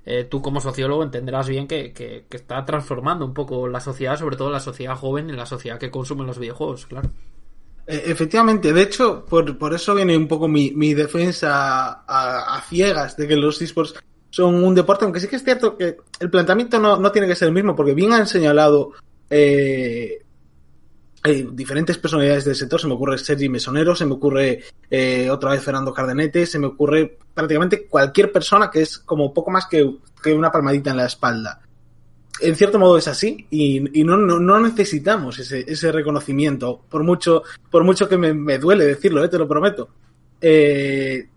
eh, 0.06 0.24
tú 0.24 0.42
como 0.42 0.62
sociólogo 0.62 1.04
entenderás 1.04 1.50
bien 1.50 1.68
que, 1.68 1.92
que, 1.92 2.26
está 2.30 2.64
transformando 2.64 3.26
un 3.26 3.34
poco 3.34 3.68
la 3.68 3.82
sociedad, 3.82 4.18
sobre 4.18 4.38
todo 4.38 4.50
la 4.50 4.62
sociedad 4.62 4.96
joven 4.96 5.30
y 5.30 5.34
la 5.34 5.46
sociedad 5.46 5.78
que 5.78 5.92
consume 5.92 6.26
los 6.26 6.40
videojuegos, 6.40 6.86
claro. 6.86 7.10
E, 7.86 8.12
Efectivamente, 8.12 8.72
de 8.72 8.82
hecho, 8.84 9.26
por, 9.26 9.58
por, 9.58 9.74
eso 9.74 9.94
viene 9.94 10.16
un 10.16 10.30
poco 10.30 10.48
mi, 10.48 10.72
mi 10.72 10.94
defensa 10.94 12.06
a, 12.08 12.56
a, 12.56 12.62
ciegas 12.62 13.18
de 13.18 13.28
que 13.28 13.36
los 13.36 13.62
esports 13.62 13.96
son 14.30 14.64
un 14.64 14.76
deporte, 14.76 15.04
aunque 15.04 15.20
sí 15.20 15.28
que 15.28 15.36
es 15.36 15.44
cierto 15.44 15.76
que 15.76 15.98
el 16.20 16.30
planteamiento 16.30 16.80
no, 16.80 16.98
no 16.98 17.12
tiene 17.12 17.28
que 17.28 17.36
ser 17.36 17.50
el 17.50 17.54
mismo, 17.54 17.76
porque 17.76 17.94
bien 17.94 18.14
han 18.14 18.28
señalado 18.28 18.94
eh, 19.30 20.22
eh, 21.30 21.48
diferentes 21.52 21.98
personalidades 21.98 22.46
del 22.46 22.56
sector, 22.56 22.80
se 22.80 22.88
me 22.88 22.94
ocurre 22.94 23.18
Sergi 23.18 23.50
Mesonero, 23.50 23.96
se 23.96 24.06
me 24.06 24.14
ocurre 24.14 24.64
eh, 24.90 25.30
otra 25.30 25.52
vez 25.52 25.64
Fernando 25.64 25.94
Cardenete, 25.94 26.46
se 26.46 26.60
me 26.60 26.68
ocurre 26.68 27.18
prácticamente 27.34 27.86
cualquier 27.86 28.32
persona 28.32 28.70
que 28.72 28.82
es 28.82 28.98
como 28.98 29.34
poco 29.34 29.52
más 29.52 29.68
que, 29.68 29.98
que 30.22 30.34
una 30.34 30.52
palmadita 30.52 30.92
en 30.92 30.98
la 30.98 31.06
espalda 31.06 31.62
en 32.40 32.56
cierto 32.56 32.80
modo 32.80 32.98
es 32.98 33.08
así 33.08 33.48
y, 33.50 33.80
no, 34.04 34.18
no, 34.18 34.60
necesitamos 34.60 35.40
ese, 35.40 35.66
ese, 35.68 35.92
reconocimiento, 35.92 36.82
por 36.90 37.04
mucho, 37.04 37.44
por 37.72 37.84
mucho 37.84 38.08
que 38.08 38.18
me, 38.18 38.34
me 38.34 38.60
duele 38.60 38.86
decirlo, 38.86 39.24
¿eh? 39.24 39.30
te 39.30 39.38
lo 39.38 39.48
prometo. 39.48 39.90
Eh, 40.40 41.28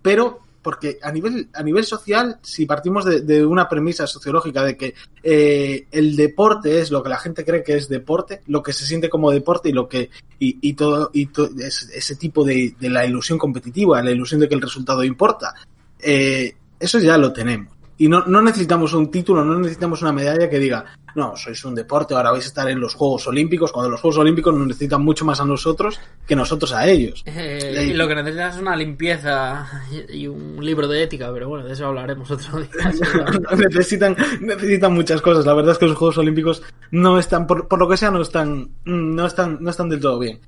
pero 0.00 0.40
porque 0.62 0.98
a 1.02 1.10
nivel, 1.10 1.48
a 1.52 1.62
nivel 1.62 1.84
social, 1.84 2.38
si 2.42 2.66
partimos 2.66 3.04
de, 3.04 3.44
una 3.44 3.68
premisa 3.68 4.06
sociológica 4.06 4.62
de 4.62 4.76
que 4.76 4.94
eh, 5.22 5.86
el 5.90 6.16
deporte 6.16 6.80
es 6.80 6.90
lo 6.90 7.02
que 7.02 7.08
la 7.08 7.18
gente 7.18 7.44
cree 7.44 7.64
que 7.64 7.76
es 7.76 7.88
deporte, 7.88 8.42
lo 8.46 8.62
que 8.62 8.72
se 8.72 8.86
siente 8.86 9.10
como 9.10 9.30
deporte 9.30 9.68
y 9.68 9.72
lo 9.72 9.88
que 9.88 10.10
y, 10.38 10.58
y 10.60 10.74
todo 10.74 11.10
y 11.12 11.26
to, 11.26 11.50
ese, 11.58 11.98
ese 11.98 12.16
tipo 12.16 12.44
de, 12.44 12.74
de, 12.78 12.90
la 12.90 13.04
ilusión 13.04 13.38
competitiva, 13.38 14.02
la 14.02 14.12
ilusión 14.12 14.40
de 14.40 14.48
que 14.48 14.54
el 14.54 14.62
resultado 14.62 15.02
importa, 15.02 15.54
eh, 15.98 16.54
eso 16.78 16.98
ya 16.98 17.18
lo 17.18 17.32
tenemos. 17.32 17.81
Y 18.02 18.08
no, 18.08 18.24
no, 18.26 18.42
necesitamos 18.42 18.94
un 18.94 19.12
título, 19.12 19.44
no 19.44 19.56
necesitamos 19.60 20.02
una 20.02 20.10
medalla 20.10 20.50
que 20.50 20.58
diga, 20.58 20.84
no, 21.14 21.36
sois 21.36 21.64
un 21.64 21.72
deporte, 21.72 22.14
ahora 22.14 22.32
vais 22.32 22.42
a 22.42 22.48
estar 22.48 22.68
en 22.68 22.80
los 22.80 22.96
Juegos 22.96 23.28
Olímpicos, 23.28 23.70
cuando 23.70 23.90
los 23.90 24.00
Juegos 24.00 24.18
Olímpicos 24.18 24.52
nos 24.52 24.66
necesitan 24.66 25.04
mucho 25.04 25.24
más 25.24 25.40
a 25.40 25.44
nosotros 25.44 26.00
que 26.26 26.34
nosotros 26.34 26.72
a 26.72 26.84
ellos. 26.88 27.22
Eh, 27.26 27.90
y 27.90 27.92
lo 27.92 28.08
que 28.08 28.16
necesitas 28.16 28.56
es 28.56 28.60
una 28.60 28.74
limpieza 28.74 29.84
y 30.12 30.26
un 30.26 30.66
libro 30.66 30.88
de 30.88 31.04
ética, 31.04 31.30
pero 31.32 31.48
bueno, 31.48 31.64
de 31.64 31.74
eso 31.74 31.86
hablaremos 31.86 32.28
otro 32.28 32.58
día. 32.58 32.70
necesitan, 33.56 34.16
necesitan 34.40 34.92
muchas 34.92 35.22
cosas. 35.22 35.46
La 35.46 35.54
verdad 35.54 35.70
es 35.70 35.78
que 35.78 35.86
los 35.86 35.96
Juegos 35.96 36.18
Olímpicos 36.18 36.60
no 36.90 37.20
están, 37.20 37.46
por, 37.46 37.68
por 37.68 37.78
lo 37.78 37.88
que 37.88 37.96
sea, 37.96 38.10
no 38.10 38.22
están, 38.22 38.68
no 38.84 39.26
están, 39.26 39.58
no 39.60 39.70
están 39.70 39.88
del 39.88 40.00
todo 40.00 40.18
bien. 40.18 40.40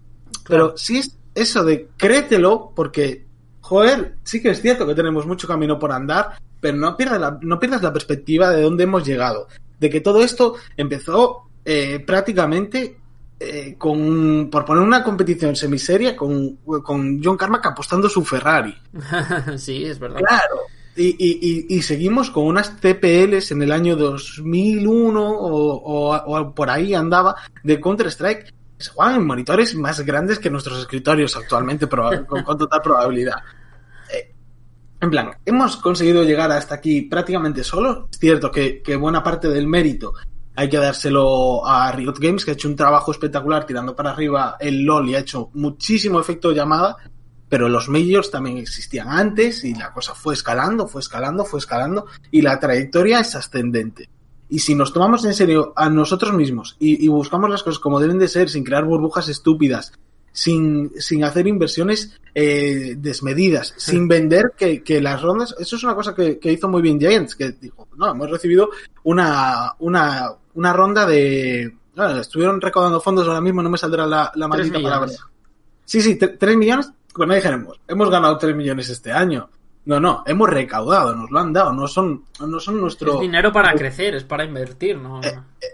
Pero 0.48 0.76
si 0.76 0.98
es 0.98 1.16
eso 1.36 1.62
de 1.62 1.86
créetelo, 1.96 2.72
porque, 2.74 3.26
joder, 3.60 4.16
sí 4.24 4.42
que 4.42 4.50
es 4.50 4.60
cierto 4.60 4.88
que 4.88 4.96
tenemos 4.96 5.24
mucho 5.24 5.46
camino 5.46 5.78
por 5.78 5.92
andar, 5.92 6.36
pero 6.64 6.78
no 6.78 6.96
pierdas 6.96 7.20
la, 7.20 7.38
no 7.42 7.60
pierdas 7.60 7.82
la 7.82 7.92
perspectiva 7.92 8.48
de 8.48 8.62
dónde 8.62 8.84
hemos 8.84 9.06
llegado. 9.06 9.48
De 9.78 9.90
que 9.90 10.00
todo 10.00 10.22
esto 10.22 10.54
empezó 10.78 11.42
eh, 11.62 12.02
prácticamente 12.06 12.96
eh, 13.38 13.74
con, 13.76 14.48
por 14.50 14.64
poner 14.64 14.82
una 14.82 15.04
competición 15.04 15.54
semiseria 15.56 16.16
con, 16.16 16.56
con 16.82 17.22
John 17.22 17.36
Carmack 17.36 17.66
apostando 17.66 18.08
su 18.08 18.24
Ferrari. 18.24 18.74
sí, 19.58 19.84
es 19.84 19.98
verdad. 19.98 20.20
Claro. 20.20 20.56
Y, 20.96 21.08
y, 21.18 21.66
y, 21.68 21.82
seguimos 21.82 22.30
con 22.30 22.46
unas 22.46 22.70
CPLs 22.80 23.50
en 23.50 23.60
el 23.60 23.70
año 23.70 23.94
2001 23.94 25.22
o, 25.22 25.74
o, 25.74 26.16
o 26.16 26.54
por 26.54 26.70
ahí 26.70 26.94
andaba 26.94 27.36
de 27.62 27.78
Counter-Strike. 27.78 28.54
Se 28.78 28.88
juegan 28.88 29.16
en 29.16 29.26
monitores 29.26 29.74
más 29.74 30.00
grandes 30.00 30.38
que 30.38 30.48
nuestros 30.48 30.78
escritorios 30.78 31.36
actualmente, 31.36 31.86
con, 32.26 32.42
con, 32.42 32.56
total 32.56 32.80
probabilidad. 32.80 33.36
En 35.04 35.10
plan, 35.10 35.32
hemos 35.44 35.76
conseguido 35.76 36.24
llegar 36.24 36.50
hasta 36.50 36.76
aquí 36.76 37.02
prácticamente 37.02 37.62
solo. 37.62 38.08
Es 38.10 38.18
cierto 38.18 38.50
que, 38.50 38.80
buena 38.98 39.22
parte 39.22 39.50
del 39.50 39.66
mérito 39.66 40.14
hay 40.56 40.70
que 40.70 40.78
dárselo 40.78 41.66
a 41.66 41.92
Riot 41.92 42.14
Games, 42.18 42.42
que 42.42 42.52
ha 42.52 42.54
hecho 42.54 42.68
un 42.68 42.76
trabajo 42.76 43.12
espectacular 43.12 43.66
tirando 43.66 43.94
para 43.94 44.12
arriba 44.12 44.56
el 44.58 44.82
LOL 44.82 45.10
y 45.10 45.14
ha 45.14 45.18
hecho 45.18 45.50
muchísimo 45.52 46.18
efecto 46.18 46.48
de 46.48 46.54
llamada, 46.54 46.96
pero 47.50 47.68
los 47.68 47.90
majors 47.90 48.30
también 48.30 48.56
existían 48.56 49.08
antes 49.10 49.62
y 49.64 49.74
la 49.74 49.92
cosa 49.92 50.14
fue 50.14 50.32
escalando, 50.32 50.88
fue 50.88 51.02
escalando, 51.02 51.44
fue 51.44 51.58
escalando 51.58 52.06
y 52.30 52.40
la 52.40 52.58
trayectoria 52.58 53.20
es 53.20 53.34
ascendente. 53.34 54.08
Y 54.48 54.60
si 54.60 54.74
nos 54.74 54.94
tomamos 54.94 55.22
en 55.26 55.34
serio 55.34 55.74
a 55.76 55.90
nosotros 55.90 56.32
mismos 56.32 56.76
y 56.78 57.06
buscamos 57.08 57.50
las 57.50 57.62
cosas 57.62 57.78
como 57.78 58.00
deben 58.00 58.18
de 58.18 58.28
ser, 58.28 58.48
sin 58.48 58.64
crear 58.64 58.86
burbujas 58.86 59.28
estúpidas, 59.28 59.92
sin, 60.34 60.90
sin 61.00 61.22
hacer 61.22 61.46
inversiones 61.46 62.20
eh, 62.34 62.96
desmedidas, 62.98 63.72
sí. 63.76 63.92
sin 63.92 64.08
vender 64.08 64.52
que, 64.56 64.82
que, 64.82 65.00
las 65.00 65.22
rondas. 65.22 65.54
Eso 65.60 65.76
es 65.76 65.84
una 65.84 65.94
cosa 65.94 66.12
que, 66.12 66.40
que, 66.40 66.52
hizo 66.52 66.68
muy 66.68 66.82
bien 66.82 66.98
Giants, 66.98 67.36
que 67.36 67.52
dijo, 67.52 67.88
no, 67.96 68.10
hemos 68.10 68.28
recibido 68.28 68.70
una, 69.04 69.72
una, 69.78 70.28
una 70.54 70.72
ronda 70.72 71.06
de. 71.06 71.72
Bueno, 71.94 72.18
estuvieron 72.18 72.60
recaudando 72.60 73.00
fondos 73.00 73.28
ahora 73.28 73.40
mismo, 73.40 73.62
no 73.62 73.70
me 73.70 73.78
saldrá 73.78 74.06
la, 74.06 74.32
la 74.34 74.48
maldita 74.48 74.82
palabra. 74.82 75.12
Sí, 75.84 76.02
sí, 76.02 76.16
tres 76.16 76.56
millones. 76.56 76.90
Pues 77.14 77.28
no 77.28 77.34
dijeremos, 77.34 77.80
hemos 77.86 78.10
ganado 78.10 78.36
tres 78.36 78.56
millones 78.56 78.88
este 78.88 79.12
año. 79.12 79.48
No, 79.84 80.00
no, 80.00 80.24
hemos 80.26 80.50
recaudado, 80.50 81.14
nos 81.14 81.30
lo 81.30 81.38
han 81.38 81.52
dado, 81.52 81.72
no 81.72 81.86
son, 81.86 82.24
no 82.40 82.58
son 82.58 82.80
nuestro. 82.80 83.14
Es 83.14 83.20
dinero 83.20 83.52
para 83.52 83.72
crecer, 83.74 84.16
es 84.16 84.24
para 84.24 84.44
invertir, 84.44 84.96
no, 84.96 85.20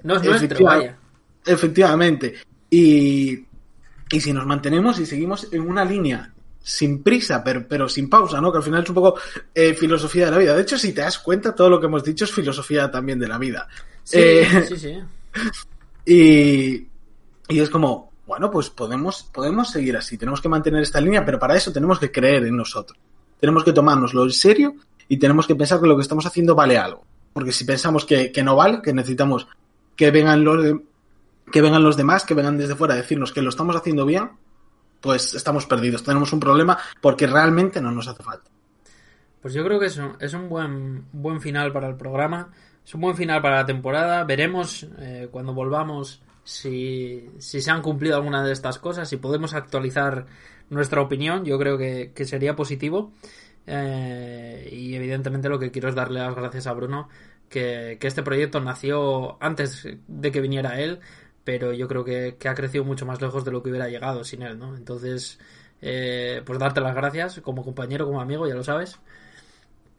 no 0.03 0.17
es 0.17 0.23
nuestro, 0.23 0.65
vaya. 0.67 0.99
Efectivamente. 1.47 2.35
Y, 2.69 3.47
y 4.11 4.21
si 4.21 4.33
nos 4.33 4.47
mantenemos 4.47 4.99
y 4.99 5.07
seguimos 5.07 5.53
en 5.53 5.63
una 5.63 5.85
línea 5.85 6.33
sin 6.63 7.03
prisa, 7.03 7.43
pero, 7.43 7.67
pero 7.67 7.89
sin 7.89 8.09
pausa, 8.09 8.41
¿no? 8.41 8.53
Que 8.53 8.59
al 8.59 8.65
final 8.65 8.83
es 8.83 8.89
un 8.89 8.95
poco 8.95 9.19
eh, 9.55 9.75
filosofía 9.75 10.27
de 10.27 10.31
la 10.31 10.39
vida. 10.39 10.55
De 10.55 10.63
hecho, 10.63 10.79
si 10.79 10.93
te 10.93 11.01
das 11.01 11.19
cuenta, 11.19 11.55
todo 11.55 11.71
lo 11.71 11.81
que 11.81 11.87
hemos 11.87 12.05
dicho 12.05 12.25
es 12.25 12.33
filosofía 12.33 12.91
también 12.91 13.19
de 13.19 13.29
la 13.29 13.39
vida. 13.39 13.67
Sí, 14.05 14.19
eh, 14.21 14.67
sí, 14.69 14.77
sí. 14.77 14.99
Y, 16.03 16.89
y 17.49 17.61
es 17.61 17.69
como, 17.69 18.11
bueno, 18.27 18.51
pues 18.51 18.71
podemos, 18.71 19.23
podemos 19.23 19.71
seguir 19.71 19.97
así, 19.97 20.17
tenemos 20.17 20.41
que 20.41 20.49
mantener 20.49 20.83
esta 20.83 21.01
línea, 21.01 21.25
pero 21.25 21.39
para 21.39 21.55
eso 21.57 21.73
tenemos 21.73 22.01
que 22.01 22.11
creer 22.11 22.45
en 22.47 22.57
nosotros. 22.57 22.99
Tenemos 23.39 23.63
que 23.63 23.73
tomárnoslo 23.73 24.25
en 24.25 24.31
serio 24.31 24.75
y 25.09 25.19
tenemos 25.19 25.47
que 25.47 25.55
pensar 25.55 25.81
que 25.81 25.87
lo 25.87 25.97
que 25.97 26.03
estamos 26.03 26.27
haciendo 26.27 26.55
vale 26.55 26.79
algo. 26.79 27.05
Porque 27.33 27.53
si 27.53 27.65
pensamos 27.65 28.05
que, 28.05 28.33
que 28.33 28.43
no 28.43 28.57
vale, 28.57 28.81
que 28.83 28.93
necesitamos 28.93 29.47
que 29.95 30.11
vengan 30.11 30.43
los, 30.43 30.81
que 31.51 31.63
vengan 31.63 31.83
los 31.83 31.97
demás, 31.97 32.25
que 32.25 32.35
vengan 32.35 32.59
desde 32.59 32.77
fuera 32.77 32.95
a 32.95 32.97
decirnos 32.97 33.33
que 33.33 33.43
lo 33.43 33.51
estamos 33.51 33.77
haciendo 33.77 34.07
bien, 34.07 34.31
pues 35.01 35.35
estamos 35.35 35.67
perdidos. 35.67 36.03
Tenemos 36.03 36.33
un 36.33 36.41
problema 36.41 36.79
porque 37.01 37.27
realmente 37.27 37.81
no 37.81 37.91
nos 37.91 38.09
hace 38.09 38.23
falta. 38.23 38.51
Pues 39.41 39.55
yo 39.55 39.65
creo 39.65 39.81
que 39.81 39.87
es 39.87 39.97
un, 39.97 40.17
es 40.21 40.35
un 40.35 40.49
buen, 40.49 41.07
buen 41.13 41.41
final 41.41 41.73
para 41.73 41.89
el 41.89 41.97
programa. 41.97 42.51
Es 42.85 42.95
un 42.95 43.01
buen 43.01 43.17
final 43.17 43.41
para 43.41 43.57
la 43.57 43.67
temporada. 43.67 44.25
Veremos 44.25 44.87
eh, 44.99 45.29
cuando 45.31 45.55
volvamos 45.55 46.23
si, 46.45 47.31
se 47.39 47.71
han 47.71 47.83
cumplido 47.83 48.17
alguna 48.17 48.45
de 48.45 48.53
estas 48.53 48.79
cosas, 48.79 49.09
si 49.09 49.17
podemos 49.17 49.55
actualizar 49.55 50.27
nuestra 50.69 51.01
opinión. 51.01 51.45
Yo 51.45 51.59
creo 51.59 51.79
que, 51.79 52.13
sería 52.27 52.55
positivo. 52.55 53.13
Eh, 53.67 54.69
y 54.73 54.95
evidentemente 54.95 55.49
lo 55.49 55.59
que 55.59 55.71
quiero 55.71 55.89
es 55.89 55.95
darle 55.95 56.21
las 56.21 56.35
gracias 56.35 56.67
a 56.67 56.73
Bruno, 56.73 57.09
que 57.49 57.99
este 58.01 58.23
proyecto 58.23 58.61
nació 58.61 59.43
antes 59.43 59.89
de 60.07 60.31
que 60.31 60.41
viniera 60.41 60.81
él 60.81 61.01
pero 61.51 61.73
yo 61.73 61.89
creo 61.89 62.05
que, 62.05 62.37
que, 62.39 62.49
ha 62.49 62.55
crecido 62.55 62.85
mucho 62.85 63.05
más 63.05 63.21
lejos 63.21 63.45
de 63.45 63.51
lo 63.51 63.61
que 63.61 63.71
hubiera 63.71 63.89
llegado 63.89 64.23
sin 64.23 64.43
él, 64.43 64.57
¿no? 64.57 64.77
Entonces, 64.77 65.37
eh, 65.83 66.43
pues 66.47 66.61
darte 66.61 66.81
las 66.81 66.95
gracias 66.95 67.41
como 67.41 67.65
compañero, 67.65 68.07
como 68.07 68.21
amigo, 68.21 68.47
ya 68.47 68.55
lo 68.55 68.63
sabes. 68.63 69.01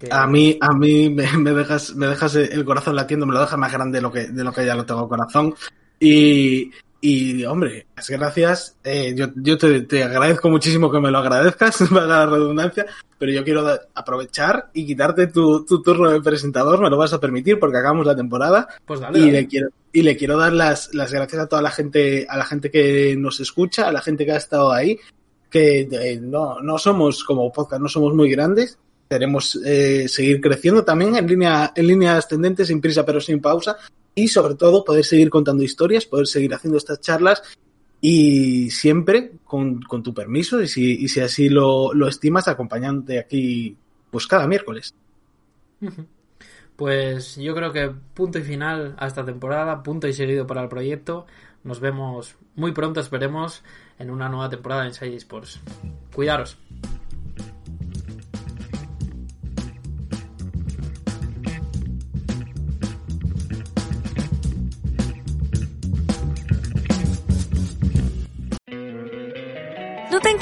A 0.10 0.28
mí, 0.28 0.58
a 0.62 0.72
mí 0.74 1.10
me, 1.10 1.52
dejas, 1.54 1.94
me 1.94 2.08
dejas 2.08 2.36
el 2.36 2.64
corazón 2.64 2.96
latiendo, 2.96 3.26
me 3.26 3.34
lo 3.34 3.42
dejas 3.42 3.60
más 3.60 3.74
grande 3.74 3.98
de 3.98 4.02
lo 4.02 4.14
que, 4.14 4.28
de 4.30 4.46
lo 4.46 4.54
que 4.54 4.66
ya 4.66 4.76
lo 4.76 4.86
tengo 4.86 5.10
corazón. 5.10 5.54
Y, 6.00 6.72
y 7.04 7.44
hombre, 7.46 7.88
las 7.96 8.10
gracias. 8.12 8.78
Eh, 8.84 9.16
yo 9.18 9.30
yo 9.36 9.58
te, 9.58 9.82
te, 9.82 10.04
agradezco 10.04 10.52
muchísimo 10.52 10.92
que 10.92 11.00
me 11.00 11.10
lo 11.10 11.18
agradezcas, 11.18 11.84
para 11.92 12.06
la 12.06 12.26
redundancia, 12.28 12.86
pero 13.18 13.32
yo 13.32 13.44
quiero 13.44 13.68
aprovechar 13.96 14.70
y 14.72 14.86
quitarte 14.86 15.26
tu, 15.28 15.66
tu, 15.66 15.82
turno 15.82 16.12
de 16.12 16.22
presentador, 16.22 16.80
me 16.80 16.92
lo 16.92 16.98
vas 16.98 17.12
a 17.14 17.20
permitir 17.20 17.60
porque 17.60 17.80
acabamos 17.80 18.06
la 18.06 18.16
temporada. 18.16 18.68
Pues 18.86 19.00
dale, 19.00 19.18
y, 19.18 19.22
dale. 19.22 19.32
Le 19.32 19.48
quiero, 19.48 19.70
y 19.92 20.04
le 20.04 20.16
quiero 20.16 20.38
dar 20.38 20.54
las, 20.54 20.94
las 20.94 21.12
gracias 21.12 21.42
a 21.42 21.48
toda 21.48 21.64
la 21.64 21.72
gente, 21.72 22.28
a 22.30 22.38
la 22.38 22.46
gente 22.46 22.70
que 22.70 23.16
nos 23.18 23.40
escucha, 23.40 23.88
a 23.88 23.92
la 23.92 24.02
gente 24.02 24.24
que 24.24 24.34
ha 24.34 24.38
estado 24.38 24.72
ahí, 24.72 25.00
que 25.50 25.82
eh, 25.92 26.20
no, 26.22 26.62
no 26.62 26.78
somos 26.78 27.24
como 27.24 27.52
podcast, 27.52 27.82
no 27.82 27.90
somos 27.90 28.14
muy 28.14 28.30
grandes. 28.30 28.78
Queremos 29.10 29.60
eh, 29.66 30.08
seguir 30.08 30.40
creciendo 30.40 30.86
también 30.86 31.16
en 31.16 31.28
línea, 31.28 31.74
en 31.76 31.88
línea 31.88 32.16
ascendente, 32.16 32.64
sin 32.64 32.80
prisa 32.80 33.06
pero 33.06 33.20
sin 33.20 33.42
pausa, 33.42 33.76
y 34.16 34.28
sobre 34.28 34.56
todo 34.56 34.84
poder 34.84 35.06
seguir 35.06 35.30
contando 35.30 35.64
historias, 35.64 36.06
poder 36.06 36.28
seguir 36.28 36.54
haciendo 36.54 36.78
estas 36.78 37.00
charlas 37.02 37.42
y 38.02 38.70
siempre 38.72 39.32
con, 39.46 39.82
con 39.82 40.02
tu 40.02 40.14
permiso 40.14 40.62
y 40.62 40.68
si, 40.68 41.04
y 41.04 41.08
si 41.08 41.20
así 41.20 41.50
lo, 41.50 41.94
lo, 41.94 42.08
estimas 42.08 42.48
acompañándote 42.48 43.20
aquí 43.20 43.78
pues 44.10 44.28
cada 44.28 44.48
miércoles. 44.48 44.94
Pues 46.76 47.36
yo 47.36 47.54
creo 47.54 47.72
que 47.72 47.92
punto 48.14 48.40
y 48.40 48.42
final 48.42 48.96
a 48.98 49.06
esta 49.06 49.24
temporada, 49.24 49.84
punto 49.84 50.08
y 50.08 50.14
seguido 50.14 50.48
para 50.48 50.64
el 50.64 50.70
proyecto. 50.70 51.28
Nos 51.64 51.80
vemos 51.80 52.36
muy 52.56 52.72
pronto, 52.72 53.00
esperemos, 53.00 53.62
en 54.00 54.10
una 54.10 54.30
nueva 54.30 54.50
temporada 54.50 54.88
en 54.88 54.94
Side 54.94 55.16
Sports. 55.16 55.60
Cuidaros. 56.14 56.58